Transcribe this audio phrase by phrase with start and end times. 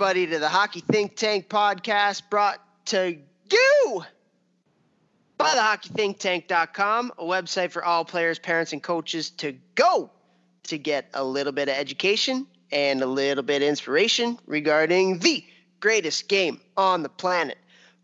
[0.00, 3.18] Everybody, to the Hockey Think Tank podcast brought to
[3.52, 4.04] you
[5.36, 10.10] by the hockeythinktank.com, a website for all players, parents, and coaches to go
[10.62, 15.44] to get a little bit of education and a little bit of inspiration regarding the
[15.80, 17.58] greatest game on the planet.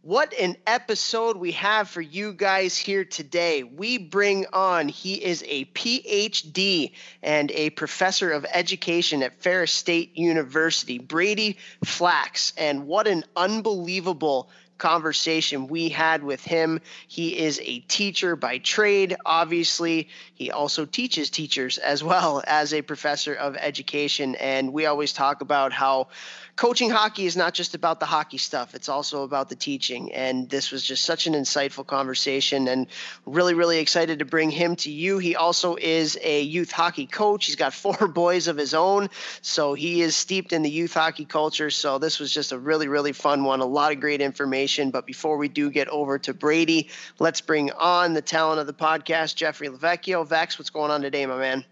[0.07, 3.65] What an episode we have for you guys here today.
[3.65, 6.93] We bring on, he is a PhD
[7.25, 12.53] and a professor of education at Ferris State University, Brady Flachs.
[12.57, 14.49] And what an unbelievable
[14.79, 16.81] conversation we had with him.
[17.09, 20.09] He is a teacher by trade, obviously.
[20.35, 24.35] He also teaches teachers as well as a professor of education.
[24.37, 26.09] And we always talk about how
[26.57, 30.13] coaching hockey is not just about the hockey stuff, it's also about the teaching.
[30.15, 32.87] And this was just such an insightful conversation and
[33.27, 35.19] really, really excited to bring him to you.
[35.19, 37.45] He also is a youth hockey coach.
[37.47, 39.11] He's got four boys of his own,
[39.43, 41.71] so he is steeped in the youth hockey culture.
[41.71, 43.61] So this was just a really, really fun one.
[43.61, 44.91] A lot of great information.
[44.91, 48.73] But before we do get over to Brady, let's bring on the talent of the
[48.73, 50.27] podcast, Jeffrey Lavecchio.
[50.27, 51.65] Vex, what's going on today, my man?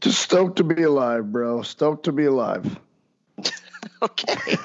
[0.00, 1.62] Just stoked to be alive, bro.
[1.62, 2.78] Stoked to be alive.
[4.02, 4.56] okay.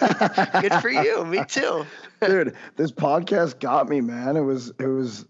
[0.61, 1.23] Good for you.
[1.25, 1.85] Me too.
[2.21, 4.37] Dude, this podcast got me, man.
[4.37, 5.25] It was it was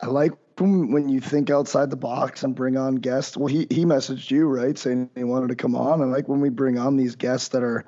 [0.00, 3.36] I like when you think outside the box and bring on guests.
[3.36, 6.02] Well, he he messaged you, right, saying he wanted to come on.
[6.02, 7.84] I like when we bring on these guests that are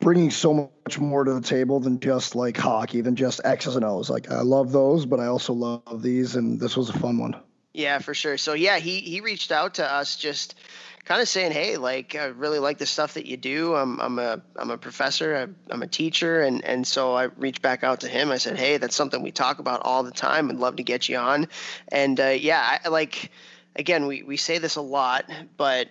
[0.00, 3.84] bringing so much more to the table than just like hockey, than just X's and
[3.84, 4.10] O's.
[4.10, 7.36] Like I love those, but I also love these, and this was a fun one.
[7.72, 8.36] Yeah, for sure.
[8.36, 10.56] So yeah, he he reached out to us just
[11.04, 13.74] kind of saying, "Hey, like I really like the stuff that you do.
[13.74, 15.54] I'm I'm a I'm a professor.
[15.70, 18.30] I'm, a teacher, and and so I reached back out to him.
[18.30, 20.50] I said, "Hey, that's something we talk about all the time.
[20.50, 21.48] I'd love to get you on."
[21.88, 23.30] And uh, yeah, I, like
[23.76, 25.88] again, we we say this a lot, but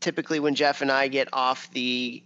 [0.00, 2.22] typically when Jeff and I get off the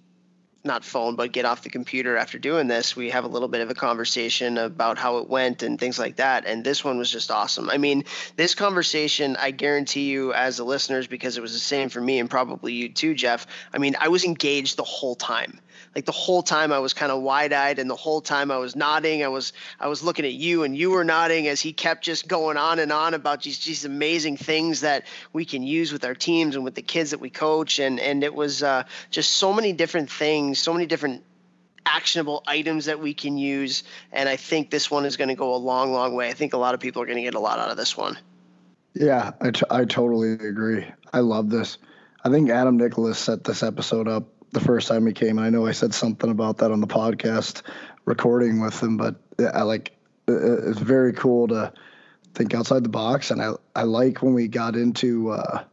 [0.62, 3.62] not phone, but get off the computer after doing this, we have a little bit
[3.62, 6.44] of a conversation about how it went and things like that.
[6.46, 7.70] And this one was just awesome.
[7.70, 8.04] I mean,
[8.36, 12.18] this conversation, I guarantee you, as the listeners, because it was the same for me
[12.18, 13.46] and probably you too, Jeff.
[13.72, 15.60] I mean, I was engaged the whole time
[15.94, 18.76] like the whole time I was kind of wide-eyed and the whole time I was
[18.76, 22.04] nodding I was I was looking at you and you were nodding as he kept
[22.04, 26.04] just going on and on about these these amazing things that we can use with
[26.04, 27.78] our teams and with the kids that we coach.
[27.78, 31.24] And and it was uh, just so many different things so many different
[31.86, 33.82] actionable items that we can use.
[34.12, 36.28] And I think this one is going to go a long long way.
[36.28, 37.96] I think a lot of people are going to get a lot out of this
[37.96, 38.16] one.
[38.94, 40.86] Yeah I, t- I totally agree.
[41.12, 41.78] I love this.
[42.22, 45.38] I think Adam Nicholas set this episode up the first time he came.
[45.38, 47.62] And I know I said something about that on the podcast
[48.04, 49.16] recording with him, but
[49.54, 49.92] I like
[50.28, 51.72] it's very cool to
[52.34, 53.30] think outside the box.
[53.30, 55.64] And I I like when we got into uh,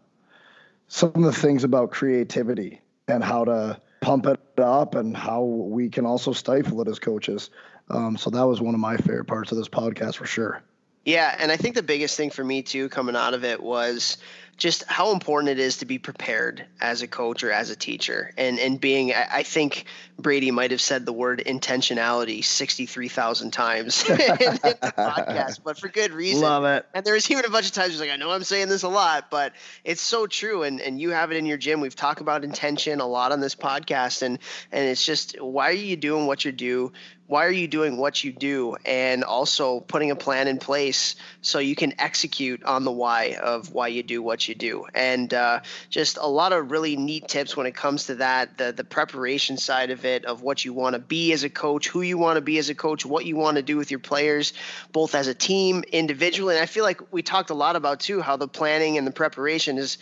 [0.88, 5.90] some of the things about creativity and how to pump it up and how we
[5.90, 7.50] can also stifle it as coaches.
[7.90, 10.62] Um, so that was one of my favorite parts of this podcast for sure.
[11.06, 14.18] Yeah, and I think the biggest thing for me too coming out of it was
[14.58, 18.32] just how important it is to be prepared as a coach or as a teacher.
[18.38, 19.86] And and being I, think
[20.18, 26.12] Brady might have said the word intentionality 63,000 times in, the podcast but for good
[26.12, 26.42] reason.
[26.42, 26.88] Love it.
[26.96, 28.90] And there's even a bunch of times he's like I know I'm saying this a
[28.90, 29.54] lot but
[29.84, 30.64] it's so true.
[30.64, 31.80] And and you have it in your gym.
[31.80, 34.40] We've talked about intention a lot on this podcast and
[34.72, 36.94] and it's just why are you doing what you do?
[37.28, 38.78] Why are you doing what you do?
[38.86, 43.74] And also putting a plan in place so you can execute on the why of
[43.74, 44.86] why you do what you do.
[44.94, 48.72] And uh, just a lot of really neat tips when it comes to that the,
[48.72, 52.02] the preparation side of it of what you want to be as a coach who
[52.02, 54.54] you want to be as a coach what you want to do with your players
[54.92, 56.56] both as a team individually.
[56.56, 59.12] And i feel like we talked a lot about too how the planning and the
[59.12, 59.98] preparation is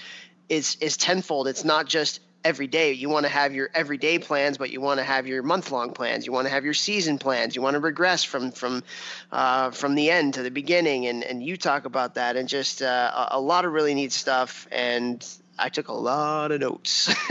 [0.49, 1.47] is is tenfold.
[1.47, 2.93] It's not just every day.
[2.93, 5.91] You want to have your everyday plans, but you want to have your month long
[5.91, 6.25] plans.
[6.25, 7.55] You want to have your season plans.
[7.55, 8.83] You want to regress from from
[9.31, 12.81] uh, from the end to the beginning, and and you talk about that, and just
[12.81, 14.67] uh, a, lot of really neat stuff.
[14.71, 15.27] And
[15.59, 17.13] I took a lot of notes.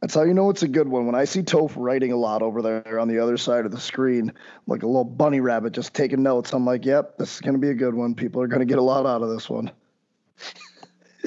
[0.00, 1.06] That's how you know it's a good one.
[1.06, 3.80] When I see Toph writing a lot over there on the other side of the
[3.80, 4.32] screen,
[4.66, 7.58] like a little bunny rabbit just taking notes, I'm like, yep, this is going to
[7.58, 8.14] be a good one.
[8.14, 9.72] People are going to get a lot out of this one.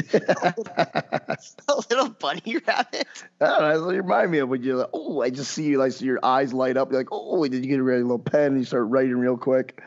[0.13, 3.07] a little bunny rabbit.
[3.39, 5.91] That's what you remind me of when you're like, oh, I just see you, like
[5.93, 6.91] see your eyes light up.
[6.91, 9.37] You're like, oh, did you get a ready little pen and you start writing real
[9.37, 9.81] quick?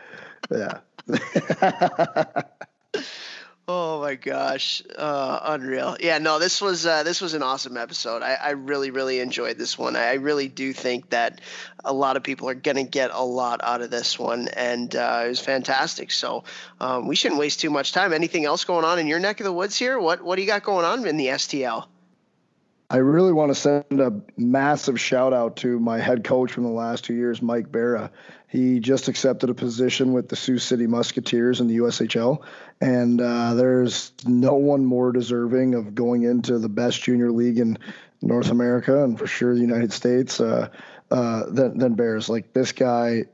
[0.50, 0.80] Yeah.
[3.66, 5.96] Oh my gosh, uh, unreal!
[5.98, 8.22] Yeah, no, this was uh, this was an awesome episode.
[8.22, 9.96] I, I really really enjoyed this one.
[9.96, 11.40] I really do think that
[11.82, 15.22] a lot of people are gonna get a lot out of this one, and uh,
[15.24, 16.10] it was fantastic.
[16.10, 16.44] So
[16.78, 18.12] um, we shouldn't waste too much time.
[18.12, 19.98] Anything else going on in your neck of the woods here?
[19.98, 21.86] What what do you got going on in the STL?
[22.94, 26.70] I really want to send a massive shout out to my head coach from the
[26.70, 28.12] last two years, Mike Barra.
[28.46, 32.44] He just accepted a position with the Sioux City Musketeers in the USHL,
[32.80, 37.78] and uh, there's no one more deserving of going into the best junior league in
[38.22, 40.68] North America and for sure the United States uh,
[41.10, 42.28] uh, than, than Bears.
[42.28, 43.24] Like this guy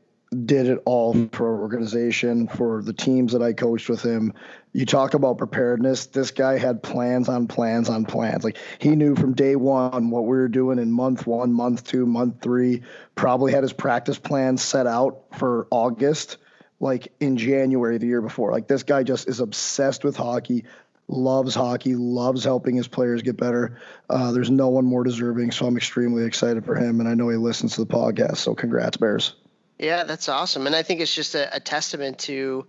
[0.44, 4.32] did it all for organization, for the teams that I coached with him.
[4.72, 6.06] You talk about preparedness.
[6.06, 8.44] This guy had plans on plans on plans.
[8.44, 12.06] Like he knew from day one what we were doing in month one, month two,
[12.06, 12.82] month three.
[13.16, 16.36] Probably had his practice plan set out for August,
[16.78, 18.52] like in January the year before.
[18.52, 20.64] Like this guy just is obsessed with hockey,
[21.08, 23.80] loves hockey, loves helping his players get better.
[24.08, 27.28] Uh, there's no one more deserving, so I'm extremely excited for him, and I know
[27.30, 28.36] he listens to the podcast.
[28.36, 29.34] So congrats, Bears.
[29.80, 30.66] Yeah, that's awesome.
[30.66, 32.66] And I think it's just a, a, testament to,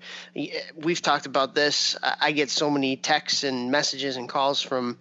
[0.77, 1.97] we've talked about this.
[2.01, 4.97] I get so many texts and messages and calls from,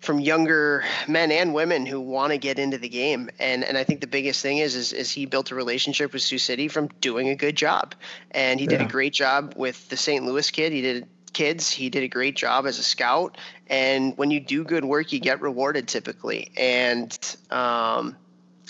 [0.00, 3.28] from younger men and women who want to get into the game.
[3.40, 6.22] And, and I think the biggest thing is, is, is he built a relationship with
[6.22, 7.96] Sioux City from doing a good job.
[8.30, 10.24] And he did a great job with the St.
[10.24, 10.70] Louis kid.
[10.70, 11.72] He did kids.
[11.72, 13.36] He did a great job as a scout.
[13.66, 16.52] And when you do good work, you get rewarded typically.
[16.56, 17.18] And,
[17.50, 18.16] um,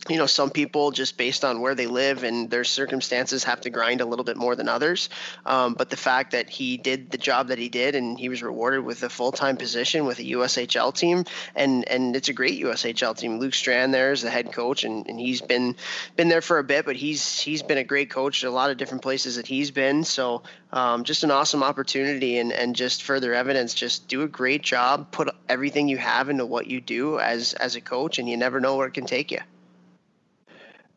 [0.08, 3.70] you know, some people just based on where they live and their circumstances have to
[3.70, 5.08] grind a little bit more than others.
[5.46, 8.43] Um, but the fact that he did the job that he did and he was
[8.43, 12.60] rewarded with a full time position with a USHL team, and and it's a great
[12.60, 13.38] USHL team.
[13.38, 15.76] Luke Strand there is the head coach, and, and he's been
[16.16, 18.70] been there for a bit, but he's he's been a great coach at a lot
[18.70, 20.02] of different places that he's been.
[20.02, 23.72] So um, just an awesome opportunity and and just further evidence.
[23.72, 27.76] Just do a great job, put everything you have into what you do as as
[27.76, 29.38] a coach, and you never know where it can take you.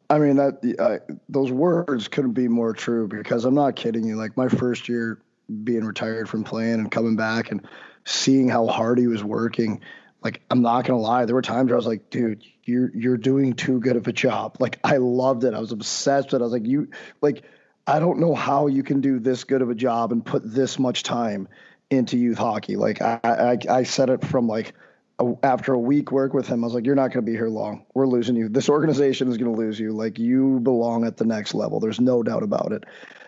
[0.10, 4.16] I mean that those words couldn't be more true because I'm not kidding you.
[4.16, 5.20] Like my first year
[5.64, 7.68] being retired from playing and coming back and
[8.06, 9.82] seeing how hard he was working,
[10.24, 13.18] like I'm not gonna lie, there were times where I was like, dude, you're you're
[13.18, 14.58] doing too good of a job.
[14.60, 15.54] Like I loved it.
[15.54, 16.44] I was obsessed with it.
[16.44, 16.90] I was like, you
[17.22, 17.44] like
[17.88, 20.80] I don't know how you can do this good of a job and put this
[20.80, 21.48] much time
[21.90, 22.76] into youth hockey.
[22.76, 24.74] Like I I, I said it from like
[25.44, 27.48] after a week work with him, I was like, "You're not going to be here
[27.48, 27.86] long.
[27.94, 28.50] We're losing you.
[28.50, 29.92] This organization is going to lose you.
[29.92, 31.80] Like you belong at the next level.
[31.80, 32.84] There's no doubt about it."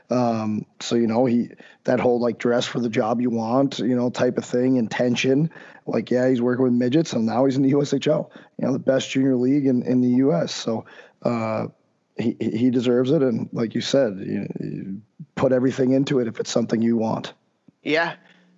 [0.10, 1.50] Um, so you know, he
[1.86, 5.50] that whole like dress for the job you want, you know, type of thing, intention.
[5.86, 8.30] Like, yeah, he's working with midgets, and now he's in the USHL.
[8.58, 10.54] You know, the best junior league in in the U.S.
[10.54, 10.86] So.
[11.24, 11.68] Uh,
[12.20, 15.02] he, he deserves it, and like you said, you, you
[15.36, 17.34] put everything into it if it's something you want.
[17.84, 18.16] Yeah,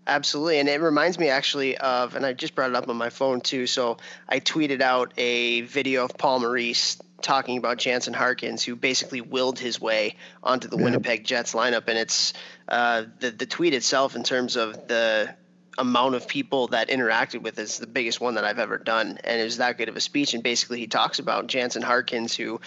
[0.10, 0.58] Absolutely.
[0.58, 3.42] And it reminds me actually of, and I just brought it up on my phone
[3.42, 3.68] too.
[3.68, 3.98] So
[4.28, 9.60] I tweeted out a video of Paul Maurice talking about Jansen Harkins, who basically willed
[9.60, 10.84] his way onto the yep.
[10.86, 11.84] Winnipeg Jets lineup.
[11.88, 12.34] And it's
[12.68, 15.36] uh, the, the tweet itself, in terms of the
[15.78, 19.20] amount of people that interacted with is the biggest one that I've ever done.
[19.24, 20.34] And it was that good of a speech.
[20.34, 22.62] And basically, he talks about Jansen Harkins, who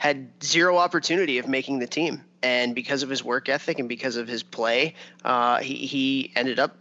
[0.00, 2.24] had zero opportunity of making the team.
[2.42, 4.94] And because of his work ethic and because of his play,
[5.24, 6.76] uh, he, he ended up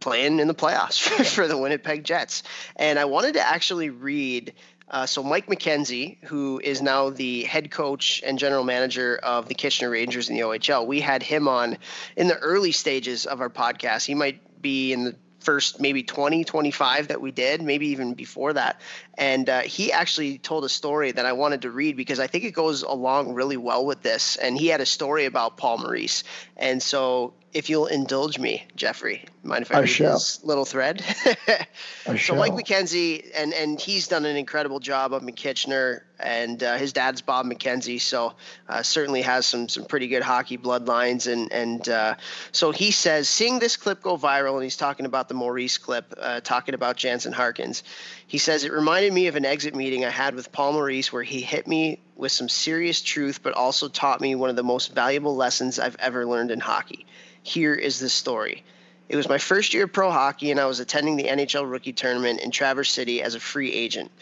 [0.00, 2.42] playing in the playoffs for the Winnipeg Jets.
[2.76, 4.54] And I wanted to actually read.
[4.88, 9.54] Uh, so Mike McKenzie, who is now the head coach and general manager of the
[9.54, 11.78] Kitchener Rangers in the OHL, we had him on
[12.16, 14.04] in the early stages of our podcast.
[14.04, 18.52] He might be in the first maybe 20 25 that we did maybe even before
[18.52, 18.80] that
[19.20, 22.42] and uh, he actually told a story that i wanted to read because i think
[22.42, 26.24] it goes along really well with this and he had a story about paul maurice
[26.56, 30.12] and so if you'll indulge me, Jeffrey, mind if I, I read shall.
[30.14, 31.02] this little thread?
[31.48, 31.66] I
[32.06, 32.36] so shall.
[32.36, 36.92] Mike McKenzie, and and he's done an incredible job up in Kitchener, and uh, his
[36.92, 38.34] dad's Bob McKenzie, so
[38.68, 42.14] uh, certainly has some some pretty good hockey bloodlines, and and uh,
[42.52, 46.14] so he says, seeing this clip go viral, and he's talking about the Maurice clip,
[46.18, 47.82] uh, talking about Jansen Harkins.
[48.30, 51.24] He says it reminded me of an exit meeting I had with Paul Maurice, where
[51.24, 54.94] he hit me with some serious truth, but also taught me one of the most
[54.94, 57.06] valuable lessons I've ever learned in hockey
[57.42, 58.62] here is the story.
[59.08, 61.92] It was my first year of pro hockey, and I was attending the NHL rookie
[61.92, 64.12] tournament in Traverse City as a free agent.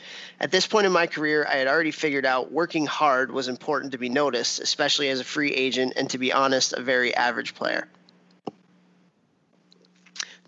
[0.41, 3.93] At this point in my career, I had already figured out working hard was important
[3.93, 7.55] to be noticed, especially as a free agent, and to be honest, a very average
[7.55, 7.89] player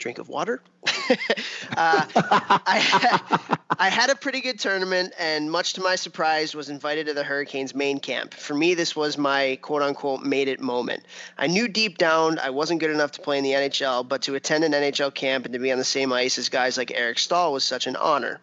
[0.01, 0.61] drink of water.
[0.87, 7.07] uh, I, I had a pretty good tournament, and much to my surprise, was invited
[7.07, 8.35] to the Hurricanes main camp.
[8.35, 11.05] For me, this was my quote unquote made it moment.
[11.39, 14.35] I knew deep down I wasn't good enough to play in the NHL, but to
[14.35, 17.19] attend an NHL camp and to be on the same ice as guys like Eric
[17.19, 18.41] Staal was such an honor.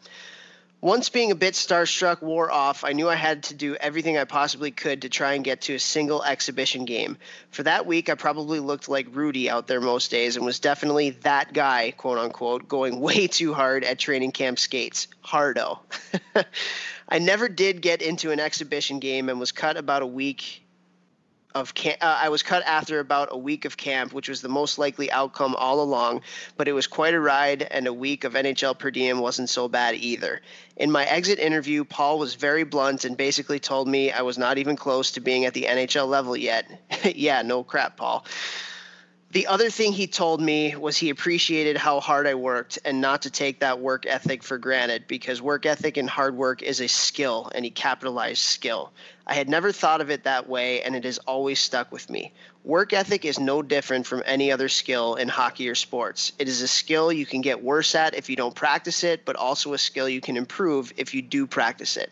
[0.79, 4.25] Once being a bit starstruck wore off, I knew I had to do everything I
[4.25, 7.17] possibly could to try and get to a single exhibition game.
[7.50, 11.12] For that week, I probably looked like Rudy out there most days and was definitely
[11.22, 15.07] that guy, quote unquote, going way too hard at training camp skates.
[15.22, 15.79] Hardo.
[17.10, 20.62] I never did get into an exhibition game and was cut about a week
[21.56, 21.98] of camp.
[22.01, 25.12] Uh, I was cut after about a week of camp, which was the most likely
[25.12, 26.22] outcome all along.
[26.56, 29.68] But it was quite a ride, and a week of NHL per diem wasn't so
[29.68, 30.42] bad either.
[30.75, 34.58] In my exit interview, Paul was very blunt and basically told me I was not
[34.58, 36.66] even close to being at the NHL level yet.
[37.16, 38.25] yeah, no crap, Paul.
[39.32, 43.24] The other thing he told me was he appreciated how hard I worked and not
[43.24, 46.88] to take that work ethic for granted because work ethic and hard work is a
[46.88, 48.94] skill, and he capitalized skill.
[49.29, 52.31] I had never thought of it that way, and it has always stuck with me.
[52.63, 56.31] Work ethic is no different from any other skill in hockey or sports.
[56.39, 59.36] It is a skill you can get worse at if you don't practice it, but
[59.36, 62.10] also a skill you can improve if you do practice it.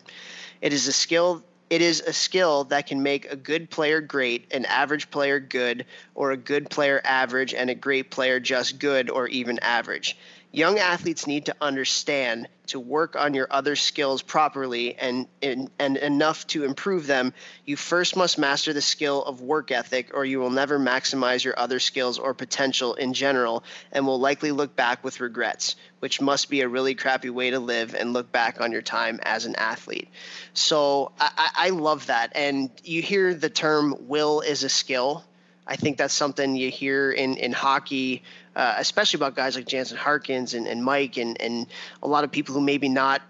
[0.60, 4.46] It is a skill it is a skill that can make a good player great,
[4.52, 9.10] an average player good, or a good player average, and a great player just good
[9.10, 10.16] or even average.
[10.56, 15.98] Young athletes need to understand to work on your other skills properly and, and, and
[15.98, 17.34] enough to improve them,
[17.66, 21.58] you first must master the skill of work ethic, or you will never maximize your
[21.58, 26.48] other skills or potential in general and will likely look back with regrets, which must
[26.48, 29.56] be a really crappy way to live and look back on your time as an
[29.56, 30.08] athlete.
[30.54, 32.32] So I, I love that.
[32.34, 35.22] And you hear the term will is a skill.
[35.66, 38.22] I think that's something you hear in, in hockey
[38.56, 41.66] uh, especially about guys like Jansen Harkins and, and Mike and, and
[42.02, 43.20] a lot of people who maybe not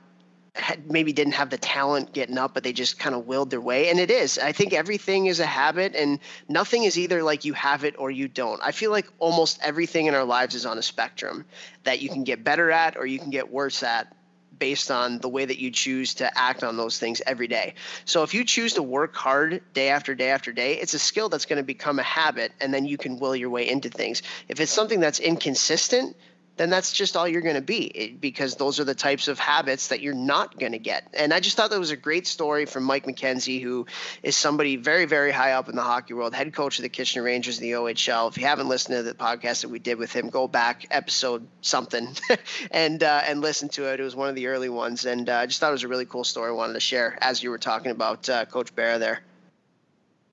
[0.55, 3.61] had, maybe didn't have the talent getting up, but they just kind of willed their
[3.61, 3.91] way.
[3.91, 4.39] And it is.
[4.39, 8.11] I think everything is a habit, and nothing is either like you have it or
[8.11, 8.61] you don't.
[8.63, 11.45] I feel like almost everything in our lives is on a spectrum
[11.83, 14.15] that you can get better at or you can get worse at
[14.59, 17.75] based on the way that you choose to act on those things every day.
[18.05, 21.29] So if you choose to work hard day after day after day, it's a skill
[21.29, 24.23] that's going to become a habit and then you can will your way into things.
[24.49, 26.17] If it's something that's inconsistent,
[26.57, 29.89] then that's just all you're going to be because those are the types of habits
[29.89, 31.07] that you're not going to get.
[31.15, 33.87] And I just thought that was a great story from Mike McKenzie, who
[34.23, 37.23] is somebody very, very high up in the hockey world, head coach of the Kitchener
[37.23, 38.29] Rangers in the OHL.
[38.29, 41.47] If you haven't listened to the podcast that we did with him, go back episode
[41.61, 42.09] something
[42.71, 44.01] and uh, and listen to it.
[44.01, 45.89] It was one of the early ones, and uh, I just thought it was a
[45.89, 46.51] really cool story.
[46.51, 49.21] I wanted to share as you were talking about uh, Coach Bear there.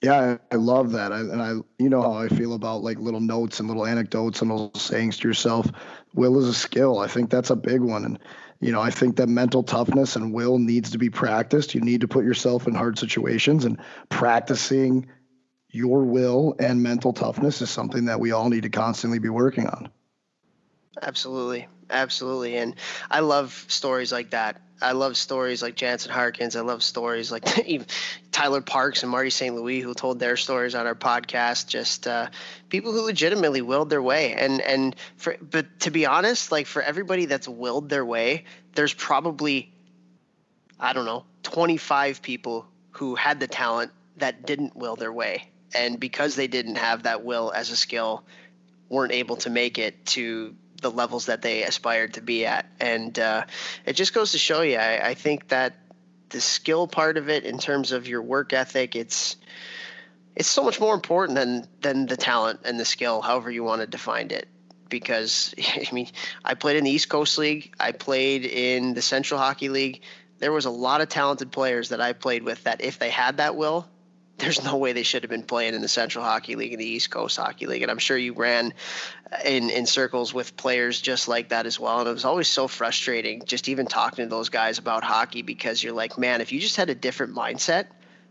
[0.04, 1.14] Yeah, I, love that.
[1.14, 4.42] I, and I, you know how I feel about like little notes and little anecdotes
[4.42, 5.66] and little sayings to yourself.
[6.14, 7.00] Will is a skill.
[7.00, 8.04] I think that's a big one.
[8.04, 8.20] And,
[8.60, 11.74] you know, I think that mental toughness and will needs to be practiced.
[11.74, 13.80] You need to put yourself in hard situations and
[14.10, 15.08] practicing
[15.70, 19.68] your will and mental toughness is something that we all need to constantly be working
[19.68, 19.90] on.
[21.02, 21.68] Absolutely.
[21.90, 22.58] Absolutely.
[22.58, 22.76] And
[23.10, 24.62] I love stories like that.
[24.84, 26.56] I love stories like Jansen Harkins.
[26.56, 27.46] I love stories like
[28.32, 29.56] Tyler Parks and Marty St.
[29.56, 31.68] Louis who told their stories on our podcast.
[31.68, 32.30] Just uh,
[32.70, 34.34] people who legitimately willed their way.
[34.34, 38.44] And and for but to be honest, like for everybody that's willed their way,
[38.76, 39.72] there's probably
[40.80, 46.00] I don't know 25 people who had the talent that didn't will their way, and
[46.00, 48.24] because they didn't have that will as a skill,
[48.90, 52.68] weren't able to make it to the levels that they aspired to be at.
[52.80, 53.46] And uh,
[53.86, 55.76] it just goes to show you, I, I think that
[56.30, 59.38] the skill part of it, in terms of your work ethic, it's
[60.36, 63.82] it's so much more important than than the talent and the skill, however you want
[63.82, 64.48] to define it.
[64.90, 66.10] Because I mean,
[66.44, 70.02] I played in the East Coast League, I played in the Central Hockey League.
[70.40, 73.38] There was a lot of talented players that I played with that, if they had
[73.38, 73.88] that will,
[74.38, 76.88] there's no way they should have been playing in the Central Hockey League and the
[76.88, 77.82] East Coast Hockey League.
[77.82, 78.74] And I'm sure you ran
[79.46, 82.00] in in circles with players just like that as well.
[82.00, 85.84] And it was always so frustrating just even talking to those guys about hockey because
[85.84, 87.88] you're like, man, if you just had a different mindset,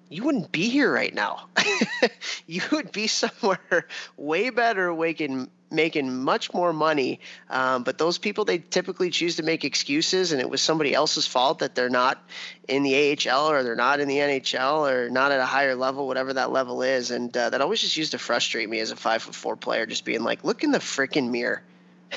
[0.09, 1.49] you wouldn't be here right now.
[2.47, 7.21] you would be somewhere way better, waking making much more money.
[7.51, 11.27] Um, but those people, they typically choose to make excuses, and it was somebody else's
[11.27, 12.23] fault that they're not
[12.69, 16.07] in the AHL or they're not in the NHL or not at a higher level,
[16.07, 17.11] whatever that level is.
[17.11, 19.87] And uh, that always just used to frustrate me as a five foot four player,
[19.87, 21.63] just being like, look in the freaking mirror.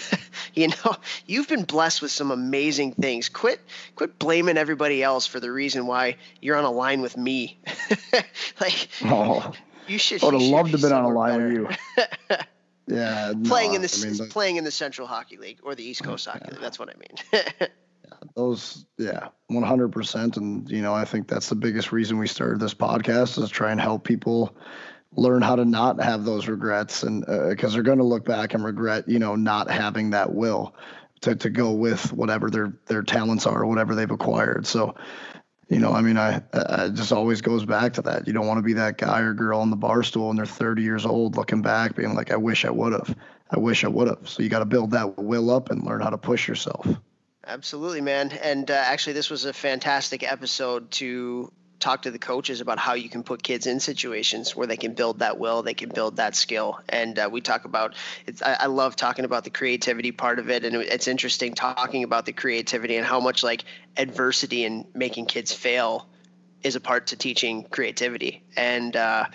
[0.53, 0.95] you know,
[1.25, 3.29] you've been blessed with some amazing things.
[3.29, 3.59] Quit,
[3.95, 7.57] quit blaming everybody else for the reason why you're on a line with me.
[8.61, 9.53] like, oh,
[9.87, 10.23] you should.
[10.23, 11.69] I would have loved to have been on a line with you.
[12.87, 15.83] Yeah, playing no, in the I mean, playing in the Central Hockey League or the
[15.83, 16.51] East Coast Hockey yeah.
[16.51, 16.61] League.
[16.61, 17.43] That's what I mean.
[17.63, 20.37] yeah, those, yeah, one hundred percent.
[20.37, 23.71] And you know, I think that's the biggest reason we started this podcast is try
[23.71, 24.55] and help people
[25.15, 28.53] learn how to not have those regrets, and because uh, they're going to look back
[28.53, 30.75] and regret, you know, not having that will
[31.21, 34.67] to, to go with whatever their their talents are or whatever they've acquired.
[34.67, 34.95] So,
[35.69, 38.27] you know, I mean, I, I just always goes back to that.
[38.27, 40.45] You don't want to be that guy or girl on the bar stool and they're
[40.45, 43.15] 30 years old looking back, being like, I wish I would have.
[43.49, 44.27] I wish I would have.
[44.29, 46.87] So you got to build that will up and learn how to push yourself.
[47.47, 48.31] Absolutely, man.
[48.31, 52.93] And uh, actually, this was a fantastic episode to talk to the coaches about how
[52.93, 56.17] you can put kids in situations where they can build that will, they can build
[56.17, 56.79] that skill.
[56.89, 60.49] And uh, we talk about it's, I, I, love talking about the creativity part of
[60.49, 60.63] it.
[60.63, 63.65] And it's interesting talking about the creativity and how much like
[63.97, 66.07] adversity and making kids fail
[66.65, 68.41] is a part to teaching creativity.
[68.57, 69.25] And uh,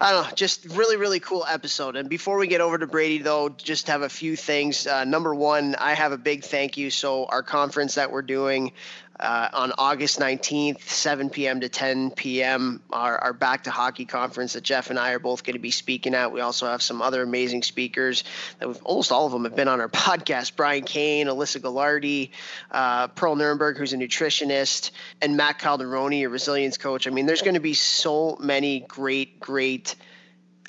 [0.00, 1.94] I don't know, just really, really cool episode.
[1.94, 4.84] And before we get over to Brady, though, just have a few things.
[4.84, 6.90] Uh, number one, I have a big thank you.
[6.90, 8.72] So, our conference that we're doing,
[9.20, 11.60] uh, on August 19th, 7 p.m.
[11.60, 15.44] to 10 p.m., our, our Back to Hockey conference that Jeff and I are both
[15.44, 16.32] going to be speaking at.
[16.32, 18.24] We also have some other amazing speakers
[18.58, 22.30] that almost all of them have been on our podcast Brian Kane, Alyssa Gagliardi,
[22.70, 24.90] uh, Pearl Nuremberg, who's a nutritionist,
[25.22, 27.06] and Matt Calderoni, a resilience coach.
[27.06, 29.94] I mean, there's going to be so many great, great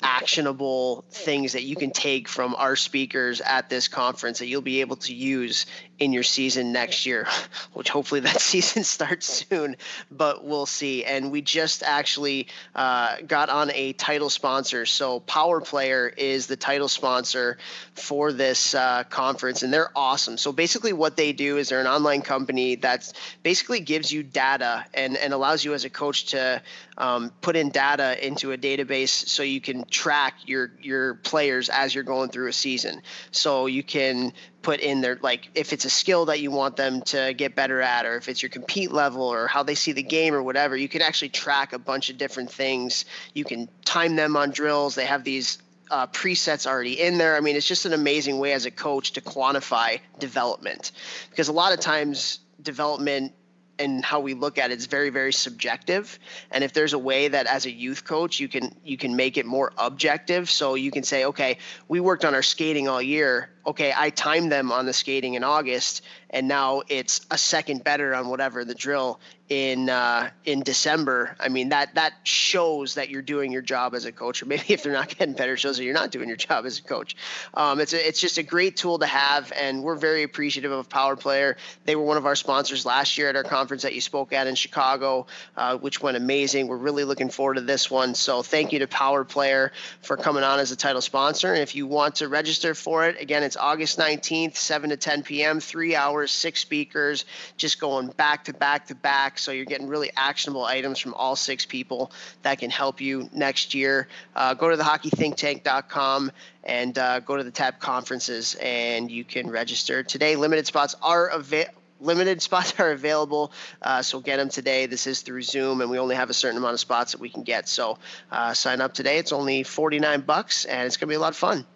[0.02, 4.80] actionable things that you can take from our speakers at this conference that you'll be
[4.80, 5.66] able to use
[5.98, 7.26] in your season next year,
[7.72, 9.76] which hopefully that season starts soon,
[10.10, 11.04] but we'll see.
[11.04, 14.86] And we just actually uh, got on a title sponsor.
[14.86, 17.58] So Power Player is the title sponsor
[17.94, 20.36] for this uh, conference, and they're awesome.
[20.36, 23.12] So basically, what they do is they're an online company that
[23.42, 26.62] basically gives you data and, and allows you as a coach to
[26.98, 31.94] um, put in data into a database so you can track your your players as
[31.94, 33.02] you're going through a season.
[33.30, 34.32] So you can
[34.66, 37.80] put in their like if it's a skill that you want them to get better
[37.80, 40.76] at or if it's your compete level or how they see the game or whatever
[40.76, 43.04] you can actually track a bunch of different things.
[43.32, 44.96] You can time them on drills.
[44.96, 45.58] They have these
[45.88, 47.36] uh, presets already in there.
[47.36, 50.90] I mean it's just an amazing way as a coach to quantify development
[51.30, 53.34] because a lot of times development
[53.78, 56.18] and how we look at it is very very subjective.
[56.50, 59.36] And if there's a way that as a youth coach you can you can make
[59.36, 63.50] it more objective so you can say okay we worked on our skating all year
[63.66, 68.14] okay i timed them on the skating in august and now it's a second better
[68.14, 71.36] on whatever the drill in uh, in December.
[71.38, 74.64] I mean that that shows that you're doing your job as a coach, or maybe
[74.68, 77.16] if they're not getting better, shows that you're not doing your job as a coach.
[77.54, 80.88] Um, it's a, it's just a great tool to have, and we're very appreciative of
[80.88, 81.56] Power Player.
[81.84, 84.46] They were one of our sponsors last year at our conference that you spoke at
[84.46, 85.26] in Chicago,
[85.56, 86.66] uh, which went amazing.
[86.66, 88.14] We're really looking forward to this one.
[88.14, 91.52] So thank you to Power Player for coming on as a title sponsor.
[91.52, 95.22] And if you want to register for it, again, it's August 19th, 7 to 10
[95.22, 97.24] p.m., three hours, six speakers,
[97.56, 99.38] just going back to back to back.
[99.38, 103.74] So you're getting really actionable items from all six people that can help you next
[103.74, 104.08] year.
[104.34, 106.32] Uh, go to the hockeythinktank.com
[106.64, 110.36] and uh, go to the tab conferences and you can register today.
[110.36, 114.86] Limited spots are available limited spots are available, uh, so get them today.
[114.86, 117.28] This is through Zoom, and we only have a certain amount of spots that we
[117.28, 117.68] can get.
[117.68, 117.98] So
[118.30, 119.18] uh, sign up today.
[119.18, 121.66] It's only forty nine bucks, and it's gonna be a lot of fun.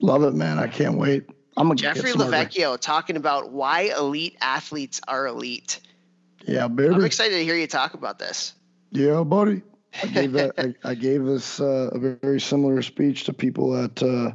[0.00, 0.58] Love it, man!
[0.58, 1.28] I can't wait.
[1.56, 5.80] I'm gonna Jeffrey Lavecchio talking about why elite athletes are elite.
[6.46, 6.94] Yeah, baby.
[6.94, 8.54] I'm excited to hear you talk about this.
[8.90, 9.62] Yeah, buddy.
[10.02, 10.52] I gave that.
[10.84, 14.32] I, I, gave this uh, a very similar speech to people at uh,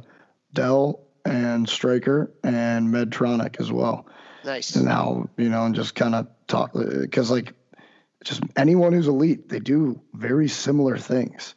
[0.54, 4.06] Dell and Stryker and Medtronic as well.
[4.44, 4.74] Nice.
[4.74, 7.54] And now you know, and just kind of talk because like
[8.24, 11.54] just anyone who's elite, they do very similar things,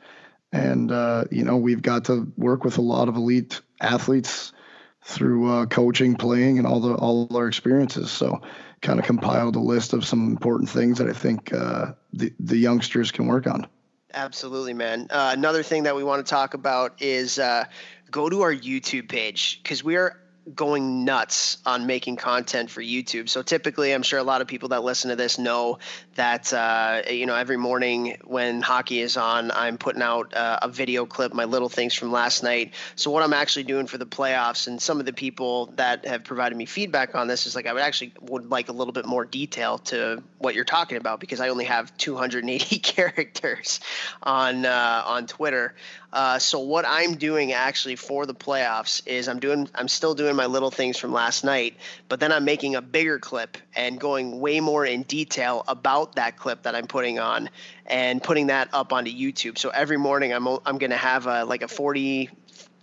[0.54, 4.54] and uh, you know, we've got to work with a lot of elite athletes
[5.02, 8.12] through uh, coaching, playing, and all the all our experiences.
[8.12, 8.40] So,
[8.82, 12.58] kind of compiled a list of some important things that I think uh, the the
[12.58, 13.68] youngsters can work on.
[14.14, 15.08] Absolutely, man.
[15.10, 17.66] Uh, another thing that we want to talk about is uh,
[18.12, 20.20] go to our YouTube page because we are
[20.54, 23.30] going nuts on making content for YouTube.
[23.30, 25.80] So typically, I'm sure a lot of people that listen to this know
[26.16, 30.68] that uh, you know every morning when hockey is on, I'm putting out uh, a
[30.68, 32.74] video clip, my little things from last night.
[32.96, 36.24] So what I'm actually doing for the playoffs, and some of the people that have
[36.24, 39.06] provided me feedback on this is like I would actually would like a little bit
[39.06, 43.80] more detail to what you're talking about because I only have 280 characters
[44.22, 45.74] on uh, on Twitter.
[46.14, 50.36] Uh, so what I'm doing actually for the playoffs is I'm doing I'm still doing
[50.36, 51.76] my little things from last night,
[52.08, 56.38] but then I'm making a bigger clip and going way more in detail about that
[56.38, 57.50] clip that I'm putting on
[57.88, 59.58] and putting that up onto YouTube.
[59.58, 62.30] So every morning I'm I'm going to have a like a 40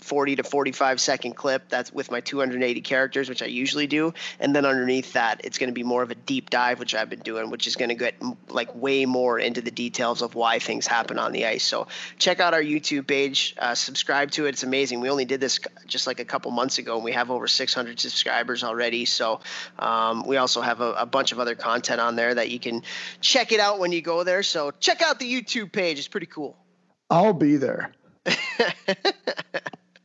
[0.00, 4.12] 40 to 45 second clip that's with my 280 characters which i usually do.
[4.38, 7.10] And then underneath that it's going to be more of a deep dive which i've
[7.10, 8.14] been doing which is going to get
[8.48, 11.64] like way more into the details of why things happen on the ice.
[11.64, 11.86] So
[12.18, 14.50] check out our youtube page uh, subscribe to it.
[14.50, 15.00] It's amazing.
[15.00, 18.00] We only did this just like a couple months ago and we have over 600
[18.00, 19.04] subscribers already.
[19.04, 19.40] So
[19.78, 22.82] um, we also have a, a bunch of other content on there that you can
[23.20, 24.42] check it out when you go there.
[24.42, 25.98] So check out the youtube page.
[25.98, 26.56] It's pretty cool.
[27.10, 27.92] I'll be there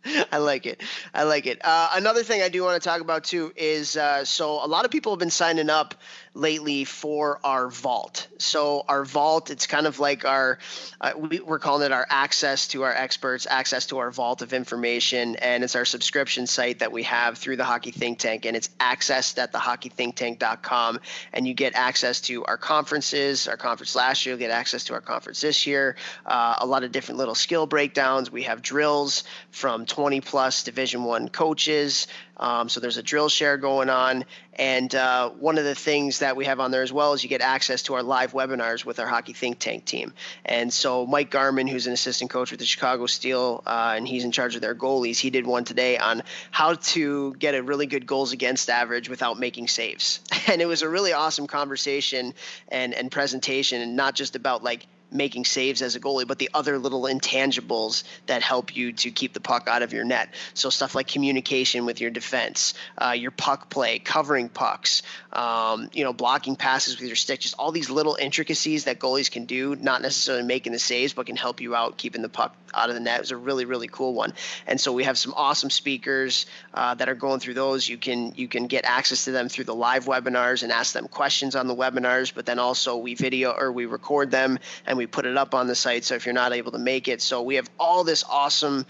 [0.31, 0.81] I like it.
[1.13, 1.59] I like it.
[1.63, 4.85] Uh, another thing I do want to talk about too is uh, so a lot
[4.85, 5.95] of people have been signing up
[6.35, 8.27] lately for our vault.
[8.37, 10.59] So our vault, it's kind of like our,
[10.99, 14.51] uh, we, are calling it our access to our experts, access to our vault of
[14.53, 18.55] information, and it's our subscription site that we have through the Hockey Think Tank, and
[18.55, 20.99] it's accessed at thehockeythinktank.com,
[21.31, 23.47] and you get access to our conferences.
[23.47, 25.95] Our conference last year, you'll get access to our conference this year.
[26.25, 28.29] Uh, a lot of different little skill breakdowns.
[28.29, 32.07] We have drills from 20 plus Division One coaches.
[32.37, 34.25] Um, so there's a drill share going on.
[34.57, 37.29] And uh, one of the things that we have on there as well is you
[37.29, 40.13] get access to our live webinars with our Hockey Think Tank team.
[40.45, 44.23] And so Mike Garman, who's an assistant coach with the Chicago Steel, uh, and he's
[44.23, 47.85] in charge of their goalies, he did one today on how to get a really
[47.85, 50.21] good goals against average without making saves.
[50.47, 52.35] And it was a really awesome conversation
[52.67, 56.49] and, and presentation, and not just about like making saves as a goalie, but the
[56.53, 60.33] other little intangibles that help you to keep the puck out of your net.
[60.53, 66.03] So stuff like communication with your defense, uh, your puck play, covering pucks, um, you
[66.03, 69.75] know, blocking passes with your stick, just all these little intricacies that goalies can do,
[69.75, 72.95] not necessarily making the saves, but can help you out keeping the puck out of
[72.95, 73.17] the net.
[73.17, 74.33] It was a really, really cool one.
[74.67, 77.87] And so we have some awesome speakers uh, that are going through those.
[77.87, 81.07] You can you can get access to them through the live webinars and ask them
[81.07, 85.07] questions on the webinars, but then also we video or we record them and we
[85.07, 86.03] put it up on the site.
[86.03, 88.85] So if you're not able to make it, so we have all this awesome,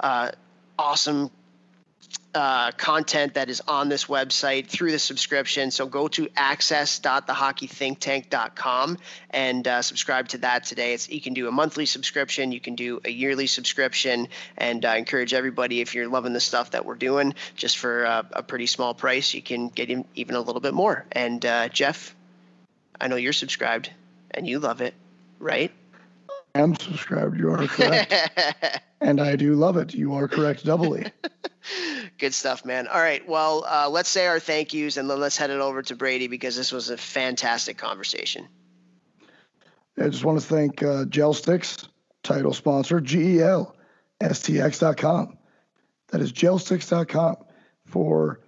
[0.00, 0.30] uh,
[0.78, 1.30] awesome
[2.34, 5.70] uh, content that is on this website through the subscription.
[5.70, 8.98] So go to access.thehockeythinktank.com
[9.30, 10.94] and uh, subscribe to that today.
[10.94, 14.96] It's, you can do a monthly subscription, you can do a yearly subscription, and I
[14.96, 18.42] uh, encourage everybody if you're loving the stuff that we're doing, just for uh, a
[18.42, 21.04] pretty small price, you can get in even a little bit more.
[21.12, 22.16] And uh, Jeff,
[23.00, 23.90] I know you're subscribed
[24.30, 24.94] and you love it
[25.44, 25.70] right?
[26.54, 27.38] I am subscribed.
[27.38, 28.82] You are correct.
[29.00, 29.94] and I do love it.
[29.94, 31.12] You are correct doubly.
[32.18, 32.86] Good stuff, man.
[32.86, 33.26] All right.
[33.28, 36.28] Well, uh, let's say our thank yous and then let's head it over to Brady
[36.28, 38.48] because this was a fantastic conversation.
[39.98, 41.88] I just want to thank uh, GELSTX,
[42.22, 43.76] title sponsor, GEL,
[44.20, 45.38] STX.com.
[46.08, 47.36] That is gelsticks.com
[47.86, 48.40] for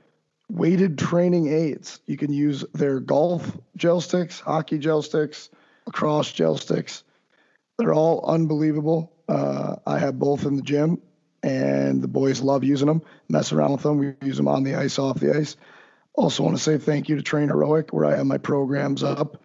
[0.48, 2.00] weighted training aids.
[2.06, 5.50] You can use their golf gel sticks, hockey gel sticks,
[5.86, 7.02] lacrosse gel sticks.
[7.78, 9.12] They're all unbelievable.
[9.28, 11.00] Uh, I have both in the gym,
[11.42, 13.02] and the boys love using them.
[13.28, 13.98] Mess around with them.
[13.98, 15.56] We use them on the ice, off the ice.
[16.14, 19.42] Also, want to say thank you to TrainHeroic, where I have my programs up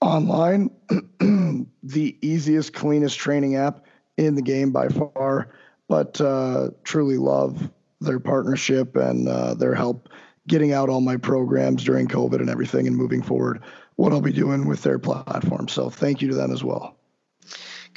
[0.00, 0.70] online.
[1.82, 5.48] the easiest, cleanest training app in the game by far,
[5.88, 7.70] but uh, truly love
[8.00, 10.08] their partnership and uh, their help
[10.46, 13.62] getting out all my programs during COVID and everything and moving forward
[13.96, 15.66] what I'll be doing with their platform.
[15.68, 16.97] So thank you to them as well.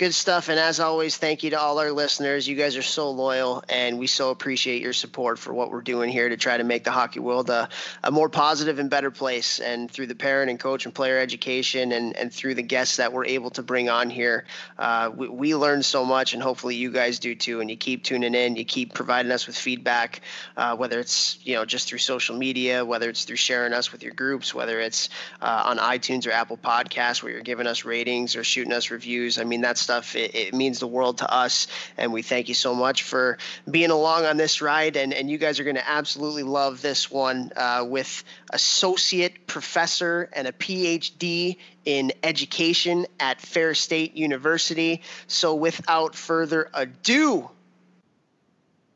[0.01, 0.49] Good stuff.
[0.49, 2.47] And as always, thank you to all our listeners.
[2.47, 6.09] You guys are so loyal, and we so appreciate your support for what we're doing
[6.09, 7.69] here to try to make the hockey world a,
[8.03, 9.59] a more positive and better place.
[9.59, 13.13] And through the parent and coach and player education, and, and through the guests that
[13.13, 14.45] we're able to bring on here,
[14.79, 17.61] uh, we, we learn so much, and hopefully you guys do too.
[17.61, 20.21] And you keep tuning in, you keep providing us with feedback,
[20.57, 24.01] uh, whether it's you know just through social media, whether it's through sharing us with
[24.01, 25.09] your groups, whether it's
[25.43, 29.37] uh, on iTunes or Apple Podcasts where you're giving us ratings or shooting us reviews.
[29.37, 30.15] I mean, that's stuff.
[30.15, 33.37] It, it, means the world to us, and we thank you so much for
[33.69, 34.95] being along on this ride.
[34.95, 40.29] And, and you guys are going to absolutely love this one uh, with associate professor
[40.31, 45.01] and a PhD in education at Ferris State University.
[45.27, 47.49] So, without further ado,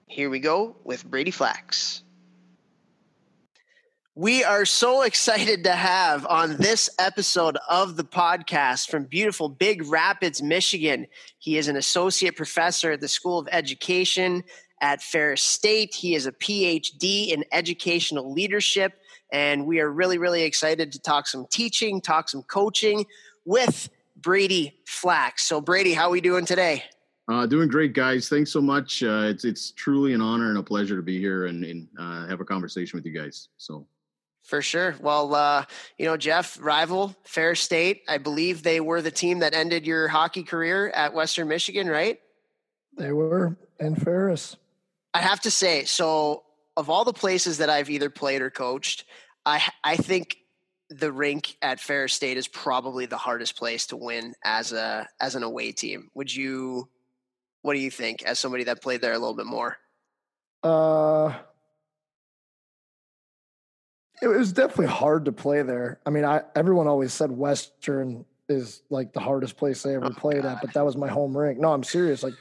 [0.07, 2.01] here we go with Brady Flachs.
[4.17, 9.85] We are so excited to have on this episode of the podcast from beautiful Big
[9.85, 11.07] Rapids, Michigan.
[11.37, 14.45] He is an associate professor at the School of Education
[14.79, 15.93] at Ferris State.
[15.93, 18.93] He is a PhD in educational leadership.
[19.33, 23.05] And we are really, really excited to talk some teaching, talk some coaching
[23.43, 25.39] with Brady Flachs.
[25.39, 26.85] So, Brady, how are we doing today?
[27.27, 28.29] Uh, doing great, guys.
[28.29, 29.03] Thanks so much.
[29.03, 32.27] Uh, it's it's truly an honor and a pleasure to be here and, and uh,
[32.27, 33.49] have a conversation with you guys.
[33.57, 33.85] So
[34.45, 34.95] for sure.
[35.01, 35.65] Well, uh,
[35.97, 38.03] you know, Jeff, rival Ferris State.
[38.07, 42.19] I believe they were the team that ended your hockey career at Western Michigan, right?
[42.97, 44.55] They were in Ferris.
[45.13, 46.43] I have to say, so
[46.77, 49.05] of all the places that I've either played or coached,
[49.45, 50.37] I I think
[50.89, 55.35] the rink at Ferris State is probably the hardest place to win as a as
[55.35, 56.09] an away team.
[56.13, 56.87] Would you?
[57.63, 59.77] What do you think, as somebody that played there a little bit more?
[60.61, 61.33] Uh,
[64.21, 65.99] it was definitely hard to play there.
[66.05, 70.09] I mean, I everyone always said Western is like the hardest place they ever oh,
[70.11, 70.55] played God.
[70.55, 71.59] at, but that was my home rink.
[71.59, 72.23] No, I'm serious.
[72.23, 72.33] Like,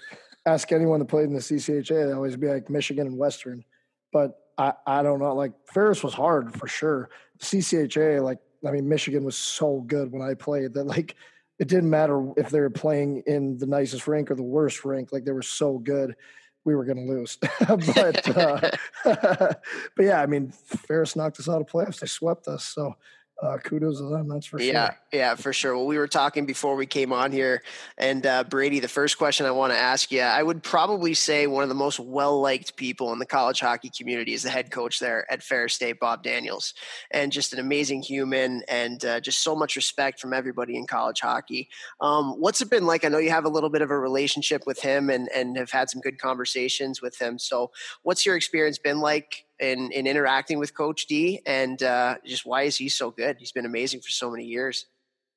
[0.47, 3.65] ask anyone that played in the CCHA, they always be like Michigan and Western.
[4.13, 5.35] But I, I don't know.
[5.35, 7.11] Like Ferris was hard for sure.
[7.41, 11.17] CCHA, like I mean, Michigan was so good when I played that like
[11.59, 15.13] it didn't matter if they were playing in the nicest rink or the worst rink.
[15.13, 16.17] Like they were so good,
[16.65, 17.37] we were going to lose.
[17.69, 18.71] but uh,
[19.05, 22.01] but yeah, I mean, Ferris knocked us out of playoffs.
[22.01, 22.65] They swept us.
[22.65, 22.97] So
[23.43, 24.29] uh, kudos to them.
[24.29, 24.73] That's for sure.
[24.73, 25.77] Yeah, yeah, for sure.
[25.77, 27.63] Well, we were talking before we came on here,
[27.99, 31.47] and uh, Brady, the first question I want to ask you, I would probably say
[31.47, 34.71] one of the most well liked people in the college hockey community is the head
[34.71, 36.75] coach there at Ferris State, Bob Daniels,
[37.11, 41.21] and just an amazing human, and uh, just so much respect from everybody in college
[41.21, 41.69] hockey.
[42.01, 43.05] Um, what's it been like?
[43.05, 45.71] I know you have a little bit of a relationship with him, and and have
[45.71, 47.39] had some good conversations with him.
[47.41, 47.73] So,
[48.05, 49.44] what's your experience been like?
[49.61, 53.37] In, in interacting with Coach D, and uh, just why is he so good?
[53.39, 54.87] He's been amazing for so many years.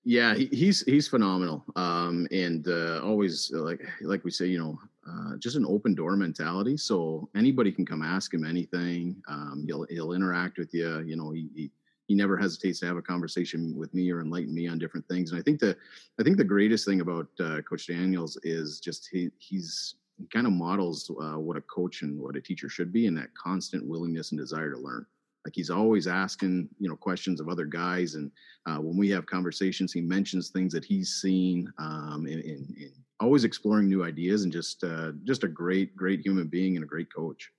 [0.03, 4.79] Yeah, he, he's he's phenomenal, um, and uh, always like like we say, you know,
[5.05, 6.77] uh, just an open door mentality.
[6.77, 9.21] So anybody can come ask him anything.
[9.27, 10.99] Um, he'll he'll interact with you.
[11.01, 11.71] You know, he, he
[12.07, 15.31] he never hesitates to have a conversation with me or enlighten me on different things.
[15.31, 15.75] And I think the
[16.19, 20.47] I think the greatest thing about uh, Coach Daniels is just he he's he kind
[20.47, 23.85] of models uh, what a coach and what a teacher should be, and that constant
[23.85, 25.05] willingness and desire to learn.
[25.45, 28.31] Like he's always asking, you know, questions of other guys, and
[28.65, 32.75] uh, when we have conversations, he mentions things that he's seen, um, and,
[33.19, 36.87] always exploring new ideas, and just uh, just a great, great human being and a
[36.87, 37.49] great coach.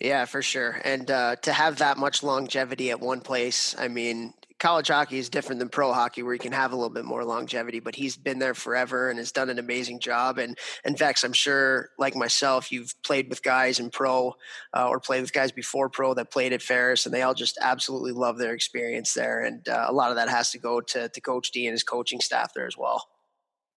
[0.00, 0.80] Yeah, for sure.
[0.84, 5.28] And uh, to have that much longevity at one place, I mean, college hockey is
[5.28, 8.16] different than pro hockey where you can have a little bit more longevity but he's
[8.16, 10.38] been there forever and has done an amazing job.
[10.38, 14.34] And in vex i'm sure like myself you've played with guys in pro
[14.74, 17.58] uh, or played with guys before pro that played at ferris and they all just
[17.60, 19.40] absolutely love their experience there.
[19.40, 21.82] And uh, a lot of that has to go to, to coach d and his
[21.82, 23.08] coaching staff there as well.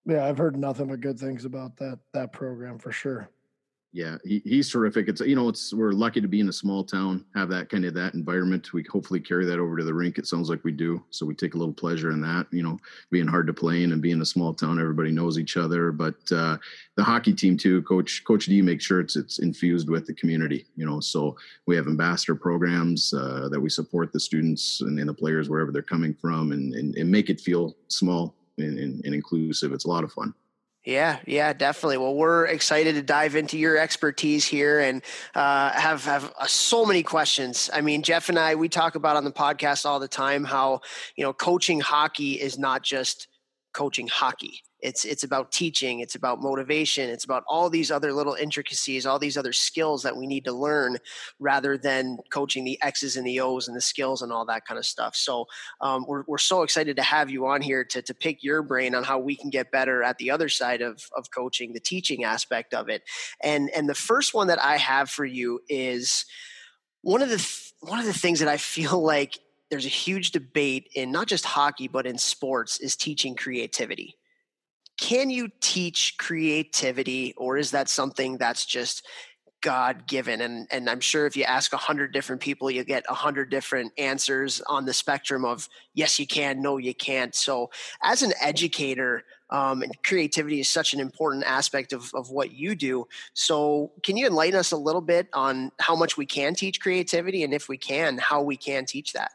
[0.06, 3.30] Yeah i've heard nothing but good things about that that program for sure
[3.94, 5.08] yeah, he, he's terrific.
[5.08, 7.86] It's you know, it's we're lucky to be in a small town, have that kind
[7.86, 8.74] of that environment.
[8.74, 10.18] We hopefully carry that over to the rink.
[10.18, 12.48] It sounds like we do, so we take a little pleasure in that.
[12.50, 12.80] You know,
[13.12, 15.92] being hard to play in and being a small town, everybody knows each other.
[15.92, 16.58] But uh,
[16.96, 20.66] the hockey team too, coach Coach D makes sure it's it's infused with the community.
[20.76, 25.08] You know, so we have ambassador programs uh, that we support the students and, and,
[25.08, 29.06] the players wherever they're coming from, and and, and make it feel small and, and,
[29.06, 29.72] and inclusive.
[29.72, 30.34] It's a lot of fun.
[30.86, 31.98] Yeah, yeah, definitely.
[31.98, 35.02] Well, we're excited to dive into your expertise here and
[35.34, 37.70] uh, have have uh, so many questions.
[37.74, 40.82] I mean, Jeff and I we talk about on the podcast all the time how
[41.16, 43.30] you know coaching hockey is not just
[43.74, 44.62] coaching hockey.
[44.84, 49.18] It's it's about teaching, it's about motivation, it's about all these other little intricacies, all
[49.18, 50.98] these other skills that we need to learn
[51.40, 54.78] rather than coaching the X's and the O's and the skills and all that kind
[54.78, 55.16] of stuff.
[55.16, 55.46] So
[55.80, 58.94] um, we're, we're so excited to have you on here to, to pick your brain
[58.94, 62.26] on how we can get better at the other side of, of coaching, the teaching
[62.26, 63.04] aspect of it.
[63.42, 66.26] And and the first one that I have for you is
[67.04, 70.32] one of the th- one of the things that I feel like there's a huge
[70.32, 74.16] debate in not just hockey but in sports is teaching creativity
[75.04, 79.06] can you teach creativity or is that something that's just
[79.60, 80.42] God given.
[80.42, 83.50] And, and I'm sure if you ask a hundred different people, you get a hundred
[83.50, 87.34] different answers on the spectrum of yes, you can, no, you can't.
[87.34, 87.72] So
[88.04, 92.76] as an educator, um, and creativity is such an important aspect of, of what you
[92.76, 93.08] do.
[93.34, 97.44] So can you enlighten us a little bit on how much we can teach creativity
[97.44, 99.32] and if we can, how we can teach that?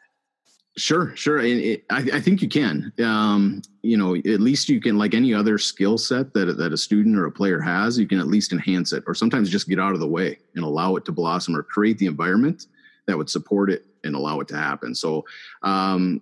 [0.78, 1.40] Sure, sure.
[1.40, 2.92] It, I, I, think you can.
[3.04, 6.76] Um, you know, at least you can, like any other skill set that that a
[6.76, 9.80] student or a player has, you can at least enhance it, or sometimes just get
[9.80, 12.66] out of the way and allow it to blossom, or create the environment
[13.06, 14.94] that would support it and allow it to happen.
[14.94, 15.24] So,
[15.62, 16.20] um,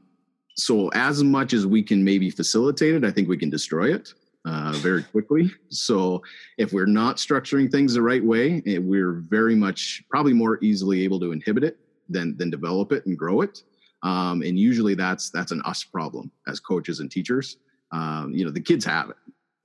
[0.55, 4.14] so as much as we can maybe facilitate it, I think we can destroy it
[4.47, 5.51] uh, very quickly.
[5.69, 6.23] So,
[6.57, 11.05] if we're not structuring things the right way, eh, we're very much probably more easily
[11.05, 11.77] able to inhibit it
[12.09, 13.62] than than develop it and grow it.
[14.03, 17.57] Um, and usually that's that's an us problem as coaches and teachers.
[17.93, 19.17] Um, you know, the kids have it,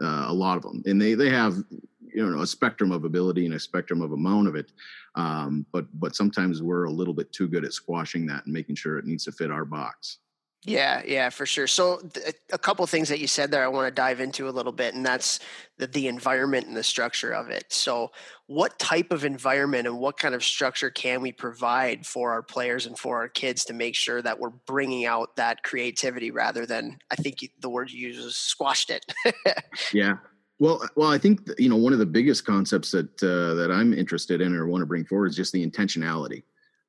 [0.01, 1.55] uh, a lot of them, and they they have
[2.13, 4.71] you know a spectrum of ability and a spectrum of amount of it.
[5.15, 8.75] Um, but but sometimes we're a little bit too good at squashing that and making
[8.75, 10.19] sure it needs to fit our box.
[10.63, 11.65] Yeah, yeah, for sure.
[11.65, 14.51] So, th- a couple things that you said there, I want to dive into a
[14.51, 15.39] little bit, and that's
[15.79, 17.73] the, the environment and the structure of it.
[17.73, 18.11] So,
[18.45, 22.85] what type of environment and what kind of structure can we provide for our players
[22.85, 26.99] and for our kids to make sure that we're bringing out that creativity rather than,
[27.09, 29.03] I think the word you used was squashed it.
[29.93, 30.17] yeah.
[30.59, 33.95] Well, well, I think you know one of the biggest concepts that uh, that I'm
[33.95, 36.43] interested in or want to bring forward is just the intentionality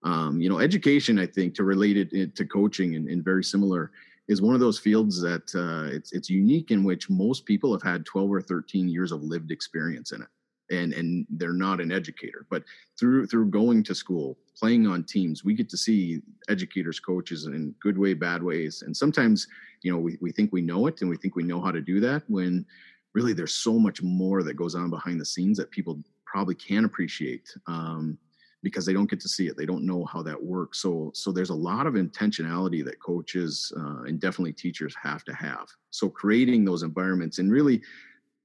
[0.05, 3.91] um, you know education i think to relate it to coaching and, and very similar
[4.29, 7.83] is one of those fields that uh, it's it's unique in which most people have
[7.83, 10.29] had 12 or 13 years of lived experience in it
[10.73, 12.47] and and they're not an educator.
[12.51, 12.65] But
[12.99, 17.75] through through going to school playing on teams we get to see educators coaches in
[17.81, 19.47] good way bad ways and sometimes
[19.83, 21.81] you know we, we think we know it and we think we know how to
[21.81, 22.65] do that when
[23.15, 26.85] really there's so much more that goes on behind the scenes that people probably can
[26.85, 27.53] appreciate.
[27.67, 28.17] Um,
[28.63, 29.57] because they don't get to see it.
[29.57, 30.81] They don't know how that works.
[30.81, 35.35] So so there's a lot of intentionality that coaches uh, and definitely teachers have to
[35.35, 35.69] have.
[35.91, 37.83] So creating those environments and really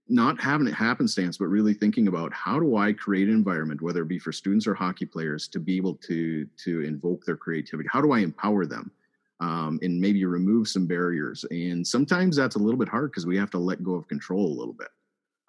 [0.10, 4.04] not having it happenstance but really thinking about how do i create an environment whether
[4.04, 7.90] it be for students or hockey players to be able to to invoke their creativity.
[7.92, 8.90] How do i empower them
[9.42, 11.46] um, and maybe remove some barriers?
[11.52, 14.48] And sometimes that's a little bit hard because we have to let go of control
[14.48, 14.88] a little bit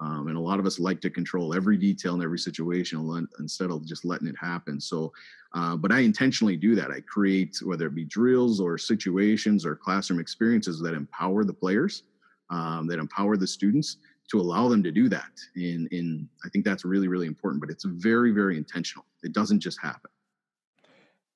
[0.01, 3.71] um, and a lot of us like to control every detail in every situation instead
[3.71, 4.81] of just letting it happen.
[4.81, 5.13] So,
[5.55, 6.91] uh, but I intentionally do that.
[6.91, 12.05] I create whether it be drills or situations or classroom experiences that empower the players,
[12.51, 13.97] um, that empower the students
[14.31, 15.33] to allow them to do that.
[15.57, 17.61] And, and I think that's really, really important.
[17.61, 19.05] But it's very, very intentional.
[19.25, 20.11] It doesn't just happen.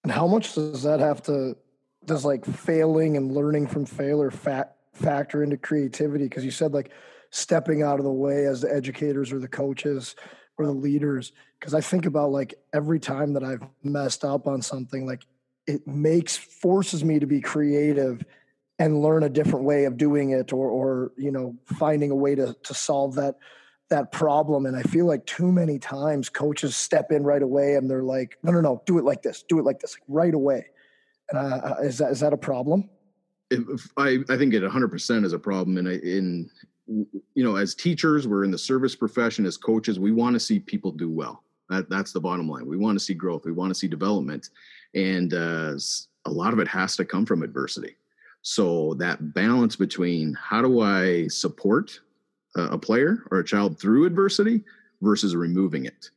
[0.04, 1.56] And how much does that have to?
[2.04, 6.24] Does like failing and learning from failure fat factor into creativity?
[6.24, 6.90] Because you said like
[7.32, 10.14] stepping out of the way as the educators or the coaches
[10.56, 11.32] or the leaders.
[11.58, 15.22] Because i think about like every time that i've messed up on something like
[15.66, 18.24] it makes forces me to be creative
[18.78, 22.34] and learn a different way of doing it or or you know finding a way
[22.34, 23.36] to to solve that
[23.90, 24.66] that problem.
[24.66, 28.38] And i feel like too many times coaches step in right away and they're like
[28.42, 30.66] no no no do it like this do it like this like right away.
[31.30, 32.88] And uh, is that is that a problem?
[33.98, 35.76] I, I think it 100% is a problem.
[35.76, 36.50] And in
[37.34, 39.46] you know, as teachers, we're in the service profession.
[39.46, 41.42] As coaches, we want to see people do well.
[41.70, 42.66] That, that's the bottom line.
[42.66, 43.44] We want to see growth.
[43.44, 44.50] We want to see development,
[44.94, 45.74] and uh,
[46.26, 47.96] a lot of it has to come from adversity.
[48.42, 52.00] So that balance between how do I support
[52.56, 54.62] a player or a child through adversity
[55.00, 56.10] versus removing it,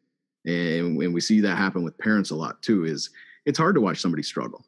[0.46, 3.12] and when we see that happen with parents a lot too, is
[3.46, 4.66] it's hard to watch somebody struggle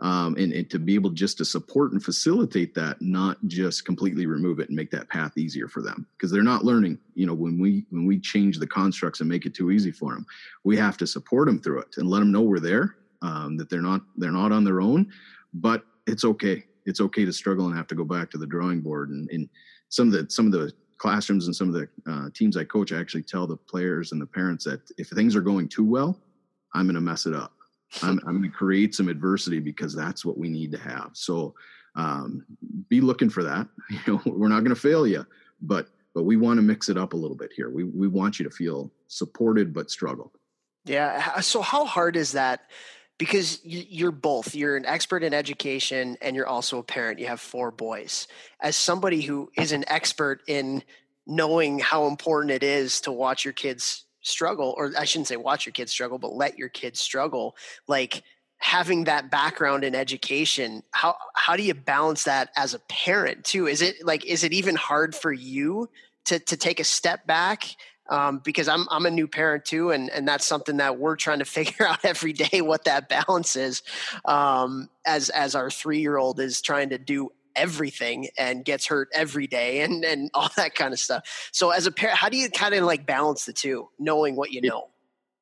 [0.00, 4.26] um, and, and to be able just to support and facilitate that not just completely
[4.26, 6.06] remove it and make that path easier for them.
[6.16, 9.46] Because they're not learning you know when we when we change the constructs and make
[9.46, 10.26] it too easy for them
[10.64, 13.70] we have to support them through it and let them know we're there um, that
[13.70, 15.10] they're not they're not on their own.
[15.54, 16.64] But it's okay.
[16.84, 19.10] It's okay to struggle and have to go back to the drawing board.
[19.10, 19.48] And, and
[19.88, 22.90] some of the some of the classrooms and some of the uh, teams i coach
[22.90, 26.18] i actually tell the players and the parents that if things are going too well
[26.74, 27.52] i'm going to mess it up
[28.02, 31.10] I'm, I'm going to create some adversity because that's what we need to have.
[31.14, 31.54] So
[31.94, 32.44] um,
[32.88, 33.68] be looking for that.
[34.06, 35.26] You know, we're not going to fail you,
[35.60, 37.70] but but we want to mix it up a little bit here.
[37.70, 40.32] We we want you to feel supported but struggle.
[40.84, 41.40] Yeah.
[41.40, 42.70] So how hard is that?
[43.18, 44.54] Because you're both.
[44.54, 47.18] You're an expert in education, and you're also a parent.
[47.18, 48.28] You have four boys.
[48.60, 50.82] As somebody who is an expert in
[51.26, 55.66] knowing how important it is to watch your kids struggle or i shouldn't say watch
[55.66, 58.22] your kids struggle but let your kids struggle like
[58.58, 63.66] having that background in education how how do you balance that as a parent too
[63.66, 65.88] is it like is it even hard for you
[66.24, 67.76] to to take a step back
[68.08, 71.40] um, because I'm I'm a new parent too, and and that's something that we're trying
[71.40, 73.82] to figure out every day what that balance is.
[74.24, 79.08] Um, as as our three year old is trying to do everything and gets hurt
[79.12, 81.50] every day and and all that kind of stuff.
[81.52, 84.52] So as a parent, how do you kind of like balance the two, knowing what
[84.52, 84.88] you know?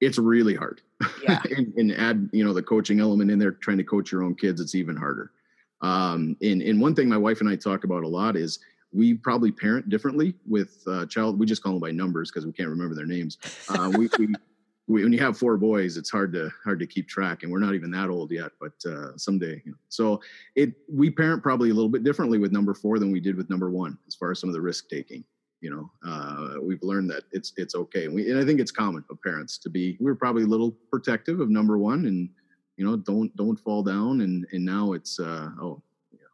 [0.00, 0.80] It's really hard.
[1.22, 1.40] Yeah.
[1.56, 4.34] and, and, add, you know, the coaching element in there, trying to coach your own
[4.34, 5.30] kids, it's even harder.
[5.80, 8.58] Um, and, and one thing my wife and I talk about a lot is
[8.92, 11.38] we probably parent differently with uh, child.
[11.38, 13.38] We just call them by numbers because we can't remember their names.
[13.68, 14.34] Uh, we, we
[14.86, 17.74] when you have four boys, it's hard to hard to keep track, and we're not
[17.74, 18.52] even that old yet.
[18.60, 19.78] But uh, someday, you know.
[19.88, 20.20] so
[20.56, 23.48] it we parent probably a little bit differently with number four than we did with
[23.48, 25.24] number one, as far as some of the risk taking.
[25.60, 28.70] You know, uh, we've learned that it's it's okay, and, we, and I think it's
[28.70, 29.96] common of parents to be.
[30.00, 32.28] We are probably a little protective of number one, and
[32.76, 34.20] you know, don't don't fall down.
[34.20, 35.82] And and now it's uh, oh,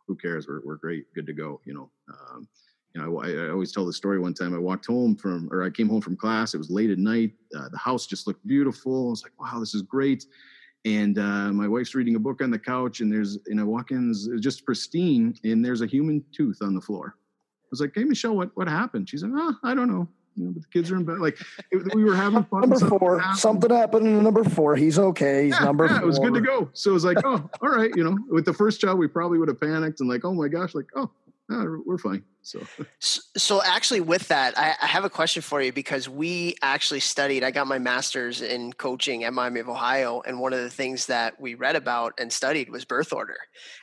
[0.08, 0.48] who cares?
[0.48, 1.60] We're we're great, good to go.
[1.64, 1.90] You know.
[2.08, 2.48] Um,
[2.94, 4.18] you know, I, I, always tell the story.
[4.18, 6.54] One time I walked home from, or I came home from class.
[6.54, 7.32] It was late at night.
[7.56, 9.08] Uh, the house just looked beautiful.
[9.08, 10.26] I was like, wow, this is great.
[10.84, 13.92] and uh, my wife's reading a book on the couch, and there's you know, walk
[13.92, 17.14] ins just pristine, and there's a human tooth on the floor.
[17.16, 20.46] I was like, "Hey, Michelle, what what happened?" She's like, "Oh, I don't know." You
[20.46, 21.18] know, but the kids are in bed.
[21.18, 21.38] Like
[21.70, 22.62] it, we were having fun.
[22.62, 23.38] number four, happened.
[23.38, 24.74] something happened in number four.
[24.74, 25.46] He's okay.
[25.46, 26.02] He's yeah, number yeah, four.
[26.02, 26.70] It was good to go.
[26.72, 27.90] So it was like, oh, all right.
[27.94, 30.48] You know, with the first child, we probably would have panicked and like, oh my
[30.48, 31.10] gosh, like, oh,
[31.50, 32.22] Ah, no, we're fine.
[32.42, 32.60] So,
[33.00, 37.42] so actually, with that, I, I, have a question for you because we actually studied.
[37.42, 41.06] I got my master's in coaching at Miami of Ohio, and one of the things
[41.06, 43.36] that we read about and studied was birth order,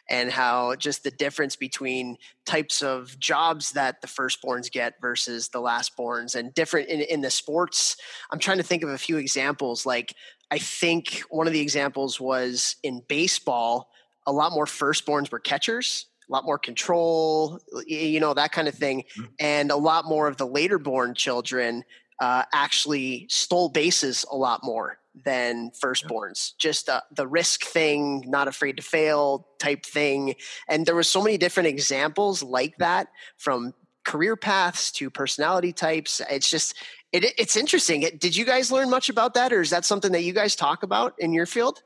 [0.09, 2.15] and how just the difference between
[2.45, 7.31] types of jobs that the firstborns get versus the lastborns, and different in, in the
[7.31, 7.97] sports.
[8.31, 9.85] I'm trying to think of a few examples.
[9.85, 10.13] Like,
[10.51, 13.89] I think one of the examples was in baseball.
[14.25, 18.75] A lot more firstborns were catchers a lot more control, you know, that kind of
[18.75, 19.03] thing.
[19.17, 19.25] Mm-hmm.
[19.39, 21.83] And a lot more of the later born children
[22.19, 26.55] uh, actually stole bases a lot more than firstborns.
[26.57, 30.35] Just uh, the risk thing, not afraid to fail type thing.
[30.67, 33.07] And there were so many different examples like that
[33.37, 33.73] from
[34.05, 36.21] career paths to personality types.
[36.29, 36.75] It's just,
[37.11, 38.01] it, it's interesting.
[38.17, 40.83] Did you guys learn much about that, or is that something that you guys talk
[40.83, 41.81] about in your field?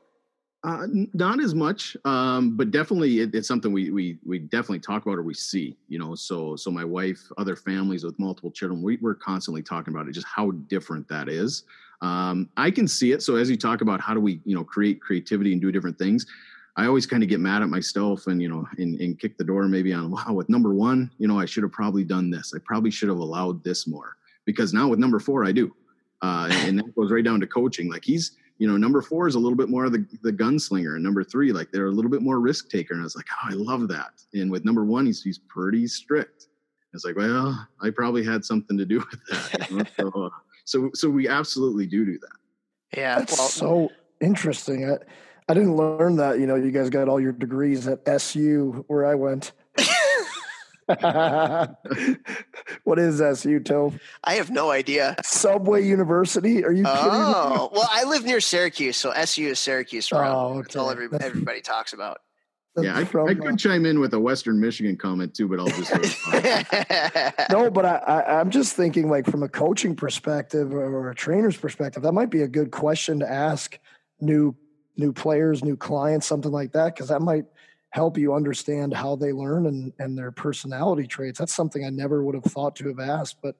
[0.64, 5.04] Uh, not as much, um, but definitely it, it's something we we we definitely talk
[5.04, 5.76] about or we see.
[5.88, 9.92] You know, so so my wife, other families with multiple children, we, we're constantly talking
[9.92, 11.64] about it, just how different that is.
[12.00, 13.22] Um, I can see it.
[13.22, 15.98] So as you talk about how do we you know create creativity and do different
[15.98, 16.26] things,
[16.76, 19.44] I always kind of get mad at myself and you know and, and kick the
[19.44, 22.52] door maybe on wow with number one, you know I should have probably done this.
[22.54, 25.74] I probably should have allowed this more because now with number four I do,
[26.22, 27.90] uh, and that goes right down to coaching.
[27.90, 30.94] Like he's you know, number four is a little bit more of the, the gunslinger,
[30.94, 32.94] and number three, like they're a little bit more risk taker.
[32.94, 34.22] And I was like, oh, I love that.
[34.34, 36.48] And with number one, he's he's pretty strict.
[36.94, 39.70] It's like, well, I probably had something to do with that.
[39.70, 39.84] You know?
[39.96, 40.30] so, uh,
[40.64, 42.98] so, so we absolutely do do that.
[42.98, 44.90] Yeah, that's well, so interesting.
[44.90, 44.98] I,
[45.48, 46.38] I didn't learn that.
[46.38, 49.52] You know, you guys got all your degrees at SU, where I went.
[52.84, 53.98] what is SU, Toph?
[54.24, 55.16] I have no idea.
[55.22, 56.64] Subway University?
[56.64, 57.18] Are you oh, kidding me?
[57.18, 60.62] Oh, well, I live near Syracuse, so SU is Syracuse Oh, okay.
[60.62, 62.20] That's all every, everybody talks about.
[62.76, 65.60] yeah, I, from, I, could uh, chime in with a Western Michigan comment too, but
[65.60, 65.92] I'll just
[67.50, 67.70] no.
[67.70, 72.02] But I, I, I'm just thinking, like from a coaching perspective or a trainer's perspective,
[72.02, 73.78] that might be a good question to ask
[74.20, 74.56] new
[74.96, 77.44] new players, new clients, something like that, because that might
[77.92, 81.38] help you understand how they learn and, and their personality traits.
[81.38, 83.54] That's something I never would have thought to have asked, but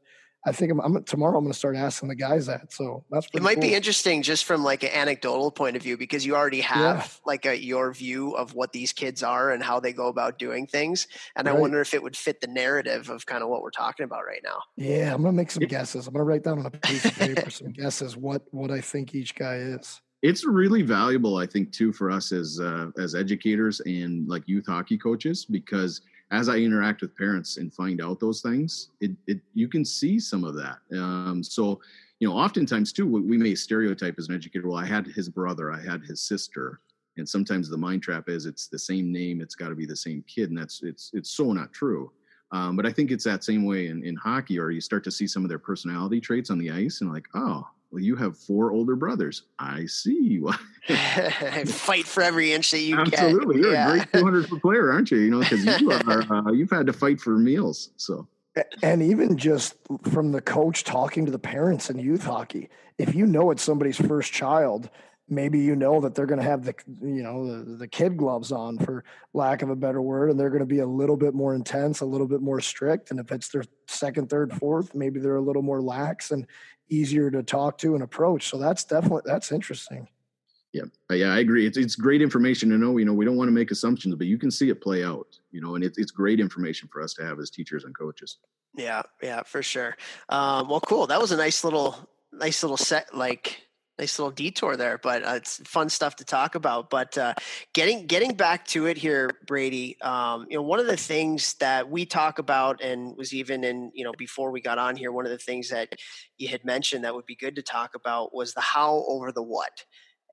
[0.44, 1.38] I think I'm, I'm tomorrow.
[1.38, 2.72] I'm going to start asking the guys that.
[2.72, 3.42] So that's it.
[3.42, 3.62] Might cool.
[3.62, 7.06] be interesting just from like an anecdotal point of view because you already have yeah.
[7.24, 10.66] like a, your view of what these kids are and how they go about doing
[10.66, 11.06] things.
[11.36, 11.54] And right.
[11.54, 14.26] I wonder if it would fit the narrative of kind of what we're talking about
[14.26, 14.62] right now.
[14.76, 16.08] Yeah, I'm going to make some guesses.
[16.08, 18.80] I'm going to write down on a piece of paper some guesses what what I
[18.80, 23.14] think each guy is it's really valuable i think too for us as uh, as
[23.14, 28.20] educators and like youth hockey coaches because as i interact with parents and find out
[28.20, 30.78] those things it, it you can see some of that.
[30.96, 31.80] Um, so
[32.20, 35.70] you know oftentimes too we may stereotype as an educator well i had his brother
[35.70, 36.80] i had his sister.
[37.18, 39.94] And sometimes the mind trap is it's the same name it's got to be the
[39.94, 42.10] same kid and that's it's it's so not true.
[42.52, 45.10] Um, but i think it's that same way in, in hockey or you start to
[45.10, 48.38] see some of their personality traits on the ice and like oh well, you have
[48.38, 49.42] four older brothers.
[49.58, 50.42] I see.
[51.66, 53.10] Fight for every inch that you Absolutely.
[53.10, 53.20] get.
[53.20, 53.88] Absolutely, you're yeah.
[53.88, 55.18] a great 200 foot player, aren't you?
[55.18, 57.90] You know, because you are, uh, you've had to fight for meals.
[57.98, 58.26] So,
[58.82, 59.74] and even just
[60.10, 63.98] from the coach talking to the parents in youth hockey, if you know it's somebody's
[63.98, 64.88] first child,
[65.32, 68.52] maybe you know that they're going to have the you know the, the kid gloves
[68.52, 71.34] on for lack of a better word and they're going to be a little bit
[71.34, 75.20] more intense a little bit more strict and if it's their second third fourth maybe
[75.20, 76.46] they're a little more lax and
[76.92, 78.48] easier to talk to and approach.
[78.48, 80.08] So that's definitely that's interesting.
[80.72, 81.66] Yeah, uh, yeah, I agree.
[81.66, 82.96] It's it's great information to know.
[82.96, 85.38] You know, we don't want to make assumptions, but you can see it play out.
[85.50, 88.38] You know, and it's it's great information for us to have as teachers and coaches.
[88.74, 89.96] Yeah, yeah, for sure.
[90.30, 91.06] Um, well, cool.
[91.06, 93.66] That was a nice little nice little set like
[93.98, 96.90] nice little detour there, but uh, it's fun stuff to talk about.
[96.90, 97.34] But uh,
[97.72, 100.00] getting getting back to it here, Brady.
[100.00, 103.92] Um, you know, one of the things that we talk about, and was even in
[103.94, 105.94] you know before we got on here, one of the things that
[106.38, 109.42] you had mentioned that would be good to talk about was the how over the
[109.42, 109.84] what,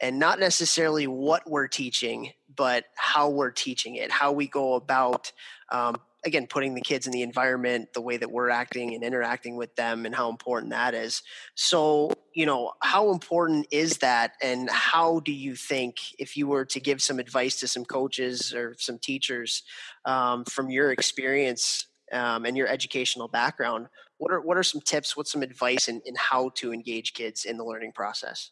[0.01, 5.31] and not necessarily what we're teaching, but how we're teaching it, how we go about
[5.71, 9.55] um, again putting the kids in the environment the way that we're acting and interacting
[9.55, 11.21] with them and how important that is.
[11.55, 14.33] So you know how important is that?
[14.41, 18.53] And how do you think if you were to give some advice to some coaches
[18.53, 19.63] or some teachers
[20.05, 23.87] um, from your experience um, and your educational background
[24.19, 27.45] what are what are some tips what's some advice in, in how to engage kids
[27.45, 28.51] in the learning process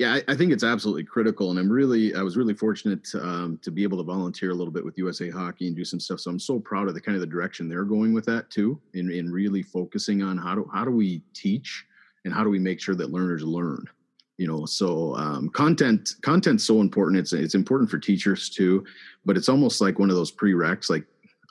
[0.00, 3.24] Yeah, I, I, think it's absolutely critical, and I'm really, I was really fortunate to,
[3.24, 6.00] um, to be able to volunteer a little bit with USA Hockey and do some
[6.00, 6.18] stuff.
[6.18, 8.80] So I'm so proud of the kind of the direction they're going with that too,
[8.94, 11.84] in, in really focusing on how do how do we teach
[12.24, 13.84] and how do we make sure that learners learn.
[14.36, 17.20] You know, so um, content content's so important.
[17.20, 18.84] It's it's important for teachers too,
[19.24, 20.90] but it's almost like one of those prereqs.
[20.90, 21.04] Like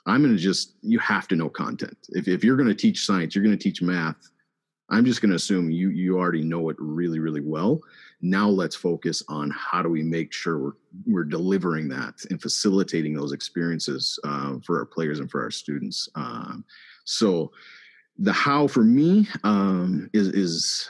[0.04, 1.96] I'm going to just you have to know content.
[2.10, 4.16] If if you're going to teach science, you're going to teach math.
[4.90, 7.80] I'm just going to assume you you already know it really really well
[8.24, 10.72] now let's focus on how do we make sure we're
[11.06, 16.08] we're delivering that and facilitating those experiences uh, for our players and for our students
[16.14, 16.64] um,
[17.04, 17.52] so
[18.18, 20.88] the how for me um, is is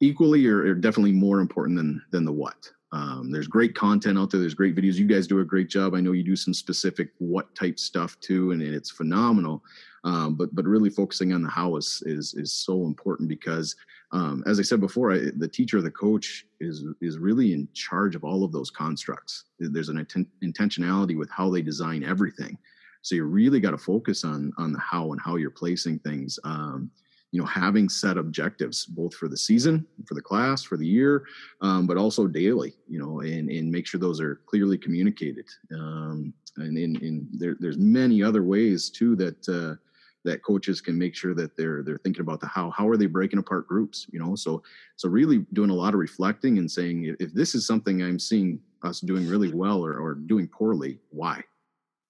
[0.00, 4.30] equally or, or, definitely more important than than the what um, there's great content out
[4.30, 6.54] there there's great videos you guys do a great job i know you do some
[6.54, 9.62] specific what type stuff too and it's phenomenal
[10.04, 13.76] um, but but really focusing on the how is is is so important because
[14.12, 18.14] um, as I said before, I, the teacher the coach is is really in charge
[18.14, 19.44] of all of those constructs.
[19.58, 22.58] There's an inten- intentionality with how they design everything.
[23.00, 26.38] So you really got to focus on on the how and how you're placing things.
[26.44, 26.90] Um,
[27.32, 31.24] you know, having set objectives both for the season, for the class, for the year,
[31.62, 32.74] um, but also daily.
[32.88, 35.46] You know, and and make sure those are clearly communicated.
[35.74, 39.48] Um, and in, in there, there's many other ways too that.
[39.48, 39.76] Uh,
[40.24, 43.06] that coaches can make sure that they're they're thinking about the how how are they
[43.06, 44.62] breaking apart groups you know so
[44.94, 48.60] so really doing a lot of reflecting and saying if this is something i'm seeing
[48.84, 51.42] us doing really well or, or doing poorly why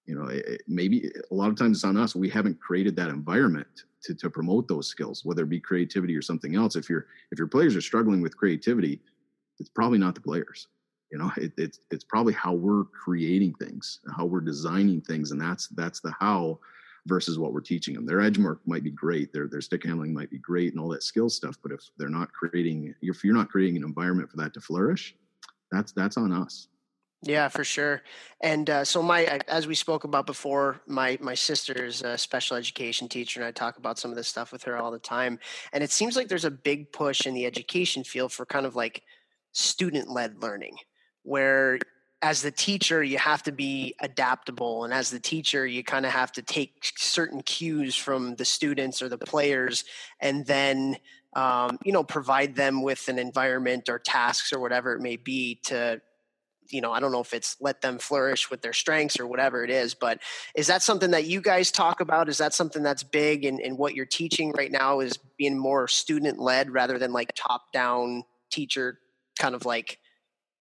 [0.05, 3.09] you know it, maybe a lot of times it's on us we haven't created that
[3.09, 7.07] environment to, to promote those skills whether it be creativity or something else if your
[7.31, 9.01] if your players are struggling with creativity
[9.59, 10.67] it's probably not the players
[11.11, 15.41] you know it, it's it's probably how we're creating things how we're designing things and
[15.41, 16.59] that's that's the how
[17.05, 18.05] versus what we're teaching them.
[18.05, 21.03] Their edgework might be great, their their stick handling might be great, and all that
[21.03, 21.57] skill stuff.
[21.61, 25.15] But if they're not creating, if you're not creating an environment for that to flourish,
[25.71, 26.67] that's that's on us.
[27.25, 28.01] Yeah, for sure.
[28.41, 32.57] And uh, so my, as we spoke about before, my my sister is a special
[32.57, 35.39] education teacher, and I talk about some of this stuff with her all the time.
[35.71, 38.75] And it seems like there's a big push in the education field for kind of
[38.75, 39.03] like
[39.53, 40.75] student led learning,
[41.23, 41.79] where
[42.21, 46.11] as the teacher you have to be adaptable and as the teacher you kind of
[46.11, 49.83] have to take certain cues from the students or the players
[50.21, 50.95] and then
[51.35, 55.59] um, you know provide them with an environment or tasks or whatever it may be
[55.63, 56.01] to
[56.69, 59.63] you know i don't know if it's let them flourish with their strengths or whatever
[59.63, 60.19] it is but
[60.55, 63.77] is that something that you guys talk about is that something that's big in, in
[63.77, 68.23] what you're teaching right now is being more student led rather than like top down
[68.51, 68.99] teacher
[69.39, 69.99] kind of like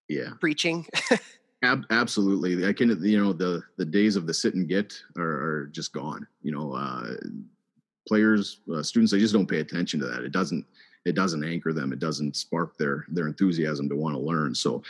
[0.09, 0.87] yeah preaching
[1.65, 2.67] Ab- absolutely.
[2.67, 5.93] I can, you know, the the days of the sit and get are, are just
[5.93, 6.27] gone.
[6.43, 7.15] You know, uh,
[8.09, 10.25] players, uh, students, they just don't pay attention to that.
[10.25, 10.67] It doesn't
[11.05, 11.93] it doesn't anchor them.
[11.93, 14.55] It doesn't spark their their enthusiasm to want to learn.
[14.55, 14.83] So,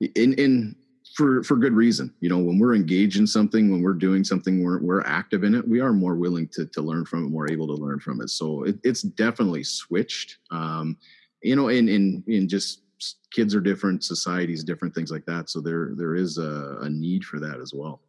[0.00, 0.76] in in
[1.14, 2.12] for for good reason.
[2.20, 5.54] You know, when we're engaged in something, when we're doing something, we're we're active in
[5.54, 5.66] it.
[5.66, 8.30] We are more willing to to learn from it, more able to learn from it.
[8.30, 10.38] So it, it's definitely switched.
[10.50, 10.96] Um,
[11.42, 12.82] you know, in in in just
[13.30, 15.50] kids are different, societies different, things like that.
[15.50, 18.00] So there there is a, a need for that as well.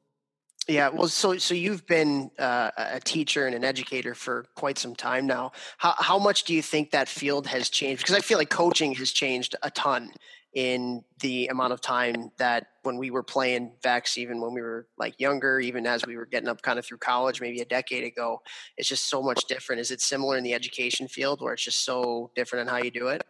[0.67, 4.95] Yeah, well, so so you've been uh, a teacher and an educator for quite some
[4.95, 5.51] time now.
[5.77, 8.03] How how much do you think that field has changed?
[8.03, 10.11] Because I feel like coaching has changed a ton
[10.53, 14.87] in the amount of time that when we were playing Vex, even when we were
[14.97, 18.03] like younger, even as we were getting up kind of through college, maybe a decade
[18.03, 18.41] ago,
[18.77, 19.79] it's just so much different.
[19.79, 22.91] Is it similar in the education field where it's just so different in how you
[22.91, 23.23] do it?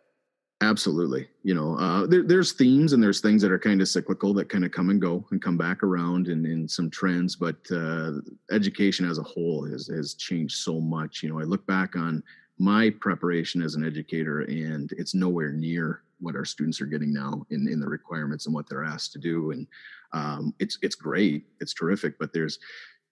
[0.62, 1.28] Absolutely.
[1.42, 4.48] You know, uh, there, there's themes and there's things that are kind of cyclical that
[4.48, 8.12] kind of come and go and come back around and in some trends, but uh,
[8.52, 11.24] education as a whole has, has changed so much.
[11.24, 12.24] You know, I look back on
[12.60, 17.44] my preparation as an educator and it's nowhere near what our students are getting now
[17.50, 19.50] in, in the requirements and what they're asked to do.
[19.50, 19.66] And
[20.14, 21.44] um, it's, it's great.
[21.60, 22.60] It's terrific, but there's,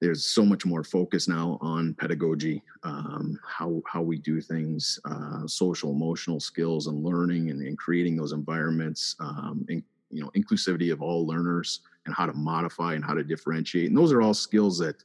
[0.01, 5.45] there's so much more focus now on pedagogy, um, how how we do things, uh,
[5.45, 10.91] social emotional skills, and learning, and, and creating those environments, um, and you know, inclusivity
[10.91, 13.89] of all learners, and how to modify and how to differentiate.
[13.89, 15.03] And those are all skills that,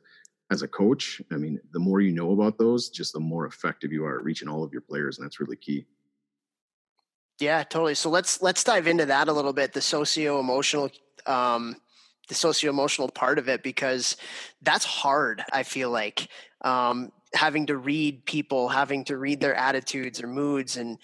[0.51, 3.93] as a coach, I mean, the more you know about those, just the more effective
[3.93, 5.87] you are at reaching all of your players, and that's really key.
[7.41, 7.97] Yeah, totally.
[7.97, 9.73] So let's let's dive into that a little bit.
[9.73, 10.89] The socio emotional
[11.27, 11.77] um,
[12.29, 14.17] the socio emotional part of it because
[14.63, 15.43] that's hard.
[15.53, 16.29] I feel like
[16.63, 20.99] um, having to read people, having to read their attitudes or moods, and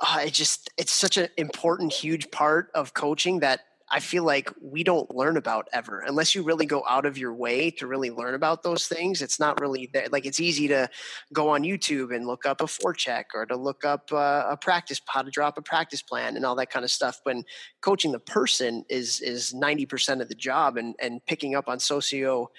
[0.00, 3.60] uh, it just it's such an important, huge part of coaching that
[3.90, 7.34] I feel like we don't learn about ever unless you really go out of your
[7.34, 9.20] way to really learn about those things.
[9.20, 10.06] It's not really there.
[10.12, 10.88] Like it's easy to
[11.32, 15.00] go on YouTube and look up a forecheck or to look up uh, a practice,
[15.06, 17.20] how to drop a practice plan and all that kind of stuff.
[17.24, 17.44] When
[17.80, 22.50] coaching the person is, is 90% of the job and, and picking up on socio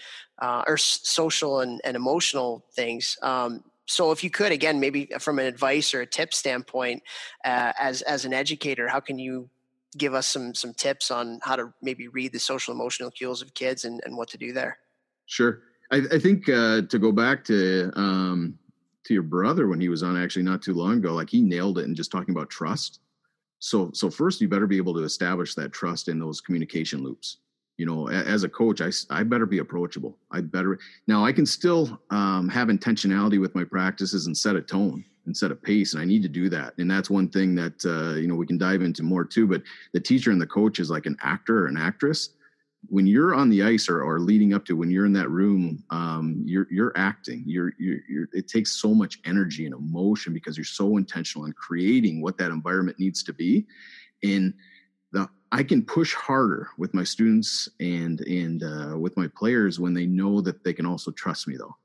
[0.41, 3.17] uh, or social and, and emotional things.
[3.21, 7.03] Um, so if you could again maybe from an advice or a tip standpoint
[7.43, 9.49] uh, as as an educator how can you
[9.97, 13.53] give us some some tips on how to maybe read the social emotional cues of
[13.53, 14.77] kids and, and what to do there?
[15.25, 15.61] Sure.
[15.91, 18.57] I, I think uh, to go back to um,
[19.03, 21.79] to your brother when he was on actually not too long ago like he nailed
[21.79, 22.99] it in just talking about trust.
[23.59, 27.37] So so first you better be able to establish that trust in those communication loops
[27.81, 30.15] you know as a coach i, I better be approachable.
[30.29, 30.77] I better
[31.07, 35.35] now i can still um, have intentionality with my practices and set a tone and
[35.35, 36.75] set a pace and i need to do that.
[36.77, 39.63] And that's one thing that uh, you know we can dive into more too but
[39.93, 42.29] the teacher and the coach is like an actor or an actress.
[42.87, 45.83] When you're on the ice or, or leading up to when you're in that room
[45.89, 47.41] um, you're you're acting.
[47.47, 51.53] You're, you're, you're it takes so much energy and emotion because you're so intentional in
[51.53, 53.65] creating what that environment needs to be.
[54.23, 54.53] And
[55.11, 59.93] the I can push harder with my students and and uh, with my players when
[59.93, 61.75] they know that they can also trust me though.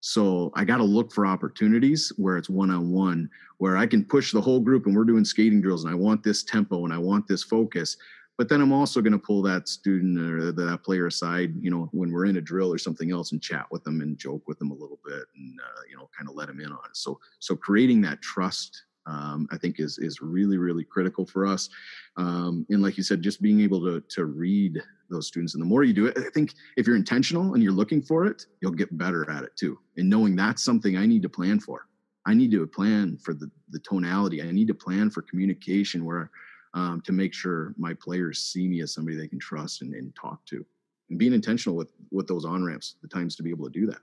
[0.00, 3.28] So I got to look for opportunities where it's one on one,
[3.58, 6.22] where I can push the whole group and we're doing skating drills and I want
[6.22, 7.98] this tempo and I want this focus.
[8.38, 11.90] But then I'm also going to pull that student or that player aside, you know,
[11.92, 14.58] when we're in a drill or something else and chat with them and joke with
[14.58, 16.96] them a little bit and, uh, you know, kind of let them in on it.
[16.96, 21.68] So, so creating that trust um, I think is is really really critical for us.
[22.16, 25.66] Um, and like you said, just being able to to read those students, and the
[25.66, 28.72] more you do it, I think if you're intentional and you're looking for it, you'll
[28.72, 29.78] get better at it too.
[29.96, 31.86] And knowing that's something I need to plan for.
[32.26, 34.42] I need to plan for the the tonality.
[34.42, 36.30] I need to plan for communication where
[36.74, 40.14] um, to make sure my players see me as somebody they can trust and, and
[40.14, 40.64] talk to,
[41.08, 43.86] and being intentional with with those on ramps, the times to be able to do
[43.86, 44.00] that.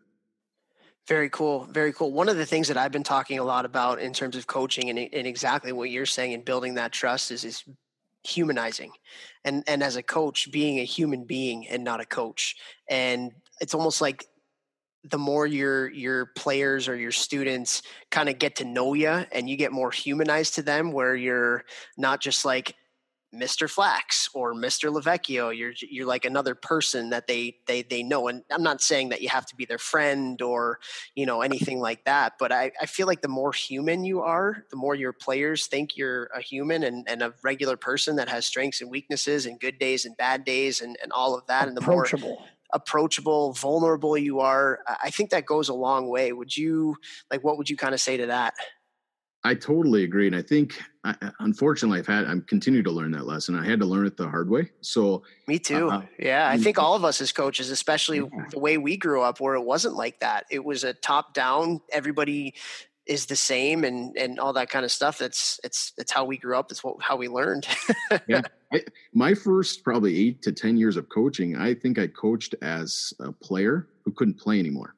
[1.08, 1.64] Very cool.
[1.72, 2.12] Very cool.
[2.12, 4.89] One of the things that I've been talking a lot about in terms of coaching
[4.89, 7.64] and, and exactly what you're saying and building that trust is, is
[8.24, 8.91] humanizing
[9.45, 12.58] and, and as a coach, being a human being and not a coach.
[12.89, 13.32] And
[13.62, 14.26] it's almost like
[15.10, 17.82] the more your your players or your students
[18.12, 21.64] kind of get to know you and you get more humanized to them where you're
[21.97, 22.76] not just like
[23.40, 23.68] Mr.
[23.68, 24.92] Flachs or Mr.
[24.92, 25.56] Lavecchio.
[25.56, 28.28] You're you're like another person that they they they know.
[28.28, 30.80] And I'm not saying that you have to be their friend or
[31.16, 32.34] you know anything like that.
[32.40, 35.98] But I, I feel like the more human you are, the more your players think
[35.98, 39.80] you're a human and, and a regular person that has strengths and weaknesses and good
[39.80, 41.68] days and bad days and, and all of that.
[41.68, 42.06] And the more
[42.74, 46.34] approachable, vulnerable you are, I think that goes a long way.
[46.34, 46.98] Would you
[47.32, 48.54] like what would you kind of say to that?
[49.44, 53.26] I totally agree, and I think, I, unfortunately, I've had I'm continued to learn that
[53.26, 53.55] lesson.
[53.55, 54.72] I had to learn it the hard way.
[54.82, 55.89] So me too.
[55.89, 58.45] Uh, yeah, I think all of us as coaches, especially yeah.
[58.51, 60.45] the way we grew up, where it wasn't like that.
[60.51, 61.80] It was a top down.
[61.93, 62.55] Everybody
[63.05, 65.18] is the same, and and all that kind of stuff.
[65.18, 66.68] That's it's it's how we grew up.
[66.68, 67.68] That's what how we learned.
[68.28, 68.41] yeah,
[68.74, 68.84] I,
[69.14, 73.32] my first probably eight to ten years of coaching, I think I coached as a
[73.32, 74.97] player who couldn't play anymore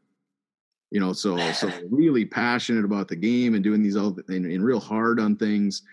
[0.92, 4.64] you know so so really passionate about the game and doing these all and, and
[4.64, 5.84] real hard on things.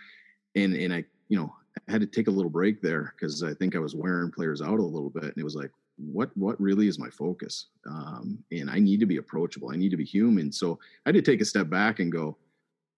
[0.55, 1.55] And and i you know
[1.89, 4.63] I had to take a little break there because i think i was wearing players
[4.63, 7.67] out a little bit and it was like what what really is my focus?
[7.87, 9.71] Um, and i need to be approachable.
[9.73, 10.53] I need to be human.
[10.53, 12.37] So i had to take a step back and go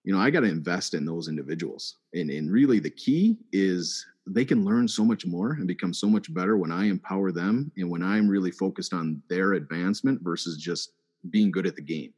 [0.05, 1.97] you know i got to invest in those individuals.
[2.15, 6.07] And and really the key is they can learn so much more and become so
[6.07, 10.59] much better when i empower them and when i'm really focused on their advancement versus
[10.59, 10.93] just
[11.31, 12.13] being good at the game.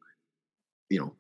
[0.89, 1.15] You know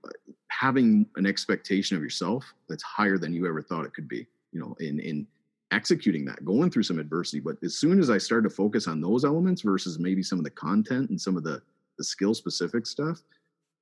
[0.49, 4.61] having an expectation of yourself that's higher than you ever thought it could be you
[4.61, 5.26] know in in
[5.72, 7.38] executing that going through some adversity.
[7.38, 10.45] But as soon as i started to focus on those elements versus maybe some of
[10.45, 11.62] the content and some of the
[11.99, 13.22] the skill specific stuff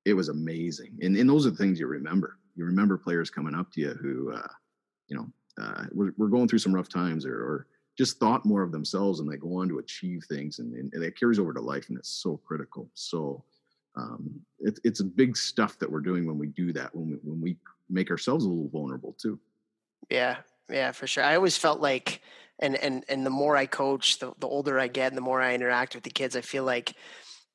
[0.09, 0.99] it was amazing.
[1.03, 2.39] And, and those are the things you remember.
[2.57, 4.49] You remember players coming up to you who uh,
[5.09, 5.27] you know
[5.61, 9.21] uh, we're, we're going through some rough times or, or just thought more of themselves
[9.21, 11.89] and they go on to achieve things and, and, and it carries over to life
[11.89, 12.89] and it's so critical.
[12.95, 13.45] So
[13.99, 17.41] um, it, it's big stuff that we're doing when we do that when we when
[17.41, 17.57] we
[17.91, 19.39] make ourselves a little vulnerable too.
[20.11, 20.39] Yeah
[20.71, 21.25] yeah for sure.
[21.25, 22.23] I always felt like
[22.59, 25.41] and and and the more i coach the, the older i get and the more
[25.41, 26.95] i interact with the kids i feel like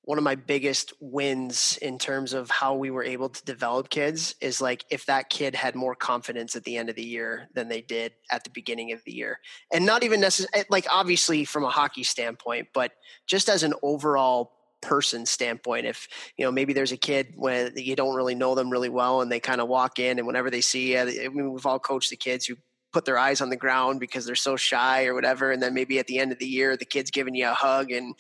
[0.05, 4.35] one of my biggest wins in terms of how we were able to develop kids
[4.41, 7.69] is like if that kid had more confidence at the end of the year than
[7.69, 9.39] they did at the beginning of the year.
[9.71, 12.91] And not even necessarily eh, like obviously from a hockey standpoint but
[13.27, 14.51] just as an overall
[14.83, 16.07] person standpoint if
[16.37, 19.31] you know maybe there's a kid when you don't really know them really well and
[19.31, 22.09] they kind of walk in and whenever they see you, I mean, we've all coached
[22.09, 22.55] the kids who
[22.91, 25.51] put their eyes on the ground because they're so shy or whatever.
[25.51, 27.91] And then maybe at the end of the year, the kid's giving you a hug
[27.91, 28.15] and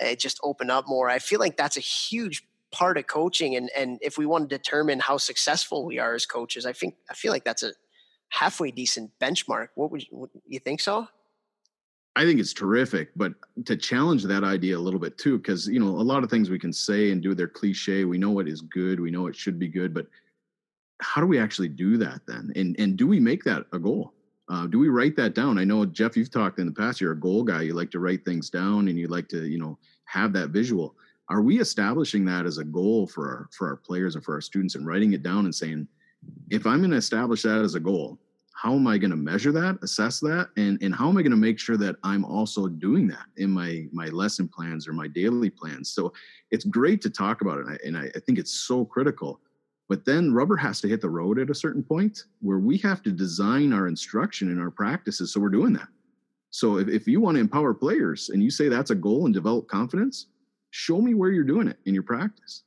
[0.00, 1.10] it just open up more.
[1.10, 2.42] I feel like that's a huge
[2.72, 3.54] part of coaching.
[3.54, 6.96] And, and if we want to determine how successful we are as coaches, I think,
[7.10, 7.72] I feel like that's a
[8.30, 9.68] halfway decent benchmark.
[9.74, 11.06] What would you, you think so?
[12.16, 13.34] I think it's terrific, but
[13.64, 16.48] to challenge that idea a little bit too, because you know a lot of things
[16.48, 18.04] we can say and do they're cliche.
[18.04, 20.06] We know what is good, we know it should be good, but
[21.00, 22.52] how do we actually do that then?
[22.54, 24.12] And and do we make that a goal?
[24.48, 25.58] Uh, do we write that down?
[25.58, 27.00] I know Jeff, you've talked in the past.
[27.00, 27.62] You're a goal guy.
[27.62, 30.94] You like to write things down, and you like to you know have that visual.
[31.30, 34.40] Are we establishing that as a goal for our for our players and for our
[34.40, 35.88] students, and writing it down and saying,
[36.50, 38.18] if I'm going to establish that as a goal,
[38.54, 41.32] how am I going to measure that, assess that, and and how am I going
[41.32, 45.08] to make sure that I'm also doing that in my my lesson plans or my
[45.08, 45.92] daily plans?
[45.92, 46.12] So
[46.50, 49.40] it's great to talk about it, and I, and I, think it's so critical.
[49.88, 53.02] But then rubber has to hit the road at a certain point where we have
[53.02, 55.88] to design our instruction and our practices so we're doing that.
[56.50, 59.34] So if, if you want to empower players and you say that's a goal and
[59.34, 60.28] develop confidence,
[60.70, 62.62] show me where you're doing it in your practice.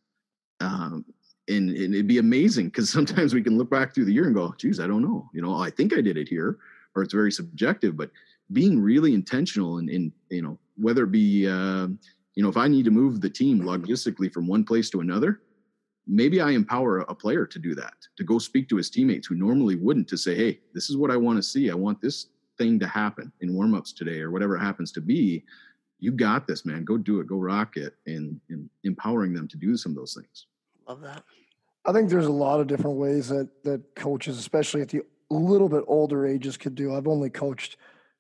[0.60, 1.06] Um,
[1.48, 4.36] and, and it'd be amazing because sometimes we can look back through the year and
[4.36, 5.30] go, geez, I don't know.
[5.34, 6.58] You know, I think I did it here,
[6.96, 8.12] or it's very subjective, but
[8.54, 11.88] being really intentional and, you know, whether it be, uh,
[12.36, 15.42] you know, if I need to move the team logistically from one place to another,
[16.06, 19.36] maybe I empower a player to do that, to go speak to his teammates who
[19.36, 21.70] normally wouldn't, to say, hey, this is what I want to see.
[21.70, 22.28] I want this
[22.58, 25.44] thing to happen in warmups today or whatever it happens to be.
[26.00, 26.86] You got this, man.
[26.86, 27.28] Go do it.
[27.28, 27.96] Go rock it.
[28.06, 30.46] And, and empowering them to do some of those things.
[30.88, 31.24] Love that.
[31.88, 35.70] I think there's a lot of different ways that that coaches, especially at the little
[35.70, 36.94] bit older ages, could do.
[36.94, 37.78] I've only coached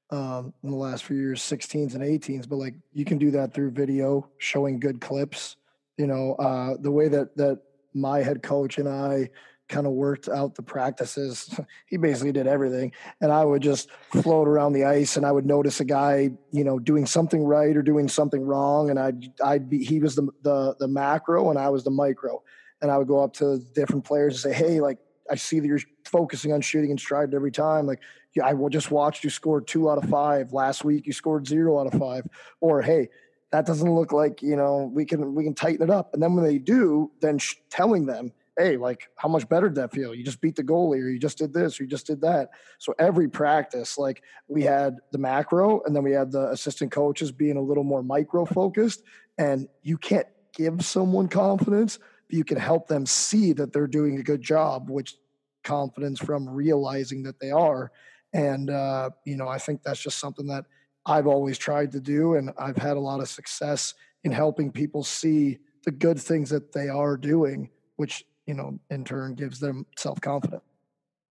[0.09, 3.53] um, in the last few years 16s and 18s, but like you can do that
[3.53, 5.57] through video, showing good clips.
[5.97, 7.59] You know, uh, the way that that
[7.93, 9.29] my head coach and I
[9.67, 11.59] kind of worked out the practices.
[11.87, 12.93] he basically did everything.
[13.19, 16.63] And I would just float around the ice and I would notice a guy, you
[16.63, 18.89] know, doing something right or doing something wrong.
[18.89, 22.41] And I'd, I'd be, he was the, the, the macro and I was the micro
[22.81, 24.99] and I would go up to different players and say, "Hey, like
[25.29, 27.85] I see that you're focusing on shooting and stride every time.
[27.85, 28.01] Like,
[28.43, 31.07] I just watched you score two out of five last week.
[31.07, 32.27] You scored zero out of five.
[32.61, 33.09] Or hey,
[33.51, 36.13] that doesn't look like you know we can we can tighten it up.
[36.13, 39.75] And then when they do, then sh- telling them, hey, like how much better did
[39.75, 40.13] that feel?
[40.13, 42.49] You just beat the goalie, or you just did this, or you just did that.
[42.77, 47.31] So every practice, like we had the macro, and then we had the assistant coaches
[47.31, 49.01] being a little more micro focused.
[49.39, 51.99] And you can't give someone confidence
[52.29, 55.15] you can help them see that they're doing a good job, which
[55.63, 57.91] confidence from realizing that they are.
[58.33, 60.65] And, uh, you know, I think that's just something that
[61.05, 62.35] I've always tried to do.
[62.35, 66.73] And I've had a lot of success in helping people see the good things that
[66.73, 70.63] they are doing, which, you know, in turn gives them self confidence.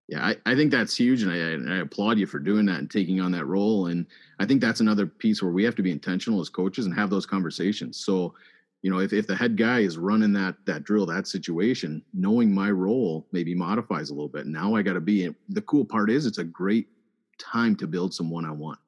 [0.09, 2.78] Yeah, I, I think that's huge, and I, and I applaud you for doing that
[2.78, 3.86] and taking on that role.
[3.86, 4.07] And
[4.38, 7.11] I think that's another piece where we have to be intentional as coaches and have
[7.11, 7.99] those conversations.
[7.99, 8.32] So
[8.87, 12.55] you know if, if the head guy is running that that drill that situation knowing
[12.55, 14.47] my role maybe modifies a little bit.
[14.47, 16.87] Now i got to be the cool part is it's a great
[17.37, 18.78] time to build some one-on-one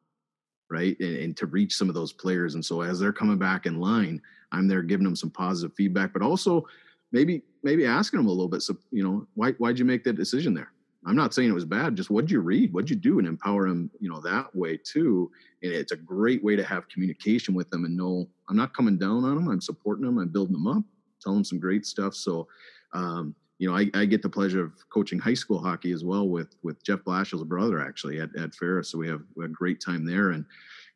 [0.70, 0.96] right?
[1.00, 2.54] And, and, to reach some of those players.
[2.54, 4.22] And so as they're coming back in line
[4.52, 6.64] i'm there giving them some positive feedback but also
[7.10, 10.16] maybe maybe asking them a little bit so you know why why'd you make that
[10.16, 10.70] decision there
[11.08, 11.96] I'm not saying it was bad.
[11.96, 12.72] Just what'd you read?
[12.72, 13.18] What'd you do?
[13.18, 15.30] And empower them, you know, that way too.
[15.62, 18.98] And it's a great way to have communication with them and know I'm not coming
[18.98, 19.48] down on them.
[19.48, 20.18] I'm supporting them.
[20.18, 20.82] I'm building them up,
[21.22, 22.14] telling them some great stuff.
[22.14, 22.46] So,
[22.92, 26.28] um, you know, I, I, get the pleasure of coaching high school hockey as well
[26.28, 28.90] with with Jeff Blashill's brother actually at, at Ferris.
[28.90, 30.30] So we have a great time there.
[30.30, 30.44] And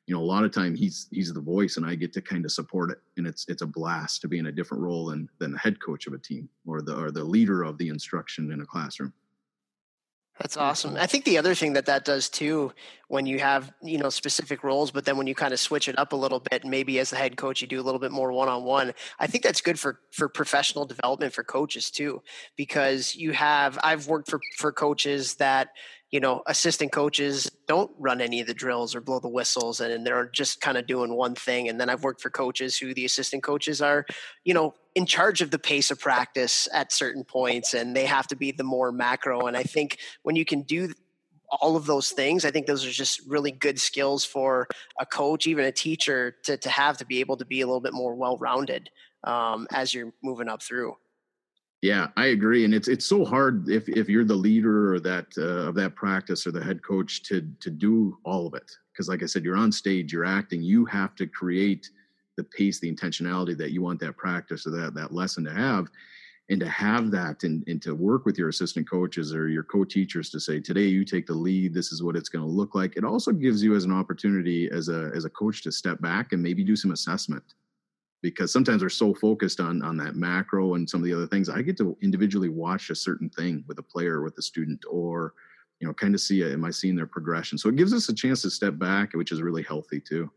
[0.07, 2.45] you know, a lot of time he's he's the voice, and I get to kind
[2.45, 2.99] of support it.
[3.17, 5.83] And it's it's a blast to be in a different role than than the head
[5.83, 9.13] coach of a team or the or the leader of the instruction in a classroom.
[10.43, 10.97] That's awesome.
[10.97, 12.73] I think the other thing that that does too,
[13.07, 15.97] when you have you know specific roles, but then when you kind of switch it
[15.97, 18.33] up a little bit, maybe as the head coach you do a little bit more
[18.33, 18.93] one on one.
[19.21, 22.23] I think that's good for for professional development for coaches too,
[22.57, 25.69] because you have I've worked for for coaches that
[26.11, 30.07] you know, assistant coaches don't run any of the drills or blow the whistles and
[30.07, 31.71] they're just kind of doing one thing.
[31.71, 34.05] And then I've worked for coaches who the assistant coaches are,
[34.45, 38.27] you know, in charge of the pace of practice at certain points and they have
[38.29, 39.47] to be the more macro.
[39.47, 40.93] And I think when you can do
[41.61, 44.67] all of those things, I think those are just really good skills for
[45.01, 47.81] a coach, even a teacher to, to have to be able to be a little
[47.81, 48.91] bit more well rounded
[49.25, 50.97] um, as you're moving up through.
[51.83, 55.27] Yeah, I agree, and it's it's so hard if if you're the leader or that
[55.37, 59.09] uh, of that practice or the head coach to to do all of it because,
[59.09, 61.91] like I said, you're on stage, you're acting, you have to create
[62.37, 65.89] the pace, the intentionality that you want that practice or that that lesson to have,
[66.49, 70.31] and to have that and, and to work with your assistant coaches or your co-teachers
[70.31, 71.73] to say today you take the lead.
[71.73, 72.97] This is what it's going to look like.
[72.97, 76.33] It also gives you as an opportunity as a as a coach to step back
[76.33, 77.55] and maybe do some assessment
[78.23, 81.49] because sometimes we're so focused on on that macro and some of the other things
[81.49, 85.35] i get to individually watch a certain thing with a player with a student or
[85.81, 87.59] you know kind of see am i seeing their progression?
[87.59, 90.31] So it gives us a chance to step back which is really healthy too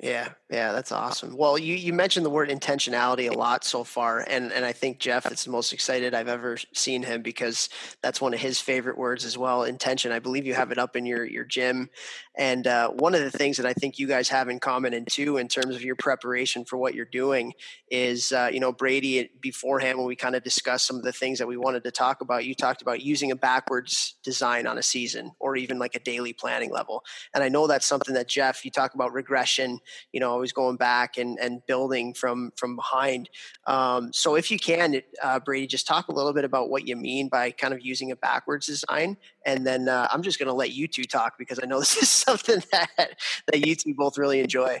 [0.00, 1.36] yeah, yeah, that's awesome.
[1.36, 5.00] Well, you, you mentioned the word intentionality a lot so far, and, and I think
[5.00, 7.68] Jeff is the most excited I've ever seen him because
[8.00, 9.64] that's one of his favorite words as well.
[9.64, 10.12] Intention.
[10.12, 11.90] I believe you have it up in your your gym,
[12.38, 15.06] and uh, one of the things that I think you guys have in common, and
[15.06, 17.52] two, in terms of your preparation for what you're doing,
[17.90, 21.38] is uh, you know Brady beforehand when we kind of discussed some of the things
[21.38, 22.44] that we wanted to talk about.
[22.44, 26.32] You talked about using a backwards design on a season or even like a daily
[26.32, 28.64] planning level, and I know that's something that Jeff.
[28.64, 29.80] You talk about regression
[30.12, 33.28] you know always going back and and building from from behind
[33.66, 36.96] um, so if you can uh, brady just talk a little bit about what you
[36.96, 39.16] mean by kind of using a backwards design
[39.46, 41.96] and then uh, i'm just going to let you two talk because i know this
[41.96, 43.16] is something that
[43.46, 44.80] that you two both really enjoy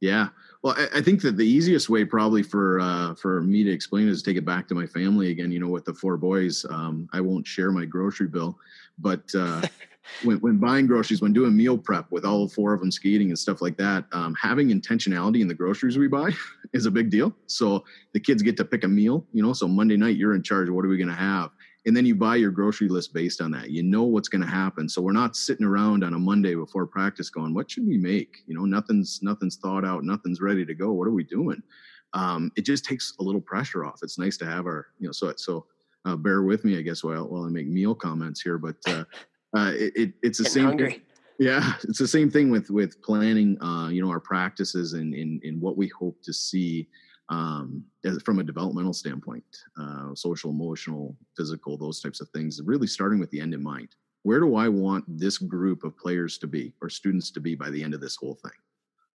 [0.00, 0.28] yeah
[0.62, 4.08] well i, I think that the easiest way probably for uh, for me to explain
[4.08, 6.64] is to take it back to my family again you know with the four boys
[6.70, 8.58] um, i won't share my grocery bill
[8.98, 9.62] but uh,
[10.22, 13.38] when, when buying groceries, when doing meal prep with all four of them skating and
[13.38, 16.30] stuff like that, um, having intentionality in the groceries we buy
[16.72, 17.34] is a big deal.
[17.46, 19.52] So the kids get to pick a meal, you know.
[19.52, 20.68] So Monday night you're in charge.
[20.70, 21.50] What are we going to have?
[21.86, 23.70] And then you buy your grocery list based on that.
[23.70, 24.88] You know what's going to happen.
[24.88, 28.42] So we're not sitting around on a Monday before practice going, "What should we make?"
[28.46, 30.02] You know, nothing's nothing's thought out.
[30.02, 30.92] Nothing's ready to go.
[30.92, 31.62] What are we doing?
[32.12, 34.00] Um, it just takes a little pressure off.
[34.02, 35.12] It's nice to have our, you know.
[35.12, 35.66] So so
[36.04, 38.58] uh, bear with me, I guess, while while I make meal comments here.
[38.58, 39.04] But uh,
[39.56, 40.64] uh, it, it, it's the Getting same.
[40.64, 41.02] Hungry.
[41.38, 43.62] Yeah, it's the same thing with with planning.
[43.62, 46.88] Uh, you know, our practices and in in what we hope to see
[47.28, 49.44] um, as, from a developmental standpoint,
[49.80, 52.60] uh, social, emotional, physical, those types of things.
[52.64, 53.88] Really starting with the end in mind.
[54.22, 57.70] Where do I want this group of players to be or students to be by
[57.70, 58.52] the end of this whole thing?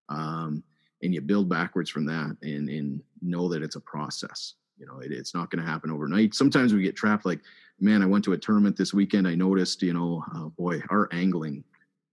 [0.09, 0.63] Um,
[1.03, 4.53] and you build backwards from that and, and know that it's a process.
[4.77, 6.33] You know, it, it's not going to happen overnight.
[6.33, 7.41] Sometimes we get trapped like,
[7.79, 9.27] man, I went to a tournament this weekend.
[9.27, 11.63] I noticed, you know, uh, boy, our angling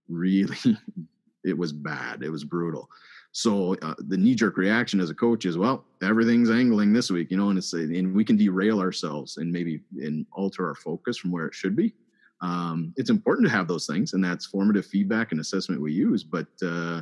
[0.07, 0.57] really,
[1.43, 2.23] it was bad.
[2.23, 2.89] It was brutal.
[3.31, 7.29] So uh, the knee jerk reaction as a coach is, well, everything's angling this week,
[7.29, 11.17] you know, and it's and we can derail ourselves and maybe and alter our focus
[11.17, 11.93] from where it should be.
[12.41, 16.23] Um, it's important to have those things, and that's formative feedback and assessment we use.
[16.23, 17.01] But uh,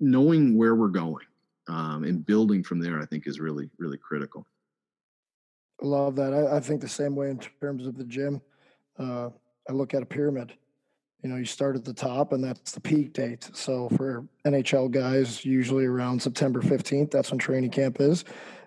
[0.00, 1.26] knowing where we're going
[1.68, 4.46] um, and building from there, I think, is really really critical.
[5.82, 6.32] Love that.
[6.32, 8.40] I, I, think the same way in terms of the gym.
[8.98, 9.28] Uh,
[9.68, 10.54] I look at a pyramid.
[11.22, 13.50] You know, you start at the top, and that's the peak date.
[13.52, 18.24] So for NHL guys, usually around September 15th, that's when training camp is.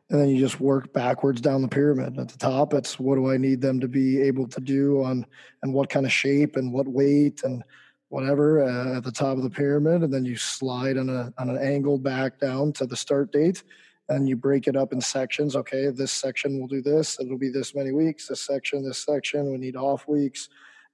[0.09, 2.17] And then you just work backwards down the pyramid.
[2.17, 5.25] At the top, it's what do I need them to be able to do on,
[5.61, 7.63] and what kind of shape and what weight and
[8.09, 10.01] whatever uh, at the top of the pyramid.
[10.01, 13.63] And then you slide on a on an angle back down to the start date
[14.09, 15.55] and you break it up in sections.
[15.55, 17.19] Okay, this section will do this.
[17.19, 18.27] It'll be this many weeks.
[18.27, 19.51] This section, this section.
[19.51, 20.49] We need off weeks.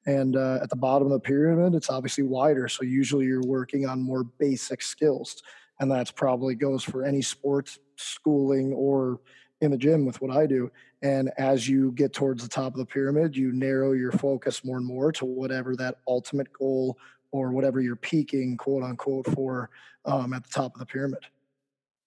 [0.05, 2.67] And uh, at the bottom of the pyramid, it's obviously wider.
[2.67, 5.41] So usually you're working on more basic skills,
[5.79, 9.19] and that's probably goes for any sports schooling or
[9.61, 10.71] in the gym with what I do.
[11.01, 14.77] And as you get towards the top of the pyramid, you narrow your focus more
[14.77, 16.97] and more to whatever that ultimate goal
[17.31, 19.69] or whatever you're peaking, quote unquote, for
[20.05, 21.19] um, at the top of the pyramid.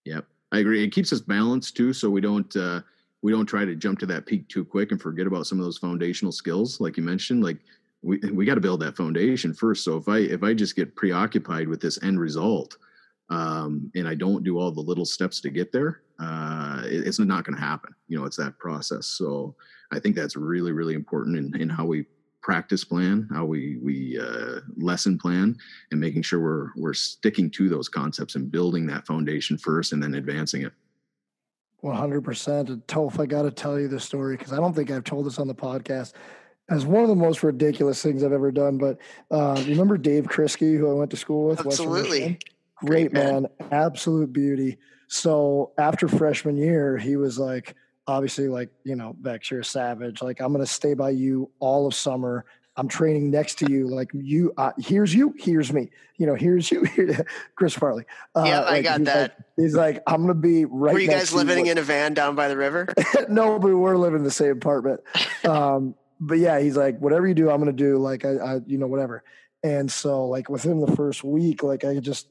[0.04, 0.24] Yep.
[0.52, 0.82] I agree.
[0.82, 2.80] It keeps us balanced too, so we don't uh,
[3.22, 5.64] we don't try to jump to that peak too quick and forget about some of
[5.64, 7.44] those foundational skills, like you mentioned.
[7.44, 7.58] Like
[8.02, 9.84] we we got to build that foundation first.
[9.84, 12.76] So if I if I just get preoccupied with this end result,
[13.30, 17.18] um, and I don't do all the little steps to get there, uh, it, it's
[17.18, 17.94] not going to happen.
[18.06, 19.06] You know, it's that process.
[19.06, 19.54] So
[19.92, 22.06] I think that's really really important in in how we
[22.40, 25.56] practice plan, how we we uh, lesson plan,
[25.90, 30.02] and making sure we're we're sticking to those concepts and building that foundation first, and
[30.02, 30.72] then advancing it.
[31.80, 32.86] One hundred percent.
[32.86, 35.38] Toph, I got to tell you the story because I don't think I've told this
[35.38, 36.12] on the podcast.
[36.70, 38.76] As one of the most ridiculous things I've ever done.
[38.76, 38.98] But
[39.30, 41.60] uh, remember Dave Krisky, who I went to school with?
[41.60, 42.38] Absolutely.
[42.84, 43.42] Great, Great man.
[43.42, 44.76] man, absolute beauty.
[45.08, 47.74] So after freshman year, he was like,
[48.08, 50.22] obviously like you know Vex, you're a savage.
[50.22, 52.44] Like I'm gonna stay by you all of summer.
[52.76, 53.88] I'm training next to you.
[53.88, 55.90] Like you, uh, here's you, here's me.
[56.16, 56.86] You know, here's you,
[57.56, 58.04] Chris Farley.
[58.36, 59.20] Uh, yeah, I like, got he's that.
[59.20, 60.94] Like, he's like, I'm gonna be right.
[60.94, 61.72] Were you guys living you.
[61.72, 62.88] in a van down by the river?
[63.28, 65.00] no, but we were living in the same apartment.
[65.44, 67.98] Um, but yeah, he's like, whatever you do, I'm gonna do.
[67.98, 69.24] Like I, I, you know, whatever.
[69.62, 72.28] And so, like within the first week, like I just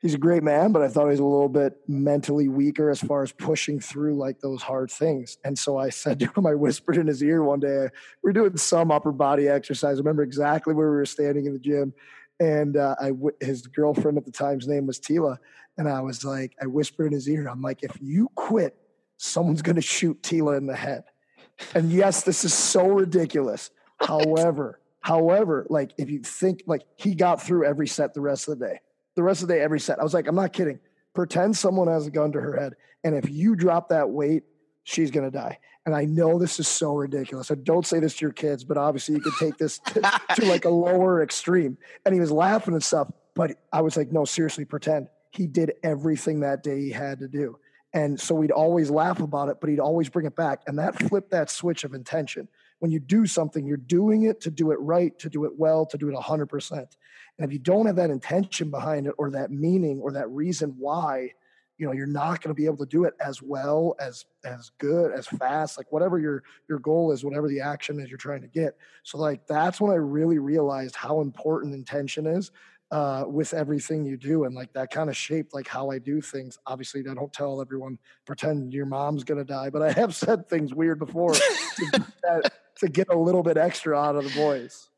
[0.00, 3.00] he's a great man, but I thought he was a little bit mentally weaker as
[3.00, 5.38] far as pushing through like those hard things.
[5.44, 7.88] And so I said to him, I whispered in his ear one day,
[8.22, 9.96] we are doing some upper body exercise.
[9.96, 11.92] I remember exactly where we were standing in the gym.
[12.40, 15.36] And uh, I, his girlfriend at the time's name was Tila.
[15.76, 18.76] And I was like, I whispered in his ear, I'm like, if you quit,
[19.18, 21.04] someone's going to shoot Tila in the head.
[21.74, 23.70] And yes, this is so ridiculous.
[23.98, 28.58] However, however, like if you think like he got through every set the rest of
[28.58, 28.80] the day
[29.20, 29.98] the rest of the day, every set.
[29.98, 30.78] I was like, I'm not kidding.
[31.14, 32.74] Pretend someone has a gun to her head.
[33.04, 34.44] And if you drop that weight,
[34.84, 35.58] she's going to die.
[35.86, 37.48] And I know this is so ridiculous.
[37.48, 40.46] So don't say this to your kids, but obviously you could take this to, to
[40.46, 41.78] like a lower extreme.
[42.04, 43.10] And he was laughing and stuff.
[43.34, 45.08] But I was like, no, seriously, pretend.
[45.32, 47.58] He did everything that day he had to do.
[47.92, 50.62] And so we'd always laugh about it, but he'd always bring it back.
[50.66, 52.48] And that flipped that switch of intention.
[52.78, 55.84] When you do something, you're doing it to do it right, to do it well,
[55.86, 56.72] to do it 100%.
[56.72, 56.88] And
[57.38, 61.32] if you don't have that intention behind it or that meaning or that reason why,
[61.78, 64.70] you know, you're not going to be able to do it as well as as
[64.78, 68.40] good as fast like whatever your your goal is whatever the action is you're trying
[68.40, 72.50] to get so like that's when i really realized how important intention is
[72.90, 76.20] uh, with everything you do and like that kind of shaped like how i do
[76.20, 80.48] things obviously i don't tell everyone pretend your mom's gonna die but i have said
[80.48, 84.88] things weird before to, get, to get a little bit extra out of the boys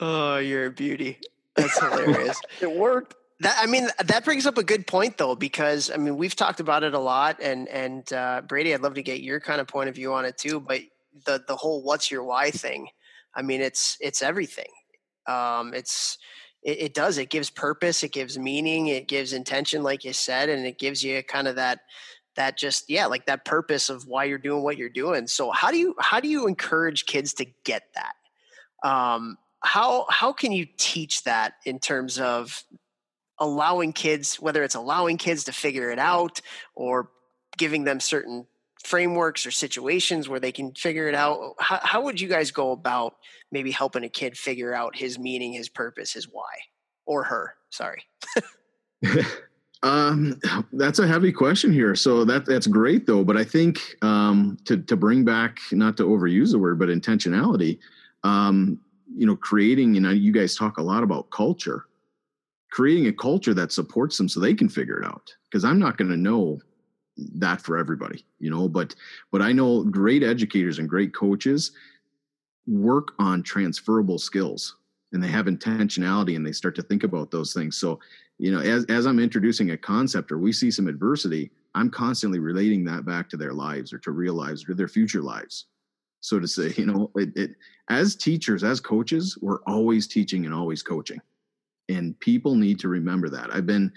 [0.00, 1.18] oh you're a beauty
[1.56, 2.40] that's hilarious.
[2.60, 3.14] it worked.
[3.40, 6.60] That I mean, that brings up a good point though, because I mean, we've talked
[6.60, 9.66] about it a lot, and and uh, Brady, I'd love to get your kind of
[9.66, 10.60] point of view on it too.
[10.60, 10.82] But
[11.26, 12.88] the the whole "what's your why" thing,
[13.34, 14.70] I mean, it's it's everything.
[15.26, 16.18] Um, it's
[16.66, 20.50] it, it does it gives purpose, it gives meaning, it gives intention, like you said,
[20.50, 21.80] and it gives you kind of that
[22.34, 25.26] that just yeah like that purpose of why you're doing what you're doing.
[25.26, 28.88] So how do you how do you encourage kids to get that?
[28.88, 32.64] Um how how can you teach that in terms of
[33.38, 36.40] allowing kids whether it's allowing kids to figure it out
[36.74, 37.10] or
[37.56, 38.46] giving them certain
[38.86, 42.70] frameworks or situations where they can figure it out how, how would you guys go
[42.72, 43.16] about
[43.50, 46.52] maybe helping a kid figure out his meaning his purpose his why?
[47.04, 48.04] Or her sorry.
[49.82, 50.40] Um,
[50.72, 51.94] that's a heavy question here.
[51.94, 53.22] So that that's great though.
[53.22, 57.78] But i think um, to to bring back not to overuse the word but intentionality
[58.24, 58.80] um,
[59.14, 61.84] you know creating you know you guys talk a lot about culture.
[62.72, 65.30] Creating a culture that supports them so they can figure it out.
[65.44, 66.58] Because i'm not going to know
[67.16, 68.94] that for everybody you know but
[69.32, 71.72] but i know great educators and great coaches
[72.66, 74.76] work on transferable skills
[75.12, 77.76] and they have intentionality and they start to think about those things.
[77.76, 77.98] So
[78.38, 82.38] you know as, as i'm introducing a concept or we see some adversity i'm constantly
[82.38, 85.66] relating that back to their lives or to real lives or their future lives.
[86.20, 87.50] So to say you know it, it,
[87.88, 91.20] as teachers as coaches we're always teaching and always coaching.
[91.88, 93.54] And people need to remember that.
[93.54, 93.92] I've been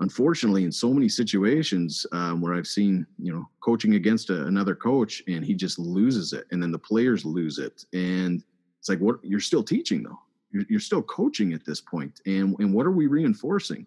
[0.00, 4.74] unfortunately in so many situations um, where i've seen you know coaching against a, another
[4.74, 8.42] coach and he just loses it and then the players lose it and
[8.80, 10.18] it's like what you're still teaching though.
[10.50, 13.86] You're, you're still coaching at this point and and what are we reinforcing?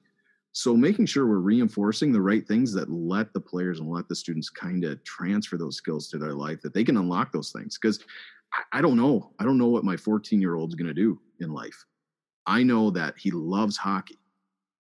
[0.52, 4.16] So making sure we're reinforcing the right things that let the players and let the
[4.16, 7.78] students kind of transfer those skills to their life that they can unlock those things
[7.82, 8.00] because
[8.72, 9.32] I, don't know.
[9.40, 11.86] I don't know what my 14 year old's going to do in life.
[12.46, 14.20] I know that he loves hockey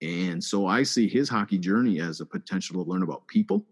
[0.03, 3.65] and so i see his hockey journey as a potential to learn about people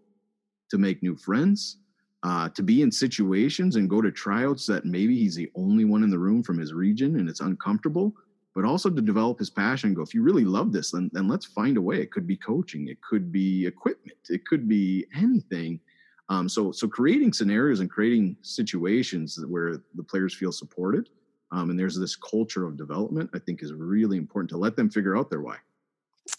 [0.70, 1.78] to make new friends
[2.24, 6.04] uh, to be in situations and go to tryouts that maybe he's the only one
[6.04, 8.14] in the room from his region and it's uncomfortable
[8.54, 11.46] but also to develop his passion go, if you really love this, then, then let's
[11.46, 12.00] find a way.
[12.00, 15.80] It could be coaching, it could be equipment, it could be anything.
[16.28, 21.08] Um, so, so creating scenarios and creating situations where the players feel supported,
[21.50, 24.90] um, and there's this culture of development, I think is really important to let them
[24.90, 25.56] figure out their why.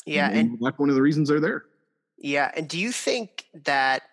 [0.05, 1.65] Yeah, and, and that's one of the reasons they're there.
[2.17, 4.03] Yeah, and do you think that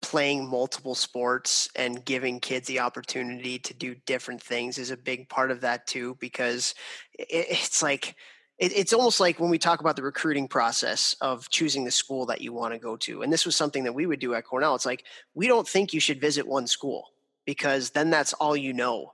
[0.00, 5.28] playing multiple sports and giving kids the opportunity to do different things is a big
[5.28, 6.74] part of that too because
[7.18, 8.14] it's like
[8.60, 12.40] it's almost like when we talk about the recruiting process of choosing the school that
[12.40, 14.76] you want to go to and this was something that we would do at cornell
[14.76, 15.04] it's like
[15.34, 17.08] we don't think you should visit one school
[17.44, 19.12] because then that's all you know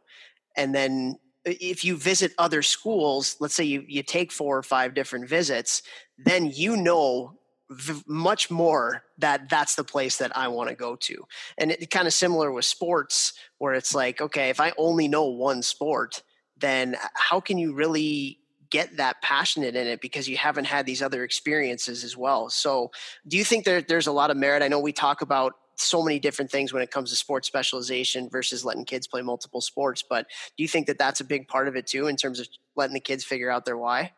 [0.55, 4.95] and then if you visit other schools let's say you, you take four or five
[4.95, 5.83] different visits
[6.19, 7.37] then you know
[7.71, 11.25] v- much more that that's the place that I want to go to.
[11.59, 15.25] And it, kind of similar with sports, where it's like, okay, if I only know
[15.27, 16.23] one sport,
[16.59, 18.39] then how can you really
[18.71, 22.51] get that passionate in it because you haven't had these other experiences as well.
[22.51, 22.91] So,
[23.29, 24.63] do you think there, there's a lot of merit?
[24.63, 28.29] I know we talk about so many different things when it comes to sports specialization
[28.29, 31.69] versus letting kids play multiple sports, but do you think that that's a big part
[31.69, 34.13] of it too in terms of letting the kids figure out their why?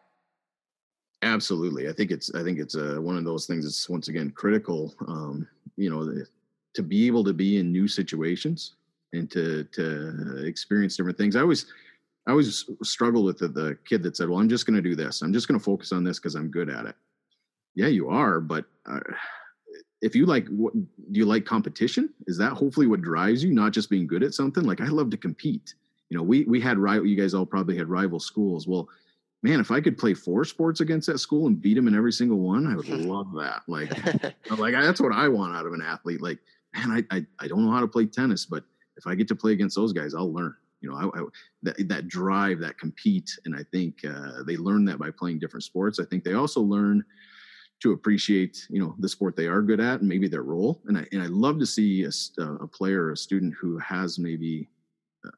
[1.22, 4.30] Absolutely, I think it's I think it's uh, one of those things that's once again
[4.30, 4.94] critical.
[5.08, 6.24] Um, you know,
[6.74, 8.74] to be able to be in new situations
[9.12, 11.36] and to to experience different things.
[11.36, 11.66] I always
[12.26, 14.94] I always struggle with the, the kid that said, "Well, I'm just going to do
[14.94, 15.22] this.
[15.22, 16.96] I'm just going to focus on this because I'm good at it."
[17.74, 19.00] Yeah, you are, but uh,
[20.06, 22.14] if you like, what, do you like competition?
[22.28, 24.62] Is that hopefully what drives you, not just being good at something?
[24.62, 25.74] Like I love to compete.
[26.08, 27.06] You know, we we had rival.
[27.06, 28.68] You guys all probably had rival schools.
[28.68, 28.88] Well,
[29.42, 32.12] man, if I could play four sports against that school and beat them in every
[32.12, 33.62] single one, I would love that.
[33.66, 33.90] Like,
[34.58, 36.22] like that's what I want out of an athlete.
[36.22, 36.38] Like,
[36.74, 38.62] man, I, I I don't know how to play tennis, but
[38.96, 41.24] if I get to play against those guys, I'll learn you know, I, I,
[41.64, 45.64] that that drive, that compete, and I think uh, they learn that by playing different
[45.64, 45.98] sports.
[45.98, 47.04] I think they also learn
[47.80, 50.80] to appreciate, you know, the sport they are good at and maybe their role.
[50.86, 54.68] And I and I love to see a, a player, a student who has maybe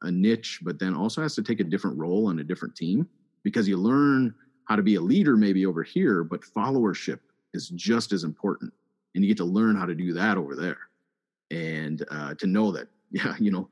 [0.03, 3.07] a niche, but then also has to take a different role on a different team
[3.43, 4.33] because you learn
[4.65, 7.19] how to be a leader maybe over here, but followership
[7.53, 8.71] is just as important,
[9.15, 10.77] and you get to learn how to do that over there,
[11.49, 13.67] and uh, to know that yeah, you know,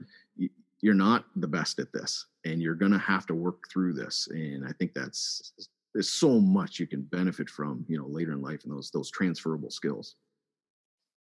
[0.81, 4.27] you're not the best at this and you're going to have to work through this
[4.31, 5.53] and i think that's
[5.97, 9.09] there's so much you can benefit from you know later in life and those those
[9.09, 10.13] transferable skills.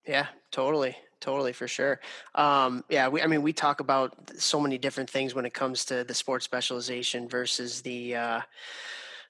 [0.04, 2.00] Yeah totally totally for sure.
[2.34, 5.84] Um, yeah we, i mean we talk about so many different things when it comes
[5.84, 8.40] to the sports specialization versus the uh,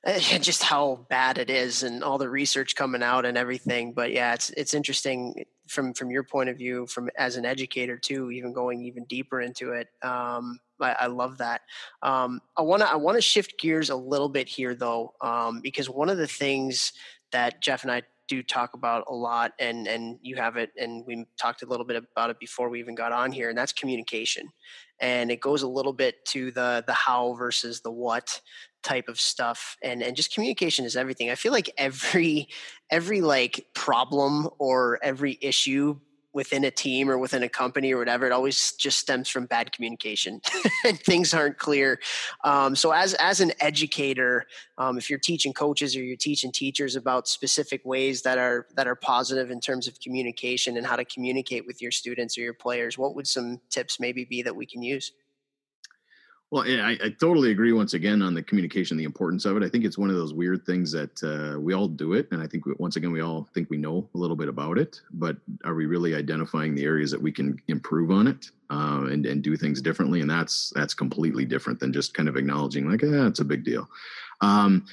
[0.41, 3.93] just how bad it is and all the research coming out and everything.
[3.93, 7.99] But yeah it's it's interesting from from your point of view from as an educator
[7.99, 9.89] too even going even deeper into it.
[10.03, 11.63] Um, I, I, love that.
[12.03, 15.61] Um, i want to i want to shift gears a little bit here though um,
[15.61, 16.93] because one of the things
[17.33, 21.05] that jeff and i do talk about a lot and and you have it and
[21.07, 23.73] we talked a little bit about it before we even got on here and that's
[23.73, 24.49] communication.
[25.01, 28.41] And it goes a little bit to the the how versus the what
[28.83, 31.31] type of stuff and and just communication is everything.
[31.31, 32.49] I feel like every
[32.91, 35.99] every like problem or every issue
[36.35, 39.73] within a team or within a company or whatever it always just stems from bad
[39.73, 40.41] communication.
[40.85, 41.99] And things aren't clear.
[42.45, 44.45] Um, so as as an educator
[44.77, 48.87] um, if you're teaching coaches or you're teaching teachers about specific ways that are that
[48.87, 52.55] are positive in terms of communication and how to communicate with your students or your
[52.55, 55.13] players what would some tips maybe be that we can use
[56.55, 59.65] well, I, I, totally agree once again on the communication, the importance of it.
[59.65, 62.29] I think it's one of those weird things that uh, we all do it.
[62.31, 64.79] And I think we, once again, we all think we know a little bit about
[64.79, 69.07] it, but are we really identifying the areas that we can improve on it uh,
[69.11, 70.21] and, and do things differently?
[70.21, 73.65] And that's, that's completely different than just kind of acknowledging like, yeah, it's a big
[73.65, 73.89] deal.
[74.41, 74.87] Um,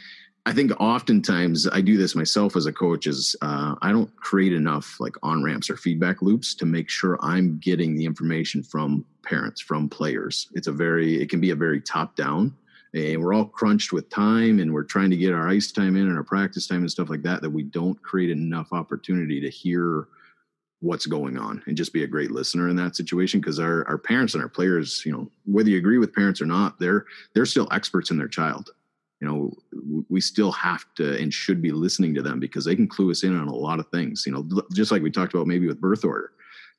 [0.46, 4.54] I think oftentimes I do this myself as a coach is uh, I don't create
[4.54, 9.06] enough like on ramps or feedback loops to make sure I'm getting the information from
[9.22, 10.50] parents, from players.
[10.54, 12.56] It's a very, it can be a very top down
[12.96, 16.08] and we're all crunched with time and we're trying to get our ice time in
[16.08, 19.50] and our practice time and stuff like that, that we don't create enough opportunity to
[19.50, 20.08] hear
[20.80, 24.00] what's going on and just be a great listener in that situation because our, our
[24.00, 27.46] parents and our players you know whether you agree with parents or not they're they're
[27.46, 28.72] still experts in their child
[29.22, 29.54] you know
[30.10, 33.24] we still have to and should be listening to them because they can clue us
[33.24, 35.80] in on a lot of things you know just like we talked about maybe with
[35.80, 36.34] birth order.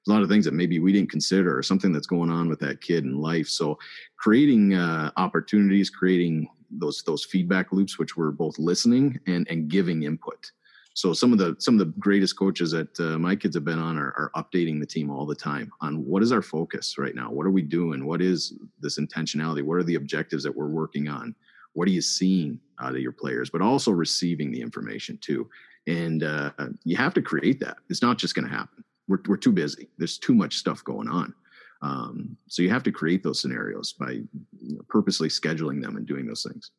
[0.09, 2.59] A lot of things that maybe we didn't consider or something that's going on with
[2.59, 3.47] that kid in life.
[3.47, 3.79] So
[4.17, 10.03] creating uh, opportunities creating those those feedback loops which we're both listening and and giving
[10.03, 10.51] input.
[10.95, 13.79] So some of the some of the greatest coaches that uh, my kids have been
[13.79, 17.15] on are, are, updating the team all the time on what is our focus right
[17.15, 17.31] now?
[17.31, 18.05] What are we doing?
[18.05, 19.63] What is this intentionality?
[19.63, 21.35] What are the objectives that we're working on
[21.75, 25.49] what are you seeing out of your players but also receiving the information too.
[25.87, 26.51] And uh,
[26.85, 27.77] you have to create that.
[27.89, 28.85] It's not just going to happen.
[29.09, 29.89] We're, we're too busy.
[29.99, 31.35] There's too much stuff going on.
[31.81, 36.07] Um, so you have to create those scenarios by you know, purposely scheduling them and
[36.07, 36.71] doing those things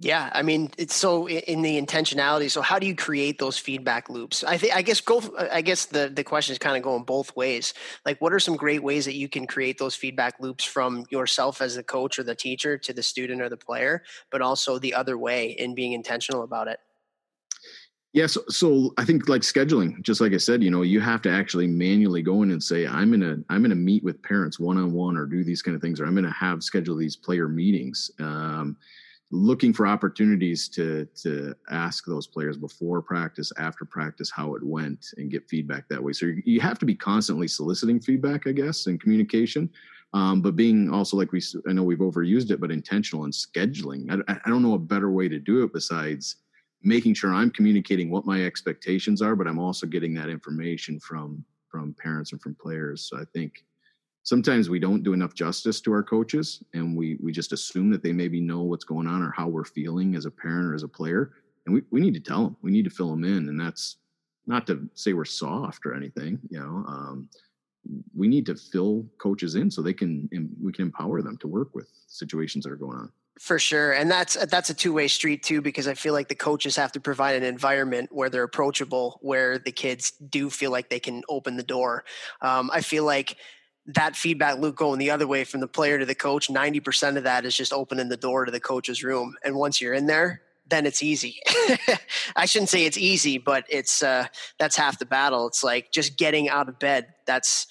[0.00, 2.50] yeah, I mean, it's so in the intentionality.
[2.50, 4.42] So, how do you create those feedback loops?
[4.42, 5.22] I think, I guess, go.
[5.38, 7.74] I guess the the question is kind of going both ways.
[8.04, 11.62] Like, what are some great ways that you can create those feedback loops from yourself
[11.62, 14.94] as the coach or the teacher to the student or the player, but also the
[14.94, 16.80] other way in being intentional about it?
[18.12, 21.20] Yeah, so, so I think like scheduling, just like I said, you know, you have
[21.22, 24.76] to actually manually go in and say, I'm gonna I'm gonna meet with parents one
[24.76, 27.48] on one or do these kind of things, or I'm gonna have schedule these player
[27.48, 28.10] meetings.
[28.18, 28.76] Um,
[29.34, 35.06] looking for opportunities to to ask those players before practice, after practice, how it went,
[35.16, 36.12] and get feedback that way.
[36.12, 39.68] So you have to be constantly soliciting feedback, I guess, and communication.
[40.12, 44.24] Um, but being also like we, I know we've overused it, but intentional and scheduling.
[44.28, 46.36] I, I don't know a better way to do it besides
[46.84, 51.44] making sure I'm communicating what my expectations are, but I'm also getting that information from
[51.68, 53.08] from parents and from players.
[53.08, 53.64] So I think
[54.24, 58.02] sometimes we don't do enough justice to our coaches and we we just assume that
[58.02, 60.82] they maybe know what's going on or how we're feeling as a parent or as
[60.82, 61.32] a player
[61.66, 63.98] and we, we need to tell them we need to fill them in and that's
[64.46, 67.28] not to say we're soft or anything you know um,
[68.14, 70.28] we need to fill coaches in so they can
[70.60, 74.08] we can empower them to work with situations that are going on for sure, and
[74.08, 77.00] that's that's a two way street too, because I feel like the coaches have to
[77.00, 81.56] provide an environment where they're approachable, where the kids do feel like they can open
[81.56, 82.04] the door.
[82.42, 83.36] Um, I feel like
[83.86, 87.16] that feedback loop going the other way from the player to the coach, ninety percent
[87.16, 90.06] of that is just opening the door to the coach's room, and once you're in
[90.06, 91.40] there, then it's easy.
[92.36, 94.26] I shouldn't say it's easy, but it's uh,
[94.58, 95.46] that's half the battle.
[95.46, 97.14] It's like just getting out of bed.
[97.26, 97.66] That's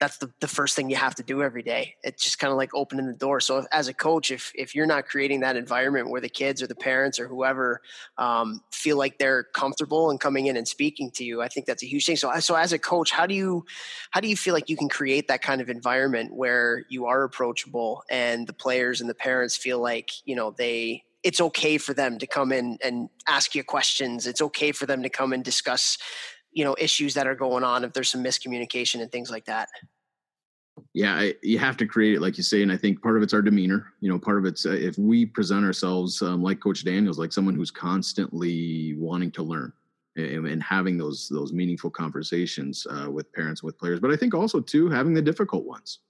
[0.00, 1.94] that's the, the first thing you have to do every day.
[2.02, 3.38] It's just kind of like opening the door.
[3.38, 6.62] So if, as a coach, if if you're not creating that environment where the kids
[6.62, 7.82] or the parents or whoever
[8.16, 11.82] um, feel like they're comfortable and coming in and speaking to you, I think that's
[11.82, 12.16] a huge thing.
[12.16, 13.66] So so as a coach, how do you
[14.10, 17.22] how do you feel like you can create that kind of environment where you are
[17.22, 21.92] approachable and the players and the parents feel like you know they it's okay for
[21.92, 24.26] them to come in and ask you questions.
[24.26, 25.98] It's okay for them to come and discuss
[26.52, 29.68] you know issues that are going on if there's some miscommunication and things like that.
[30.94, 33.22] Yeah I, you have to create it like you say and i think part of
[33.22, 36.60] it's our demeanor you know part of it's uh, if we present ourselves um, like
[36.60, 39.72] coach daniels like someone who's constantly wanting to learn
[40.16, 44.34] and, and having those those meaningful conversations uh, with parents with players but i think
[44.34, 46.00] also too having the difficult ones.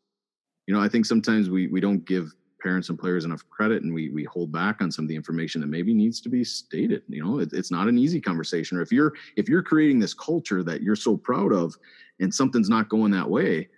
[0.66, 3.92] You know i think sometimes we we don't give parents and players enough credit and
[3.92, 7.02] we we hold back on some of the information that maybe needs to be stated
[7.08, 7.40] you know?
[7.40, 10.82] It, it's not an easy conversation or if you're if you're creating this culture that
[10.82, 11.76] you're so proud of
[12.20, 13.68] and something's not going that way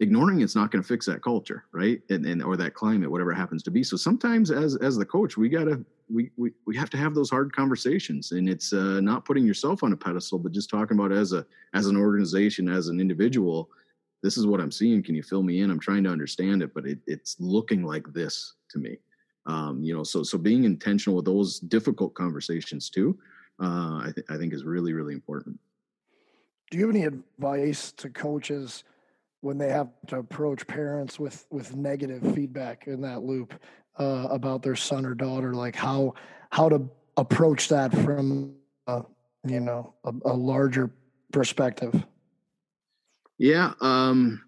[0.00, 2.00] ignoring it's not going to fix that culture right?
[2.10, 3.82] And, and or that climate whatever happens to be.
[3.82, 7.30] So sometimes as as the coach we gotta we we, we have to have those
[7.30, 11.12] hard conversations and it's uh, not putting yourself on a pedestal but just talking about
[11.12, 11.44] as a
[11.74, 13.70] as an organization as an individual
[14.22, 15.02] this is what I'm seeing.
[15.02, 15.70] Can you fill me in?
[15.70, 18.98] I'm trying to understand it, but it, it's looking like this to me.
[19.46, 23.18] Um, you know, so so being intentional with those difficult conversations too,
[23.62, 25.58] uh, I, th- I think is really really important.
[26.70, 28.84] Do you have any advice to coaches
[29.40, 33.54] when they have to approach parents with with negative feedback in that loop
[33.98, 36.14] uh, about their son or daughter, like how
[36.50, 38.54] how to approach that from
[38.86, 39.02] uh,
[39.46, 40.90] you know a, a larger
[41.32, 42.04] perspective?
[43.38, 43.72] Yeah.
[43.80, 44.42] Um,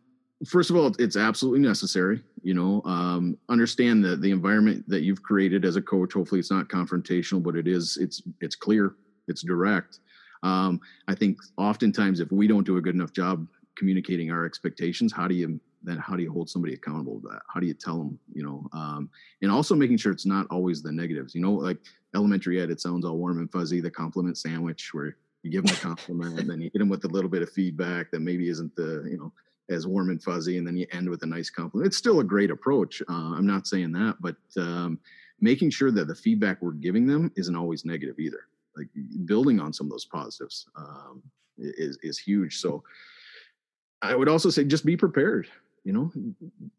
[0.46, 2.22] first of all, it's absolutely necessary.
[2.42, 6.14] You know, um, understand the the environment that you've created as a coach.
[6.14, 7.98] Hopefully, it's not confrontational, but it is.
[8.00, 8.94] It's it's clear.
[9.28, 10.00] It's direct.
[10.42, 13.46] Um, I think oftentimes, if we don't do a good enough job
[13.76, 17.42] communicating our expectations, how do you then how do you hold somebody accountable to that?
[17.52, 18.18] How do you tell them?
[18.32, 19.10] You know, um,
[19.42, 21.34] and also making sure it's not always the negatives.
[21.34, 21.78] You know, like
[22.14, 23.80] elementary ed, it sounds all warm and fuzzy.
[23.80, 27.04] The compliment sandwich, where you give them a compliment and then you hit them with
[27.04, 29.32] a little bit of feedback that maybe isn't the you know
[29.68, 31.86] as warm and fuzzy and then you end with a nice compliment.
[31.86, 34.98] It's still a great approach uh, i'm not saying that but um,
[35.40, 38.46] making sure that the feedback we're giving them isn't always negative either.
[38.76, 38.88] Like
[39.24, 41.22] building on some of those positives um,
[41.58, 42.58] is is huge.
[42.58, 42.82] So
[44.02, 45.48] i would also say just be prepared
[45.82, 46.12] you know?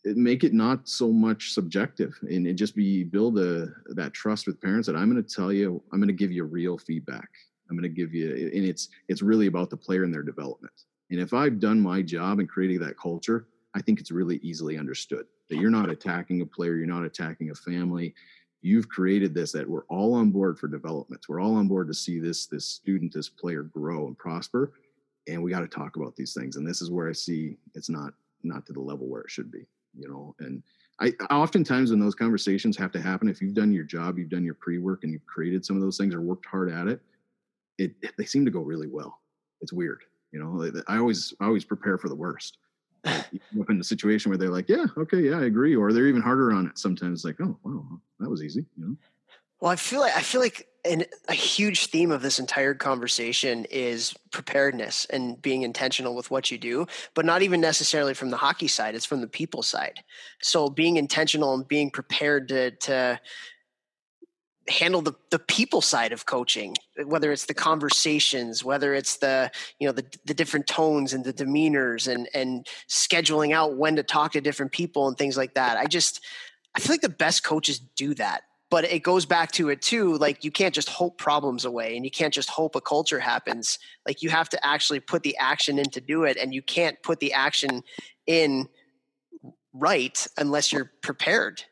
[0.05, 4.85] Make it not so much subjective and just be build a that trust with parents
[4.87, 7.29] that i'm going to tell you i'm going to give you real feedback
[7.71, 10.73] I'm going to give you, and it's it's really about the player and their development.
[11.09, 14.77] And if I've done my job in creating that culture, I think it's really easily
[14.77, 18.13] understood that you're not attacking a player, you're not attacking a family.
[18.61, 21.25] You've created this that we're all on board for development.
[21.27, 24.73] We're all on board to see this this student, this player grow and prosper.
[25.27, 26.57] And we got to talk about these things.
[26.57, 29.49] And this is where I see it's not not to the level where it should
[29.49, 29.65] be,
[29.97, 30.35] you know.
[30.39, 30.61] And
[30.99, 34.45] I oftentimes when those conversations have to happen, if you've done your job, you've done
[34.45, 37.01] your pre-work and you've created some of those things or worked hard at it,
[37.83, 39.19] it they seem to go really well.
[39.61, 40.01] It's weird,
[40.31, 40.81] you know.
[40.87, 42.57] I always I always prepare for the worst.
[43.69, 46.53] in a situation where they're like, yeah, okay, yeah, I agree, or they're even harder
[46.53, 47.25] on it sometimes.
[47.25, 48.95] Like, oh, wow, that was easy, you know.
[49.59, 53.65] Well, I feel like I feel like an, a huge theme of this entire conversation
[53.69, 58.37] is preparedness and being intentional with what you do, but not even necessarily from the
[58.37, 58.95] hockey side.
[58.95, 60.03] It's from the people side.
[60.41, 63.19] So being intentional and being prepared to to
[64.69, 66.75] handle the, the people side of coaching
[67.05, 71.33] whether it's the conversations whether it's the you know the, the different tones and the
[71.33, 75.77] demeanors and and scheduling out when to talk to different people and things like that.
[75.77, 76.23] I just
[76.75, 80.15] i feel like the best coaches do that but it goes back to it too
[80.17, 83.77] like you can't just hope problems away and you can't just hope a culture happens.
[84.07, 86.95] Like you have to actually put the action in to do it and you can't
[87.03, 87.83] put the action
[88.25, 88.69] in
[89.73, 91.63] right unless you're prepared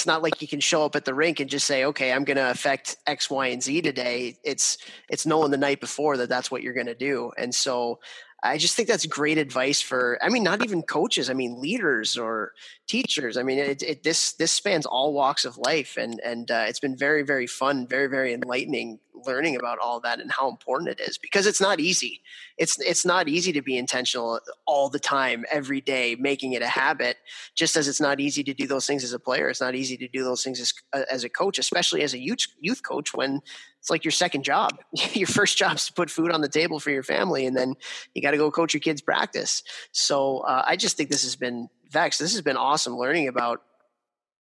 [0.00, 2.24] it's not like you can show up at the rink and just say, okay, I'm
[2.24, 4.38] going to affect X, Y, and Z today.
[4.42, 4.78] It's,
[5.10, 7.32] it's knowing the night before that that's what you're going to do.
[7.36, 7.98] And so
[8.42, 10.18] I just think that's great advice for.
[10.22, 11.28] I mean, not even coaches.
[11.28, 12.52] I mean, leaders or
[12.88, 13.36] teachers.
[13.36, 16.80] I mean, it, it this this spans all walks of life, and and uh, it's
[16.80, 21.00] been very very fun, very very enlightening learning about all that and how important it
[21.00, 22.22] is because it's not easy.
[22.58, 26.68] It's it's not easy to be intentional all the time, every day, making it a
[26.68, 27.16] habit.
[27.54, 29.96] Just as it's not easy to do those things as a player, it's not easy
[29.96, 33.14] to do those things as uh, as a coach, especially as a youth youth coach
[33.14, 33.40] when
[33.78, 34.78] it's like your second job.
[35.14, 37.74] your first job is to put food on the table for your family, and then
[38.14, 39.62] you got to go coach your kids' practice.
[39.92, 42.18] So uh, I just think this has been Vex.
[42.18, 43.62] This has been awesome learning about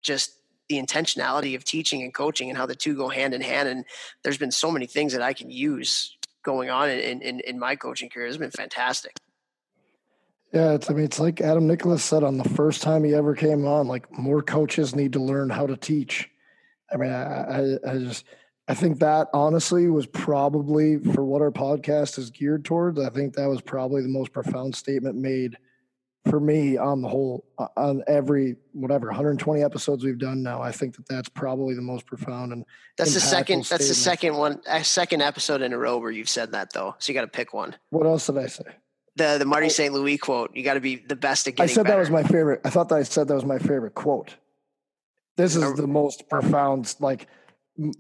[0.01, 0.36] just
[0.69, 3.69] the intentionality of teaching and coaching and how the two go hand in hand.
[3.69, 3.85] And
[4.23, 7.75] there's been so many things that I can use going on in in, in my
[7.75, 8.27] coaching career.
[8.27, 9.17] It's been fantastic.
[10.53, 13.35] Yeah, it's I mean it's like Adam Nicholas said on the first time he ever
[13.35, 13.87] came on.
[13.87, 16.29] Like more coaches need to learn how to teach.
[16.91, 18.23] I mean, I, I, I just
[18.69, 22.99] I think that honestly was probably for what our podcast is geared towards.
[22.99, 25.57] I think that was probably the most profound statement made
[26.29, 27.45] for me on the whole
[27.75, 30.61] on every whatever 120 episodes we've done now.
[30.61, 32.65] I think that that's probably the most profound and
[32.97, 33.63] that's the second.
[33.63, 33.69] Statement.
[33.69, 36.95] That's the second one, a second episode in a row where you've said that though.
[36.99, 37.75] So you got to pick one.
[37.89, 38.65] What else did I say?
[39.15, 39.93] The the Marty St.
[39.93, 40.55] Louis quote.
[40.55, 41.69] You got to be the best at getting.
[41.69, 41.95] I said better.
[41.95, 42.61] that was my favorite.
[42.63, 44.35] I thought that I said that was my favorite quote.
[45.37, 47.27] This is the most profound like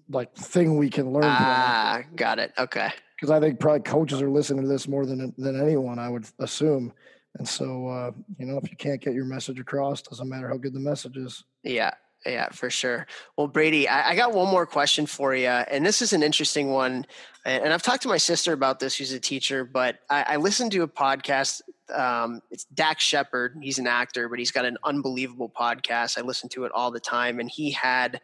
[0.09, 1.23] like thing we can learn.
[1.25, 2.51] Ah, got it.
[2.57, 2.89] Okay.
[3.15, 5.99] Because I think probably coaches are listening to this more than than anyone.
[5.99, 6.93] I would assume.
[7.37, 10.57] And so, uh, you know, if you can't get your message across, doesn't matter how
[10.57, 11.43] good the message is.
[11.63, 11.91] Yeah,
[12.25, 13.05] yeah, for sure.
[13.37, 16.71] Well, Brady, I, I, got one more question for you, and this is an interesting
[16.71, 17.05] one.
[17.47, 20.73] And I've talked to my sister about this, who's a teacher, but I, I listened
[20.73, 21.61] to a podcast
[21.93, 23.57] um, it's Dax Shepard.
[23.61, 26.17] He's an actor, but he's got an unbelievable podcast.
[26.17, 28.21] I listen to it all the time, and he had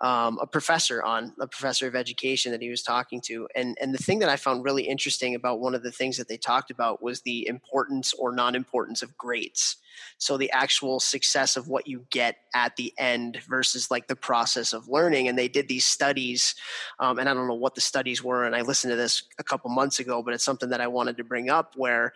[0.00, 3.92] um, a professor on, a professor of education that he was talking to, and and
[3.92, 6.70] the thing that I found really interesting about one of the things that they talked
[6.70, 9.76] about was the importance or non-importance of grades.
[10.18, 14.72] So the actual success of what you get at the end versus like the process
[14.72, 15.28] of learning.
[15.28, 16.54] And they did these studies,
[16.98, 18.44] um, and I don't know what the studies were.
[18.44, 21.16] And I listened to this a couple months ago, but it's something that I wanted
[21.18, 22.12] to bring up where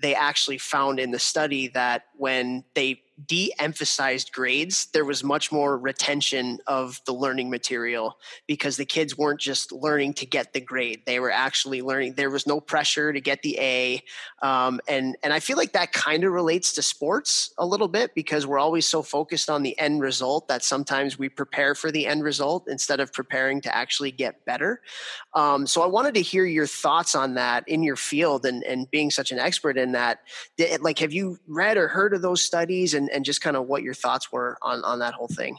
[0.00, 5.76] they actually found in the study that when they de-emphasized grades there was much more
[5.76, 11.02] retention of the learning material because the kids weren't just learning to get the grade.
[11.06, 14.02] They were actually learning there was no pressure to get the a
[14.42, 18.14] um, and and i feel like that kind of relates to sports a little bit
[18.14, 22.06] because we're always so focused on the end result that sometimes we prepare for the
[22.06, 24.80] end result instead of preparing to actually get better.
[25.34, 28.90] Um, so i wanted to hear your thoughts on that in your field and and
[28.90, 30.20] being such an expert in that.
[30.80, 33.82] Like have you read or heard of those studies and and, just kind of what
[33.82, 35.56] your thoughts were on on that whole thing.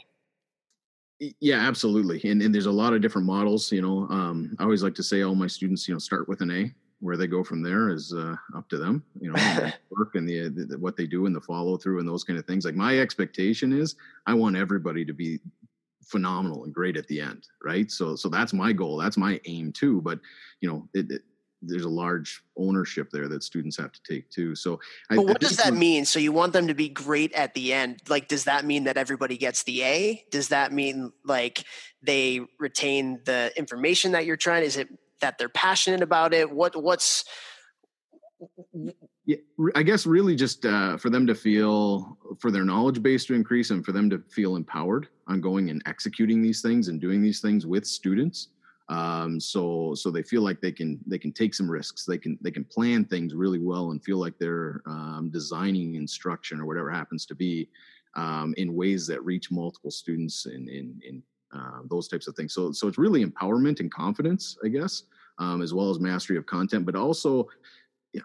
[1.40, 2.20] Yeah, absolutely.
[2.30, 3.70] And, and there's a lot of different models.
[3.70, 6.40] You know, um, I always like to say all my students, you know, start with
[6.40, 6.72] an A.
[7.02, 9.02] Where they go from there is uh, up to them.
[9.20, 12.24] You know, work and the, the what they do and the follow through and those
[12.24, 12.64] kind of things.
[12.66, 13.96] Like my expectation is,
[14.26, 15.40] I want everybody to be
[16.10, 19.70] phenomenal and great at the end right so so that's my goal that's my aim
[19.72, 20.18] too but
[20.60, 21.22] you know it, it,
[21.62, 24.54] there's a large ownership there that students have to take too.
[24.54, 26.04] So, but I, what I does that mean?
[26.04, 28.00] So you want them to be great at the end?
[28.08, 30.24] Like, does that mean that everybody gets the A?
[30.30, 31.64] Does that mean like
[32.02, 34.64] they retain the information that you're trying?
[34.64, 34.88] Is it
[35.20, 36.50] that they're passionate about it?
[36.50, 37.24] What what's
[39.26, 39.36] yeah,
[39.74, 43.70] I guess really just uh, for them to feel for their knowledge base to increase
[43.70, 47.40] and for them to feel empowered on going and executing these things and doing these
[47.40, 48.48] things with students
[48.90, 52.04] um, so so they feel like they can they can take some risks.
[52.04, 56.60] They can they can plan things really well and feel like they're um, designing instruction
[56.60, 57.68] or whatever happens to be
[58.16, 61.22] um, in ways that reach multiple students in in, in
[61.54, 62.52] uh, those types of things.
[62.52, 65.04] So so it's really empowerment and confidence i guess
[65.38, 67.48] um, as well as mastery of content but also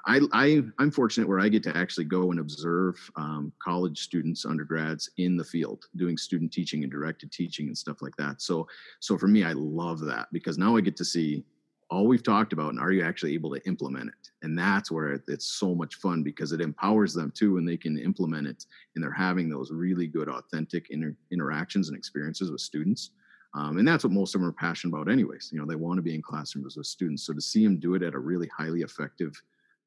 [0.06, 4.46] I, I am fortunate where I get to actually go and observe um, college students,
[4.46, 8.42] undergrads in the field, doing student teaching and directed teaching and stuff like that.
[8.42, 8.68] So
[9.00, 11.44] so for me, I love that because now I get to see
[11.92, 14.32] all we've talked about and are you actually able to implement it?
[14.42, 17.98] And that's where it's so much fun because it empowers them too, and they can
[18.00, 23.12] implement it, and they're having those really good, authentic inter- interactions and experiences with students.
[23.54, 25.50] Um, and that's what most of them are passionate about, anyways.
[25.54, 27.26] You know, they want to be in classrooms with students.
[27.26, 29.32] So to see them do it at a really highly effective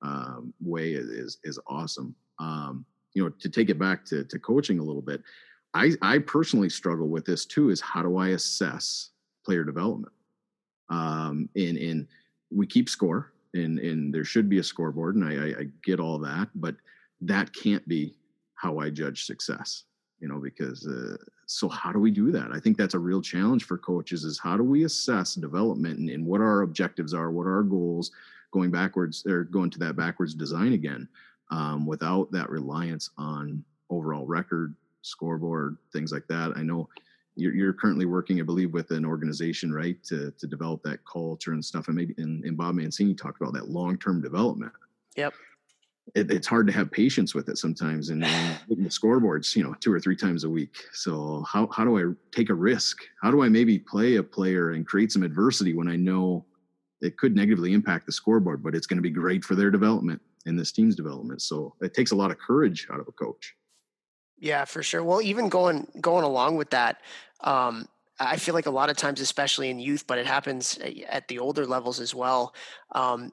[0.02, 2.14] um, way is is awesome.
[2.38, 2.84] Um,
[3.14, 5.22] you know, to take it back to to coaching a little bit,
[5.74, 7.70] I I personally struggle with this too.
[7.70, 9.10] Is how do I assess
[9.44, 10.12] player development?
[10.90, 12.06] Um, in and
[12.50, 16.00] we keep score, and and there should be a scoreboard, and I, I, I get
[16.00, 16.76] all that, but
[17.20, 18.14] that can't be
[18.54, 19.84] how I judge success.
[20.20, 21.16] You know, because uh,
[21.46, 22.50] so how do we do that?
[22.52, 24.24] I think that's a real challenge for coaches.
[24.24, 28.10] Is how do we assess development and, and what our objectives are, what our goals,
[28.50, 31.08] going backwards or going to that backwards design again
[31.50, 36.52] um, without that reliance on overall record, scoreboard, things like that.
[36.56, 36.88] I know
[37.36, 41.52] you're, you're, currently working, I believe, with an organization, right, to to develop that culture
[41.52, 41.86] and stuff.
[41.86, 44.72] And maybe and, and Bob Mancini talked about that long term development.
[45.16, 45.34] Yep.
[46.14, 49.74] It, it's hard to have patience with it sometimes, and, and the scoreboards, you know,
[49.78, 50.74] two or three times a week.
[50.92, 52.98] So how how do I take a risk?
[53.22, 56.44] How do I maybe play a player and create some adversity when I know
[57.00, 60.20] it could negatively impact the scoreboard, but it's going to be great for their development
[60.46, 61.42] and this team's development.
[61.42, 63.54] So it takes a lot of courage out of a coach.
[64.38, 65.02] Yeah, for sure.
[65.02, 67.00] Well, even going going along with that,
[67.40, 67.88] um,
[68.20, 71.38] I feel like a lot of times, especially in youth, but it happens at the
[71.38, 72.54] older levels as well.
[72.92, 73.32] Um,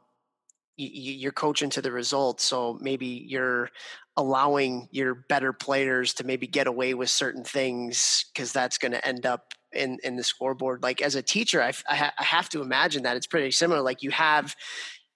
[0.78, 3.70] you, are coaching to the results, so maybe you're
[4.18, 9.08] allowing your better players to maybe get away with certain things because that's going to
[9.08, 10.84] end up in in the scoreboard.
[10.84, 13.82] Like as a teacher, I, I, I have to imagine that it's pretty similar.
[13.82, 14.56] Like you have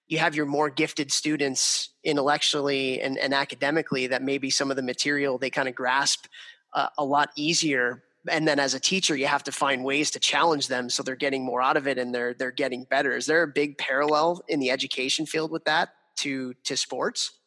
[0.10, 4.84] you have your more gifted students intellectually and, and academically that maybe some of the
[4.84, 6.26] material they kind of grasp
[6.74, 10.20] uh, a lot easier and then as a teacher you have to find ways to
[10.20, 13.26] challenge them so they're getting more out of it and they're they're getting better is
[13.26, 17.39] there a big parallel in the education field with that to to sports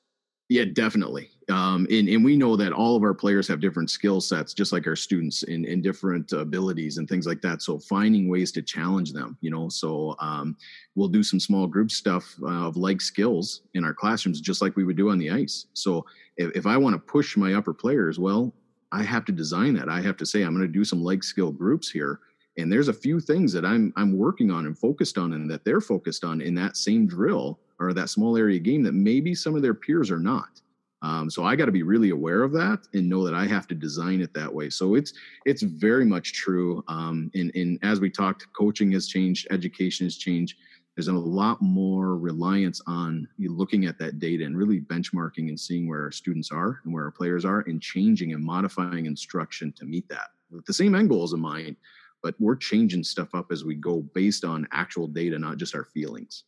[0.52, 1.30] yeah, definitely.
[1.48, 4.70] Um, and, and we know that all of our players have different skill sets, just
[4.70, 7.62] like our students in, different abilities and things like that.
[7.62, 10.56] So finding ways to challenge them, you know, so um,
[10.94, 14.76] we'll do some small group stuff uh, of like skills in our classrooms, just like
[14.76, 15.66] we would do on the ice.
[15.72, 16.04] So
[16.36, 18.52] if, if I want to push my upper players, well,
[18.92, 19.88] I have to design that.
[19.88, 22.20] I have to say, I'm going to do some like skill groups here.
[22.58, 25.64] And there's a few things that I'm, I'm working on and focused on and that
[25.64, 29.54] they're focused on in that same drill or that small area game that maybe some
[29.54, 30.60] of their peers are not.
[31.02, 33.66] Um, so I got to be really aware of that and know that I have
[33.68, 34.70] to design it that way.
[34.70, 35.12] So it's
[35.44, 36.84] it's very much true.
[36.86, 40.56] Um, and, and as we talked, coaching has changed, education has changed.
[40.94, 45.88] There's a lot more reliance on looking at that data and really benchmarking and seeing
[45.88, 49.84] where our students are and where our players are and changing and modifying instruction to
[49.86, 51.76] meet that with the same end goals in mind.
[52.22, 55.86] But we're changing stuff up as we go based on actual data, not just our
[55.86, 56.44] feelings.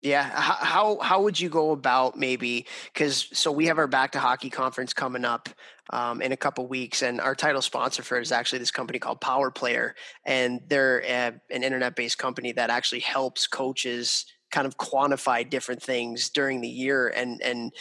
[0.00, 4.20] Yeah, how how would you go about maybe because so we have our back to
[4.20, 5.48] hockey conference coming up
[5.90, 9.00] um, in a couple weeks, and our title sponsor for it is actually this company
[9.00, 14.68] called Power Player, and they're a, an internet based company that actually helps coaches kind
[14.68, 17.72] of quantify different things during the year, and and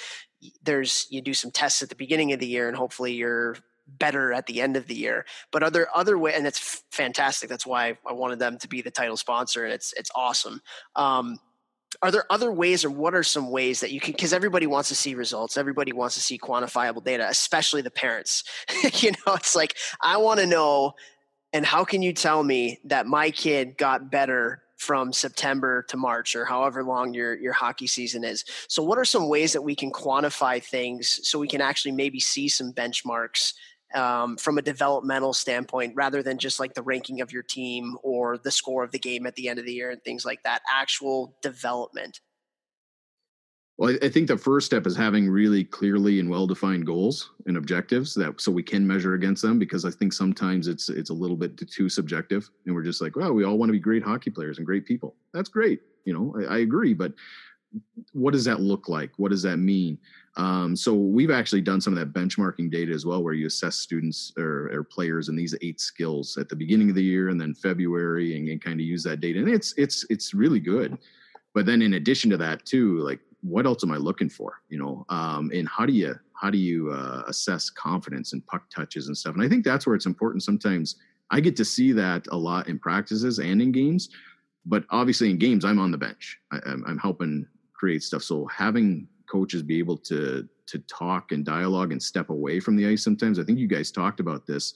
[0.63, 3.57] there's you do some tests at the beginning of the year, and hopefully you're
[3.87, 5.23] better at the end of the year.
[5.51, 7.47] But other other way, and it's fantastic.
[7.47, 10.61] That's why I wanted them to be the title sponsor, and it's it's awesome.
[10.95, 11.37] Um,
[12.01, 14.89] are there other ways or what are some ways that you can because everybody wants
[14.89, 18.43] to see results everybody wants to see quantifiable data especially the parents
[18.93, 20.93] you know it's like i want to know
[21.53, 26.35] and how can you tell me that my kid got better from September to March
[26.35, 28.45] or however long your your hockey season is.
[28.67, 32.19] So what are some ways that we can quantify things so we can actually maybe
[32.19, 33.53] see some benchmarks
[33.93, 38.37] um, from a developmental standpoint rather than just like the ranking of your team or
[38.37, 40.61] the score of the game at the end of the year and things like that
[40.69, 42.19] actual development.
[43.77, 47.57] Well i think the first step is having really clearly and well defined goals and
[47.57, 51.13] objectives that so we can measure against them because i think sometimes it's it's a
[51.13, 54.01] little bit too subjective and we're just like well we all want to be great
[54.01, 55.15] hockey players and great people.
[55.31, 57.13] That's great you know i, I agree but
[58.13, 59.11] what does that look like?
[59.17, 59.97] What does that mean
[60.37, 63.75] um, so we've actually done some of that benchmarking data as well, where you assess
[63.75, 67.41] students or, or, players in these eight skills at the beginning of the year and
[67.41, 69.39] then February, and, and kind of use that data.
[69.39, 70.97] And it's it's it's really good.
[71.55, 74.61] But then in addition to that, too, like what else am I looking for?
[74.69, 78.69] You know, um, and how do you how do you uh, assess confidence and puck
[78.69, 79.33] touches and stuff?
[79.33, 80.43] And I think that's where it's important.
[80.43, 80.97] Sometimes
[81.31, 84.09] I get to see that a lot in practices and in games,
[84.67, 86.37] but obviously in games I'm on the bench.
[86.51, 88.21] I, I'm helping create stuff.
[88.21, 92.87] So having coaches be able to to talk and dialogue and step away from the
[92.87, 93.39] ice sometimes.
[93.39, 94.73] I think you guys talked about this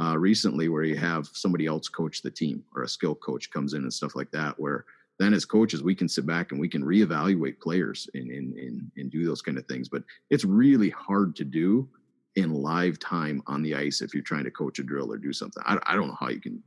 [0.00, 3.74] uh, recently, where you have somebody else coach the team or a skill coach comes
[3.74, 4.84] in and stuff like that, where
[5.18, 8.90] then as coaches we can sit back and we can reevaluate players and and and,
[8.96, 9.88] and do those kind of things.
[9.88, 11.88] But it's really hard to do
[12.36, 15.32] in live time on the ice if you're trying to coach a drill or do
[15.32, 15.62] something.
[15.66, 16.62] I, I don't know how you can.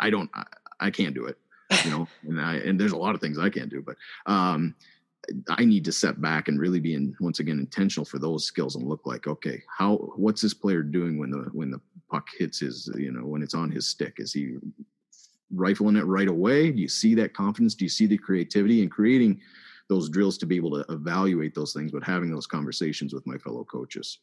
[0.00, 0.30] I don't.
[0.34, 0.44] I,
[0.80, 1.38] I can't do it.
[1.84, 3.96] You know, and I and there's a lot of things I can't do, but
[4.26, 4.74] um,
[5.48, 8.74] I need to step back and really be in once again intentional for those skills
[8.76, 11.80] and look like okay how what's this player doing when the when the
[12.10, 14.56] puck hits his you know when it's on his stick is he
[15.54, 18.90] rifling it right away do you see that confidence do you see the creativity and
[18.90, 19.40] creating
[19.88, 23.38] those drills to be able to evaluate those things but having those conversations with my
[23.38, 24.18] fellow coaches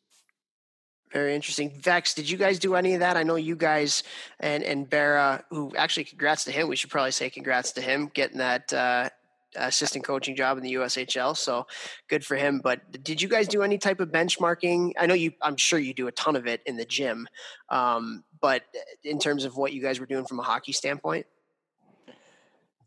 [1.11, 1.71] very interesting.
[1.71, 3.17] Vex, did you guys do any of that?
[3.17, 4.03] I know you guys
[4.39, 6.67] and and Bera, who actually congrats to him.
[6.67, 9.09] We should probably say congrats to him getting that uh,
[9.55, 11.35] assistant coaching job in the USHL.
[11.35, 11.67] So
[12.07, 12.61] good for him.
[12.63, 14.93] But did you guys do any type of benchmarking?
[14.99, 15.31] I know you.
[15.41, 17.27] I'm sure you do a ton of it in the gym.
[17.69, 18.63] Um, but
[19.03, 21.25] in terms of what you guys were doing from a hockey standpoint.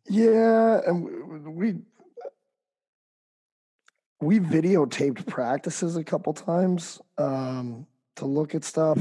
[0.09, 1.76] Yeah, and we
[4.20, 7.86] we videotaped practices a couple times um,
[8.16, 8.98] to look at stuff,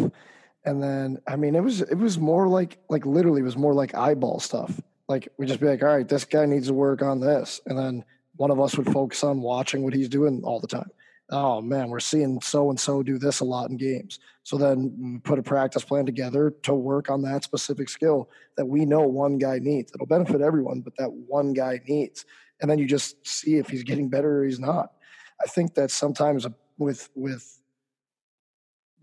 [0.66, 3.74] and then I mean it was it was more like like literally it was more
[3.74, 4.80] like eyeball stuff.
[5.12, 7.78] Like we just be like, all right, this guy needs to work on this, and
[7.78, 8.06] then
[8.38, 10.90] one of us would focus on watching what he's doing all the time.
[11.30, 14.20] Oh man, we're seeing so and so do this a lot in games.
[14.44, 18.86] So then put a practice plan together to work on that specific skill that we
[18.86, 19.92] know one guy needs.
[19.94, 22.26] It'll benefit everyone, but that one guy needs.
[22.62, 24.94] And then you just see if he's getting better or he's not.
[25.42, 26.48] I think that sometimes
[26.78, 27.61] with with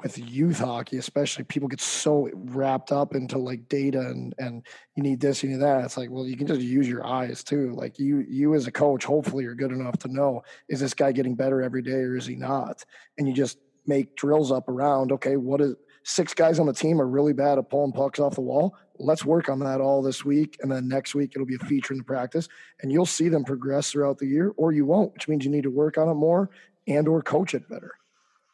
[0.02, 5.02] with youth hockey, especially, people get so wrapped up into like data and and you
[5.02, 5.84] need this, you need that.
[5.84, 7.72] It's like, well, you can just use your eyes too.
[7.74, 11.12] Like you you as a coach, hopefully, you're good enough to know is this guy
[11.12, 12.84] getting better every day or is he not?
[13.18, 15.12] And you just make drills up around.
[15.12, 18.34] Okay, what is six guys on the team are really bad at pulling pucks off
[18.34, 18.76] the wall.
[19.00, 21.92] Let's work on that all this week, and then next week it'll be a feature
[21.92, 22.48] in the practice,
[22.80, 25.62] and you'll see them progress throughout the year, or you won't, which means you need
[25.62, 26.50] to work on it more
[26.88, 27.92] and or coach it better.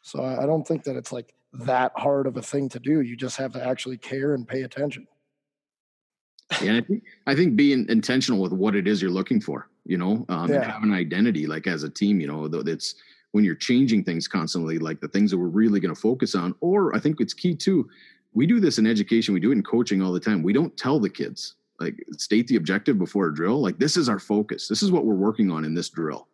[0.05, 3.01] So I don't think that it's like that hard of a thing to do.
[3.01, 5.07] You just have to actually care and pay attention.
[6.61, 9.97] Yeah, I think I think being intentional with what it is you're looking for, you
[9.97, 10.57] know, um, yeah.
[10.57, 12.93] and have an identity, like as a team, you know, it's
[13.31, 16.53] when you're changing things constantly, like the things that we're really going to focus on.
[16.61, 17.89] Or I think it's key too.
[18.35, 20.43] We do this in education, we do it in coaching all the time.
[20.43, 23.59] We don't tell the kids like state the objective before a drill.
[23.59, 24.67] Like this is our focus.
[24.67, 26.27] This is what we're working on in this drill,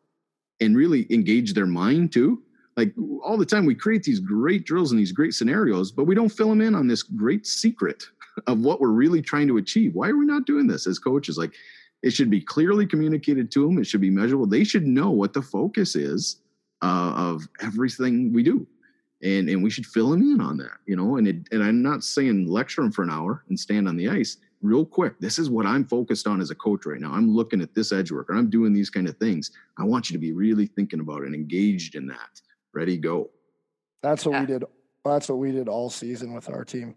[0.60, 2.44] and really engage their mind too
[2.78, 2.94] like
[3.24, 6.30] all the time we create these great drills and these great scenarios but we don't
[6.30, 8.04] fill them in on this great secret
[8.48, 9.96] of what we're really trying to achieve.
[9.96, 10.88] Why are we not doing this?
[10.88, 11.54] As coaches like
[12.02, 14.48] it should be clearly communicated to them it should be measurable.
[14.48, 16.38] They should know what the focus is
[16.82, 18.66] uh, of everything we do.
[19.24, 21.18] And and we should fill them in on that you know?
[21.18, 24.10] And it, and i'm not saying lecture them for an hour and stand on the
[24.10, 24.38] ice.
[24.62, 27.12] Real quick this is what i'm focused on as a coach right now.
[27.12, 29.52] I'm looking at this edge work or i'm doing these kind of things.
[29.78, 32.42] I want you to be really thinking about it and engaged in that
[32.74, 33.30] ready, go.
[34.02, 34.42] That's what yeah.
[34.42, 34.64] we did.
[35.04, 36.96] That's what we did all season with our team.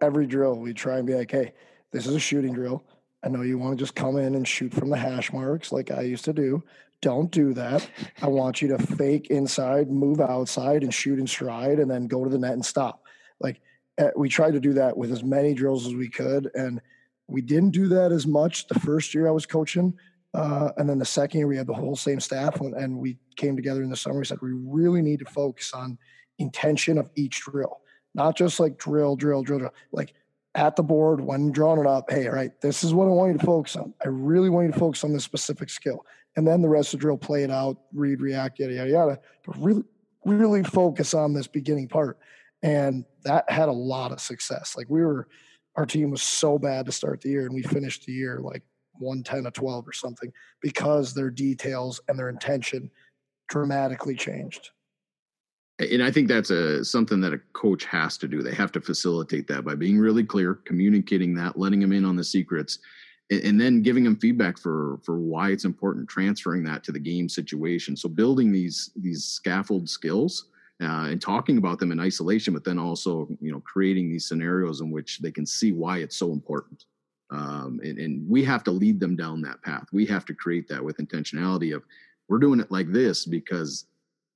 [0.00, 1.52] Every drill, we try and be like, hey,
[1.92, 2.84] this is a shooting drill.
[3.22, 5.90] I know you want to just come in and shoot from the hash marks like
[5.90, 6.62] I used to do.
[7.00, 7.88] Don't do that.
[8.20, 12.24] I want you to fake inside, move outside, and shoot in stride, and then go
[12.24, 13.02] to the net and stop.
[13.40, 13.60] Like
[13.98, 16.80] eh, we tried to do that with as many drills as we could, and
[17.28, 19.94] we didn't do that as much the first year I was coaching
[20.34, 23.54] uh, and then the second year, we had the whole same staff, and we came
[23.54, 24.18] together in the summer.
[24.18, 25.98] We said we really need to focus on
[26.38, 27.80] intention of each drill,
[28.14, 29.74] not just like drill, drill, drill, drill.
[29.92, 30.14] Like
[30.54, 33.32] at the board when drawing it up, hey, all right, this is what I want
[33.32, 33.92] you to focus on.
[34.04, 36.04] I really want you to focus on this specific skill,
[36.36, 39.18] and then the rest of the drill, play it out, read, react, yada yada yada.
[39.44, 39.84] But really,
[40.24, 42.18] really focus on this beginning part,
[42.62, 44.76] and that had a lot of success.
[44.78, 45.28] Like we were,
[45.76, 48.62] our team was so bad to start the year, and we finished the year like
[48.98, 52.90] 110 to 12 or something because their details and their intention
[53.48, 54.70] dramatically changed.
[55.78, 58.42] And i think that's a something that a coach has to do.
[58.42, 62.16] They have to facilitate that by being really clear communicating that letting them in on
[62.16, 62.78] the secrets
[63.30, 66.98] and, and then giving them feedback for for why it's important transferring that to the
[66.98, 67.96] game situation.
[67.96, 70.50] So building these these scaffold skills
[70.82, 74.80] uh, and talking about them in isolation but then also you know creating these scenarios
[74.80, 76.84] in which they can see why it's so important
[77.32, 79.86] um, and, and we have to lead them down that path.
[79.90, 81.82] We have to create that with intentionality of
[82.28, 83.86] we're doing it like this because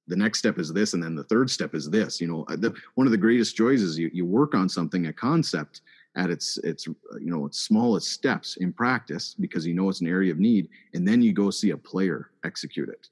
[0.09, 2.75] the next step is this and then the third step is this you know the,
[2.95, 5.83] one of the greatest joys is you, you work on something a concept
[6.15, 10.07] at its its you know its smallest steps in practice because you know it's an
[10.07, 13.09] area of need and then you go see a player execute it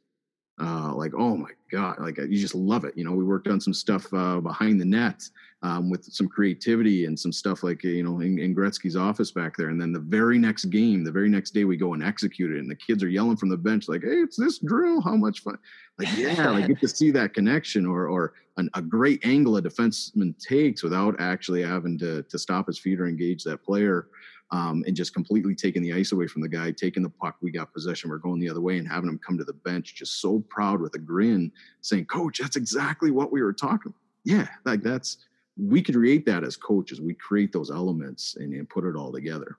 [0.60, 3.60] uh, like oh my god like you just love it you know we worked on
[3.60, 5.22] some stuff uh, behind the net
[5.64, 9.56] um, with some creativity and some stuff like you know in, in, Gretzky's office back
[9.56, 9.70] there.
[9.70, 12.58] And then the very next game, the very next day, we go and execute it,
[12.58, 15.00] and the kids are yelling from the bench like, "Hey, it's this drill!
[15.00, 15.56] How much fun!"
[15.98, 19.62] Like, yeah, like get to see that connection or or an, a great angle a
[19.62, 24.08] defenseman takes without actually having to to stop his feet or engage that player.
[24.50, 27.36] Um, and just completely taking the ice away from the guy, taking the puck.
[27.40, 28.10] We got possession.
[28.10, 30.80] We're going the other way and having him come to the bench, just so proud
[30.80, 31.50] with a grin,
[31.80, 35.18] saying, "Coach, that's exactly what we were talking." Yeah, like that's
[35.56, 37.00] we could create that as coaches.
[37.00, 39.56] We create those elements and, and put it all together.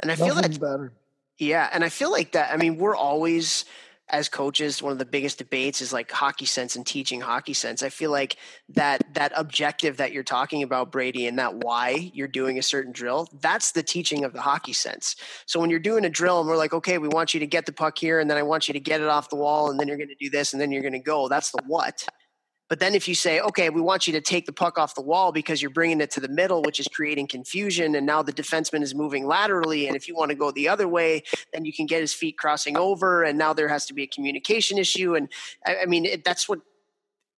[0.00, 0.92] And I feel like better.
[1.38, 2.52] Yeah, and I feel like that.
[2.52, 3.64] I mean, we're always
[4.10, 7.82] as coaches one of the biggest debates is like hockey sense and teaching hockey sense.
[7.82, 8.36] I feel like
[8.70, 12.92] that that objective that you're talking about brady and that why you're doing a certain
[12.92, 15.16] drill that's the teaching of the hockey sense.
[15.46, 17.66] So when you're doing a drill and we're like okay we want you to get
[17.66, 19.80] the puck here and then i want you to get it off the wall and
[19.80, 22.06] then you're going to do this and then you're going to go that's the what
[22.68, 25.02] but then if you say, okay, we want you to take the puck off the
[25.02, 28.32] wall because you're bringing it to the middle, which is creating confusion, and now the
[28.32, 31.22] defenseman is moving laterally, and if you want to go the other way,
[31.52, 34.06] then you can get his feet crossing over, and now there has to be a
[34.06, 35.28] communication issue, and
[35.66, 36.60] I, I mean it, that's what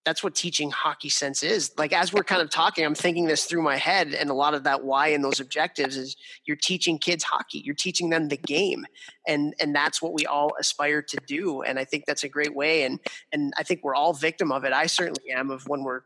[0.07, 1.73] that's what teaching hockey sense is.
[1.77, 4.55] Like as we're kind of talking, I'm thinking this through my head, and a lot
[4.55, 7.59] of that why and those objectives is you're teaching kids hockey.
[7.59, 8.87] You're teaching them the game,
[9.27, 11.63] and and that's what we all aspire to do.
[11.63, 12.85] And I think that's a great way.
[12.85, 13.01] And
[13.33, 14.73] and I think we're all victim of it.
[14.73, 15.51] I certainly am.
[15.51, 16.03] Of when we're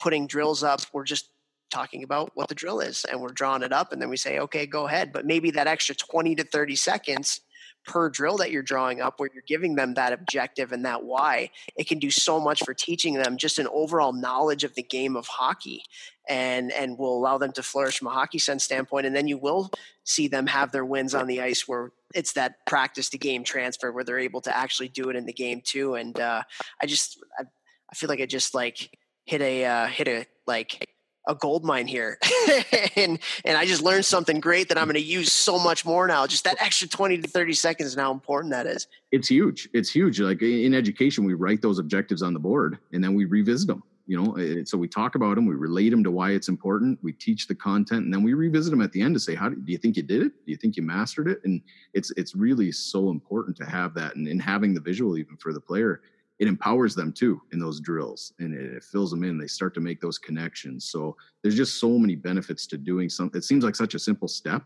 [0.00, 1.30] putting drills up, we're just
[1.70, 4.40] talking about what the drill is, and we're drawing it up, and then we say,
[4.40, 5.12] okay, go ahead.
[5.12, 7.42] But maybe that extra 20 to 30 seconds
[7.86, 11.50] per drill that you're drawing up where you're giving them that objective and that why
[11.76, 15.16] it can do so much for teaching them just an overall knowledge of the game
[15.16, 15.82] of hockey
[16.28, 19.06] and and will allow them to flourish from a hockey sense standpoint.
[19.06, 19.70] And then you will
[20.04, 23.92] see them have their wins on the ice where it's that practice to game transfer
[23.92, 25.94] where they're able to actually do it in the game too.
[25.94, 26.42] And uh,
[26.80, 27.44] i just I,
[27.90, 30.88] I feel like i just like hit a uh, hit a like
[31.26, 32.18] a gold mine here.
[32.96, 36.06] And and i just learned something great that i'm going to use so much more
[36.06, 36.26] now.
[36.26, 38.86] Just that extra 20 to 30 seconds and how important that is.
[39.12, 39.68] It's huge.
[39.74, 40.20] It's huge.
[40.20, 43.82] Like in education we write those objectives on the board and then we revisit them
[44.06, 44.64] you know?
[44.64, 47.54] So we talk about them we relate them to why it's important we teach the
[47.54, 49.78] content and then we revisit them at the end to say how do, do you
[49.78, 50.32] think you did it?
[50.46, 51.40] Do you think you mastered it?
[51.44, 51.60] And
[51.92, 55.52] it's it's really so important to have that and, and having the visual even for
[55.52, 56.00] the player
[56.38, 59.74] it empowers them too in those drills and it, it, fills them in they start
[59.74, 60.84] to make those connections.
[60.84, 64.28] So there's just so many benefits to doing something it seems like such a simple
[64.28, 64.62] step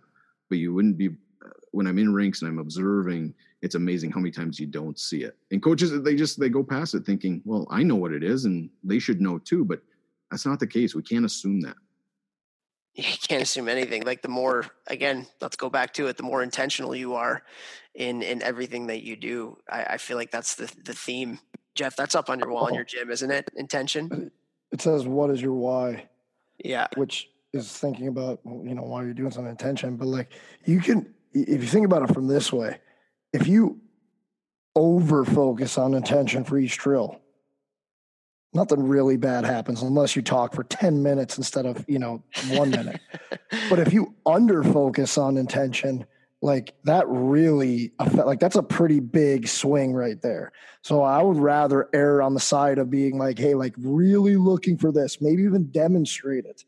[0.49, 1.09] but you wouldn't be
[1.45, 3.33] uh, when i'm in rinks and i'm observing
[3.63, 5.37] it's amazing how many times you don't see it.
[5.51, 8.45] And coaches they just they go past it thinking well i know what it is
[8.45, 9.81] and they should know too but
[10.31, 10.95] that's not the case.
[10.95, 11.77] We can't assume that.
[12.95, 14.03] You can't assume anything.
[14.03, 17.43] Like the more again let's go back to it the more intentional you are
[17.95, 21.39] in in everything that you do i, I feel like that's the the theme
[21.75, 22.77] Jeff, that's up on your wall in oh.
[22.77, 23.51] your gym, isn't it?
[23.57, 24.31] Intention.
[24.73, 26.09] It says, "What is your why?"
[26.65, 26.87] Yeah.
[26.95, 30.33] Which is thinking about you know why you're doing something intention, but like
[30.65, 32.79] you can if you think about it from this way,
[33.33, 33.81] if you
[34.77, 37.21] over focus on intention for each drill,
[38.53, 42.71] nothing really bad happens unless you talk for 10 minutes instead of you know one
[42.71, 43.01] minute
[43.71, 46.05] but if you under focus on intention
[46.43, 50.53] like that really like that's a pretty big swing right there.
[50.83, 54.79] So i would rather err on the side of being like hey like really looking
[54.79, 56.65] for this maybe even demonstrate it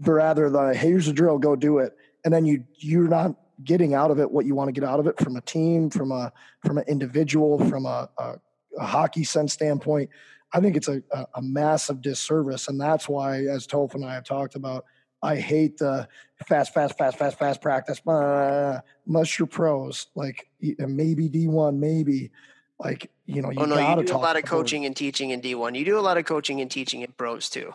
[0.00, 1.96] rather than hey here's the drill go do it.
[2.24, 3.34] And then you you're not
[3.64, 5.90] getting out of it what you want to get out of it from a team
[5.90, 8.34] from a from an individual from a, a,
[8.78, 10.10] a hockey sense standpoint.
[10.52, 14.14] I think it's a, a, a massive disservice and that's why as toph and i
[14.14, 14.84] have talked about
[15.26, 16.08] I hate the
[16.46, 18.00] fast, fast, fast, fast, fast practice.
[18.06, 22.30] Uh, unless you're pros, like maybe D1, maybe
[22.78, 23.50] like you know.
[23.50, 25.76] You oh no, you do a lot of coaching and teaching in D1.
[25.76, 27.74] You do a lot of coaching and teaching in pros too.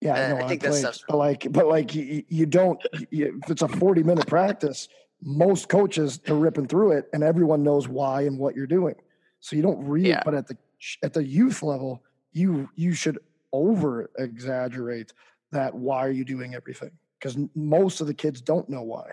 [0.00, 1.04] Yeah, I, know, I think that's.
[1.06, 2.80] But like, but like, you, you don't.
[3.10, 4.88] You, if it's a 40 minute practice,
[5.22, 8.94] most coaches are ripping through it, and everyone knows why and what you're doing.
[9.40, 10.22] So you don't read, Yeah.
[10.24, 10.56] But at the
[11.02, 12.02] at the youth level,
[12.32, 13.18] you you should
[13.52, 15.12] over exaggerate
[15.52, 16.90] that why are you doing everything?
[17.18, 19.10] Because most of the kids don't know why.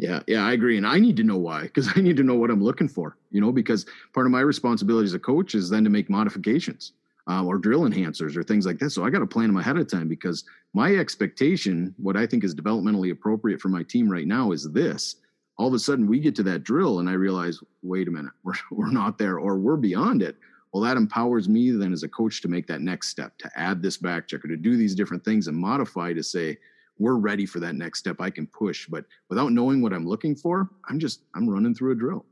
[0.00, 0.78] Yeah, yeah, I agree.
[0.78, 3.16] And I need to know why, because I need to know what I'm looking for,
[3.30, 6.92] you know, because part of my responsibility as a coach is then to make modifications
[7.28, 8.94] uh, or drill enhancers or things like this.
[8.94, 12.44] So I got to plan them ahead of time because my expectation, what I think
[12.44, 15.16] is developmentally appropriate for my team right now is this.
[15.58, 18.32] All of a sudden we get to that drill and I realize, wait a minute,
[18.42, 20.36] we're, we're not there or we're beyond it.
[20.72, 23.82] Well, that empowers me then as a coach to make that next step, to add
[23.82, 26.58] this back checker, to do these different things and modify to say,
[26.98, 28.20] we're ready for that next step.
[28.20, 28.86] I can push.
[28.86, 32.26] But without knowing what I'm looking for, I'm just, I'm running through a drill.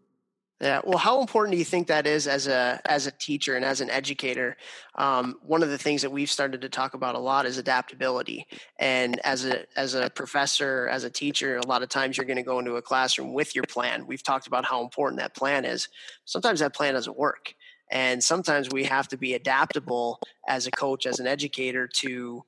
[0.61, 0.81] Yeah.
[0.85, 3.81] Well, how important do you think that is as a as a teacher and as
[3.81, 4.57] an educator?
[4.97, 8.45] Um, one of the things that we've started to talk about a lot is adaptability.
[8.77, 12.39] And as a as a professor, as a teacher, a lot of times you're going
[12.39, 14.05] to go into a classroom with your plan.
[14.05, 15.89] We've talked about how important that plan is.
[16.25, 17.55] Sometimes that plan doesn't work,
[17.91, 22.45] and sometimes we have to be adaptable as a coach, as an educator to,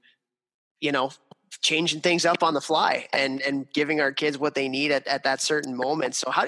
[0.81, 1.11] you know,
[1.63, 5.07] changing things up on the fly and and giving our kids what they need at,
[5.07, 6.15] at that certain moment.
[6.15, 6.47] So how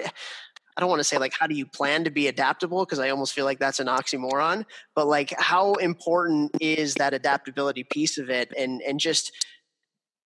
[0.77, 2.85] I don't want to say like how do you plan to be adaptable?
[2.85, 4.65] Because I almost feel like that's an oxymoron,
[4.95, 8.53] but like how important is that adaptability piece of it?
[8.57, 9.33] And and just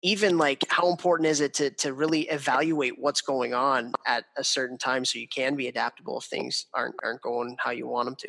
[0.03, 4.45] even like how important is it to to really evaluate what's going on at a
[4.45, 8.07] certain time so you can be adaptable if things aren't aren't going how you want
[8.07, 8.29] them to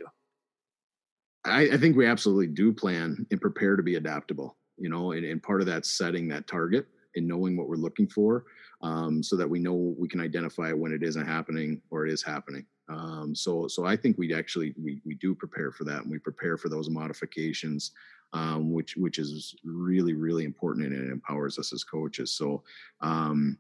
[1.48, 5.26] I, I think we absolutely do plan and prepare to be adaptable you know and,
[5.26, 8.46] and part of that setting that target and knowing what we're looking for
[8.82, 12.24] um, so that we know we can identify when it isn't happening or it is
[12.24, 16.12] happening um, so so i think we actually we, we do prepare for that and
[16.12, 17.92] we prepare for those modifications
[18.34, 22.32] um, which which is really really important and it empowers us as coaches.
[22.32, 22.64] So
[23.02, 23.58] um,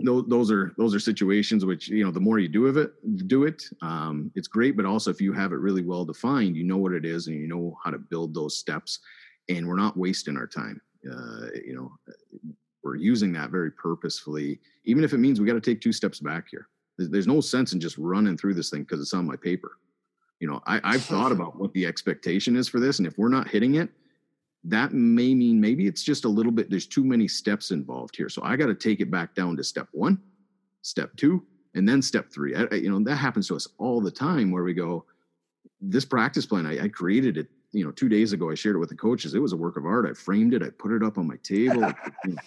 [0.00, 2.92] those, those are those are situations which you know the more you do of it
[3.26, 6.64] do it um, it's great but also if you have it really well defined you
[6.64, 9.00] know what it is and you know how to build those steps
[9.48, 10.80] and we're not wasting our time.
[11.08, 11.92] Uh, you know
[12.82, 16.20] we're using that very purposefully even if it means we got to take two steps
[16.20, 16.68] back here.
[16.96, 19.78] There's, there's no sense in just running through this thing because it's on my paper.
[20.40, 23.28] You know I, i've thought about what the expectation is for this and if we're
[23.28, 23.90] not hitting it
[24.64, 28.28] that may mean maybe it's just a little bit there's too many steps involved here.
[28.28, 30.20] So i got to take it back down to step one
[30.82, 31.44] step two
[31.74, 32.54] and then step three.
[32.54, 35.04] I, you know that happens to us all the time where we go
[35.80, 38.50] this practice plan I, I, created it you know two days ago.
[38.50, 39.34] I shared it with the coaches.
[39.34, 40.06] It was a work of art.
[40.10, 40.62] I framed it.
[40.62, 41.92] I put it up on my table.
[42.24, 42.40] You know,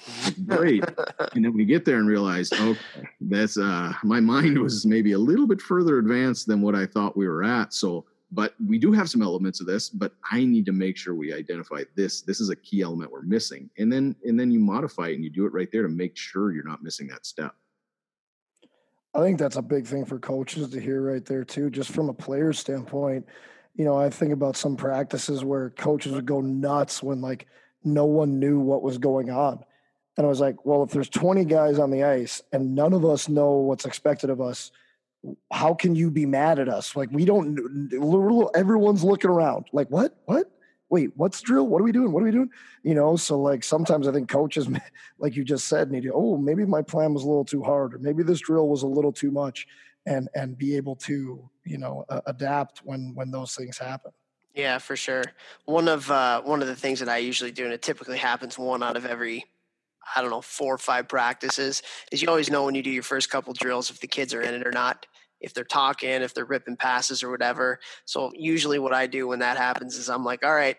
[0.46, 0.84] great.
[1.34, 5.18] And then we get there and realize okay that's uh my mind was maybe a
[5.18, 7.74] little bit further advanced than what i thought we were at.
[7.74, 11.14] So but we do have some elements of this but i need to make sure
[11.14, 13.70] we identify this this is a key element we're missing.
[13.78, 16.18] And then and then you modify it and you do it right there to make
[16.18, 17.56] sure you're not missing that step.
[19.14, 22.10] I think that's a big thing for coaches to hear right there too just from
[22.10, 23.26] a player standpoint.
[23.76, 27.48] You know i think about some practices where coaches would go nuts when like
[27.84, 29.64] no one knew what was going on.
[30.18, 33.06] And i was like well if there's 20 guys on the ice and none of
[33.06, 34.72] us know what's expected of us
[35.52, 36.96] how can you be mad at us?
[36.96, 37.60] Like we don't.
[38.56, 39.68] Everyone's looking around.
[39.72, 40.16] Like what?
[40.26, 40.52] What?
[40.90, 41.68] Wait, what's drill?
[41.68, 42.12] What are we doing?
[42.12, 42.50] What are we doing?
[42.84, 43.16] You know.
[43.16, 44.68] So like sometimes I think coaches,
[45.20, 46.14] like you just said, need to.
[46.14, 48.88] Oh, maybe my plan was a little too hard, or maybe this drill was a
[48.88, 49.68] little too much,
[50.06, 54.12] and and be able to you know uh, adapt when when those things happen.
[54.54, 55.24] Yeah, for sure.
[55.66, 58.58] One of uh, one of the things that I usually do, and it typically happens
[58.58, 59.46] one out of every
[60.16, 63.04] I don't know, four or five practices is you always know when you do your
[63.04, 65.06] first couple drills if the kids are in it or not,
[65.40, 67.80] if they're talking, if they're ripping passes or whatever.
[68.06, 70.78] So usually what I do when that happens is I'm like, all right,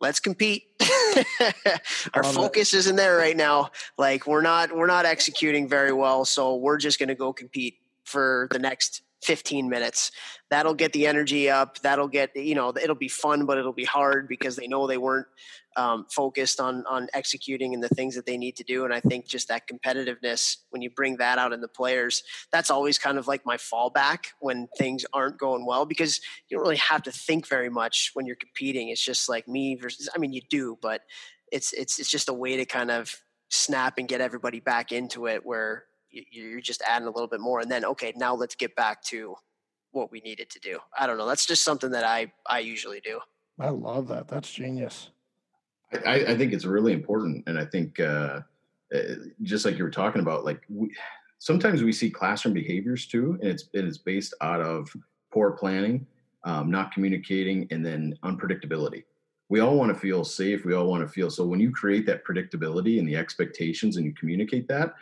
[0.00, 0.64] let's compete.
[2.14, 3.70] Our focus isn't there right now.
[3.98, 7.76] Like we're not we're not executing very well, so we're just going to go compete
[8.04, 10.12] for the next 15 minutes.
[10.50, 11.80] That'll get the energy up.
[11.80, 14.98] That'll get, you know, it'll be fun, but it'll be hard because they know they
[14.98, 15.26] weren't
[15.76, 18.84] um, focused on on executing and the things that they need to do.
[18.84, 22.22] And I think just that competitiveness, when you bring that out in the players,
[22.52, 26.64] that's always kind of like my fallback when things aren't going well because you don't
[26.64, 28.88] really have to think very much when you're competing.
[28.88, 30.08] It's just like me versus.
[30.14, 31.02] I mean, you do, but
[31.52, 33.14] it's it's it's just a way to kind of
[33.50, 37.60] snap and get everybody back into it where you're just adding a little bit more
[37.60, 39.34] and then okay now let's get back to
[39.92, 43.00] what we needed to do i don't know that's just something that i i usually
[43.00, 43.20] do
[43.60, 45.10] i love that that's genius
[46.06, 48.40] i i think it's really important and i think uh,
[48.94, 48.98] uh
[49.42, 50.90] just like you were talking about like we,
[51.38, 54.88] sometimes we see classroom behaviors too and it's and it's based out of
[55.32, 56.06] poor planning
[56.44, 59.04] um, not communicating and then unpredictability
[59.48, 62.06] we all want to feel safe we all want to feel so when you create
[62.06, 64.94] that predictability and the expectations and you communicate that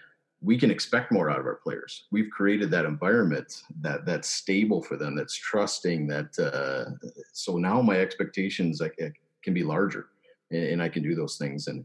[0.43, 2.05] we can expect more out of our players.
[2.11, 6.09] We've created that environment that that's stable for them, that's trusting.
[6.09, 6.91] That uh,
[7.33, 8.99] so now my expectations like,
[9.43, 10.09] can be larger,
[10.53, 11.67] and, and, I can do those things.
[11.67, 11.85] And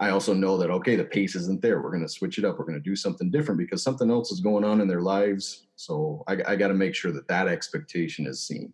[0.00, 1.80] I also know that okay, the pace isn't there.
[1.80, 2.58] We're going to switch it up.
[2.58, 5.66] We're going to do something different because something else is going on in their lives.
[5.76, 8.72] So I, I got to make sure that that expectation is seen.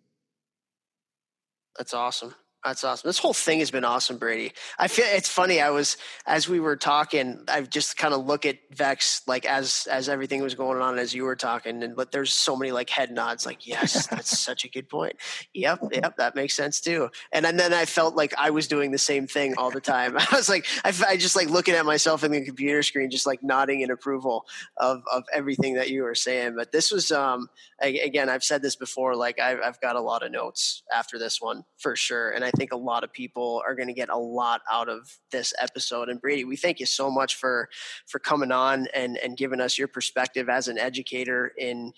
[1.77, 2.35] That's awesome.
[2.63, 3.09] That's awesome.
[3.09, 4.53] This whole thing has been awesome, Brady.
[4.79, 5.59] I feel it's funny.
[5.59, 9.85] I was as we were talking, I just kind of look at Vex like as
[9.91, 12.89] as everything was going on as you were talking, and but there's so many like
[12.89, 15.17] head nods, like yes, that's such a good point.
[15.53, 17.09] Yep, yep, that makes sense too.
[17.33, 20.17] And, and then I felt like I was doing the same thing all the time.
[20.17, 23.25] I was like, I, I just like looking at myself in the computer screen, just
[23.27, 24.45] like nodding in approval
[24.77, 26.55] of of everything that you were saying.
[26.55, 27.49] But this was um
[27.81, 29.17] again, I've said this before.
[29.17, 32.52] Like I've I've got a lot of notes after this one for sure, and I
[32.57, 36.09] think a lot of people are going to get a lot out of this episode.
[36.09, 37.69] And Brady, we thank you so much for
[38.07, 41.91] for coming on and and giving us your perspective as an educator in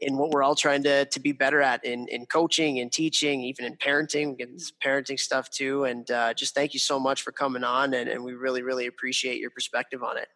[0.00, 3.42] in what we're all trying to to be better at in in coaching and teaching,
[3.42, 5.84] even in parenting, getting this parenting stuff too.
[5.84, 8.86] And uh, just thank you so much for coming on, and, and we really really
[8.86, 10.28] appreciate your perspective on it.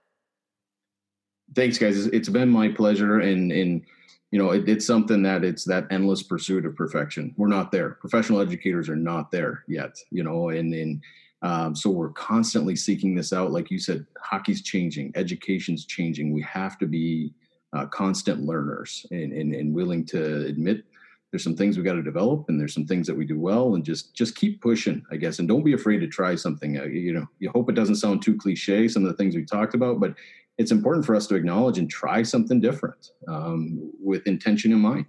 [1.54, 2.06] Thanks, guys.
[2.06, 3.82] It's been my pleasure, and and
[4.30, 7.34] you know, it, it's something that it's that endless pursuit of perfection.
[7.36, 7.90] We're not there.
[8.00, 11.02] Professional educators are not there yet, you know, and, and
[11.42, 13.52] Um, so we're constantly seeking this out.
[13.52, 16.32] Like you said, hockey's changing, education's changing.
[16.32, 17.34] We have to be
[17.72, 20.84] uh, constant learners and, and, and willing to admit
[21.30, 23.74] there's some things we got to develop and there's some things that we do well
[23.74, 26.84] and just just keep pushing i guess and don't be afraid to try something uh,
[26.84, 29.74] you know you hope it doesn't sound too cliche some of the things we talked
[29.74, 30.14] about but
[30.58, 35.06] it's important for us to acknowledge and try something different um, with intention in mind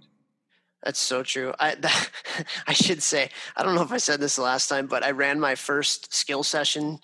[0.82, 1.52] that's so true.
[1.58, 2.10] I that,
[2.66, 5.10] I should say I don't know if I said this the last time, but I
[5.10, 7.00] ran my first skill session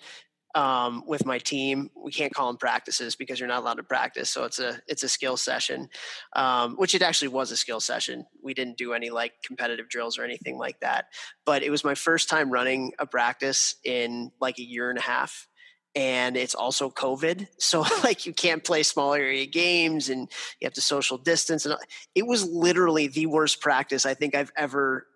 [0.55, 1.89] um, with my team.
[1.95, 4.29] We can't call them practices because you're not allowed to practice.
[4.29, 5.89] So it's a it's a skill session,
[6.35, 8.25] um, which it actually was a skill session.
[8.41, 11.05] We didn't do any like competitive drills or anything like that.
[11.45, 15.03] But it was my first time running a practice in like a year and a
[15.03, 15.47] half
[15.95, 17.47] and it's also COVID.
[17.57, 21.65] So like you can't play small area games and you have to social distance.
[21.65, 21.75] And
[22.13, 25.07] it was literally the worst practice I think I've ever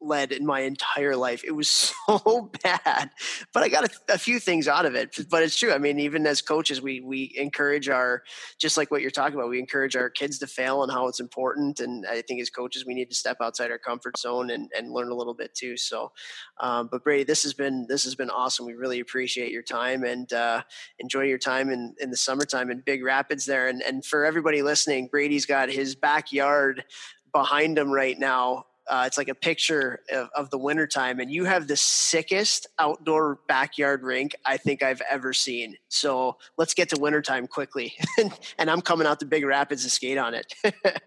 [0.00, 1.42] led in my entire life.
[1.44, 1.68] It was
[2.06, 3.10] so bad,
[3.52, 5.16] but I got a, a, few things out of it.
[5.30, 5.72] But it's true.
[5.72, 8.22] I mean, even as coaches, we we encourage our
[8.58, 9.48] just like what you're talking about.
[9.48, 11.80] We encourage our kids to fail and how it's important.
[11.80, 14.92] And I think as coaches, we need to step outside our comfort zone and, and
[14.92, 15.76] learn a little bit too.
[15.76, 16.12] So,
[16.60, 18.66] um, but Brady, this has been this has been awesome.
[18.66, 20.62] We really appreciate your time and uh,
[20.98, 23.68] enjoy your time in in the summertime in Big Rapids there.
[23.68, 26.84] And and for everybody listening, Brady's got his backyard
[27.32, 31.44] behind him right now uh, it's like a picture of, of the wintertime, and you
[31.44, 35.76] have the sickest outdoor backyard rink I think I've ever seen.
[35.88, 37.94] So let's get to wintertime quickly.
[38.58, 40.54] and I'm coming out to Big Rapids to skate on it.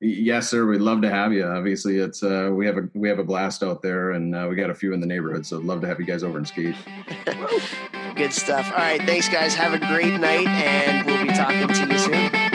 [0.00, 0.66] yes, sir.
[0.66, 1.44] We'd love to have you.
[1.44, 4.56] Obviously, it's uh, we have a we have a blast out there, and uh, we
[4.56, 5.46] got a few in the neighborhood.
[5.46, 6.76] So love to have you guys over and skate.
[8.16, 8.70] Good stuff.
[8.70, 9.54] All right, thanks, guys.
[9.54, 12.45] Have a great night, and we'll be talking to you soon.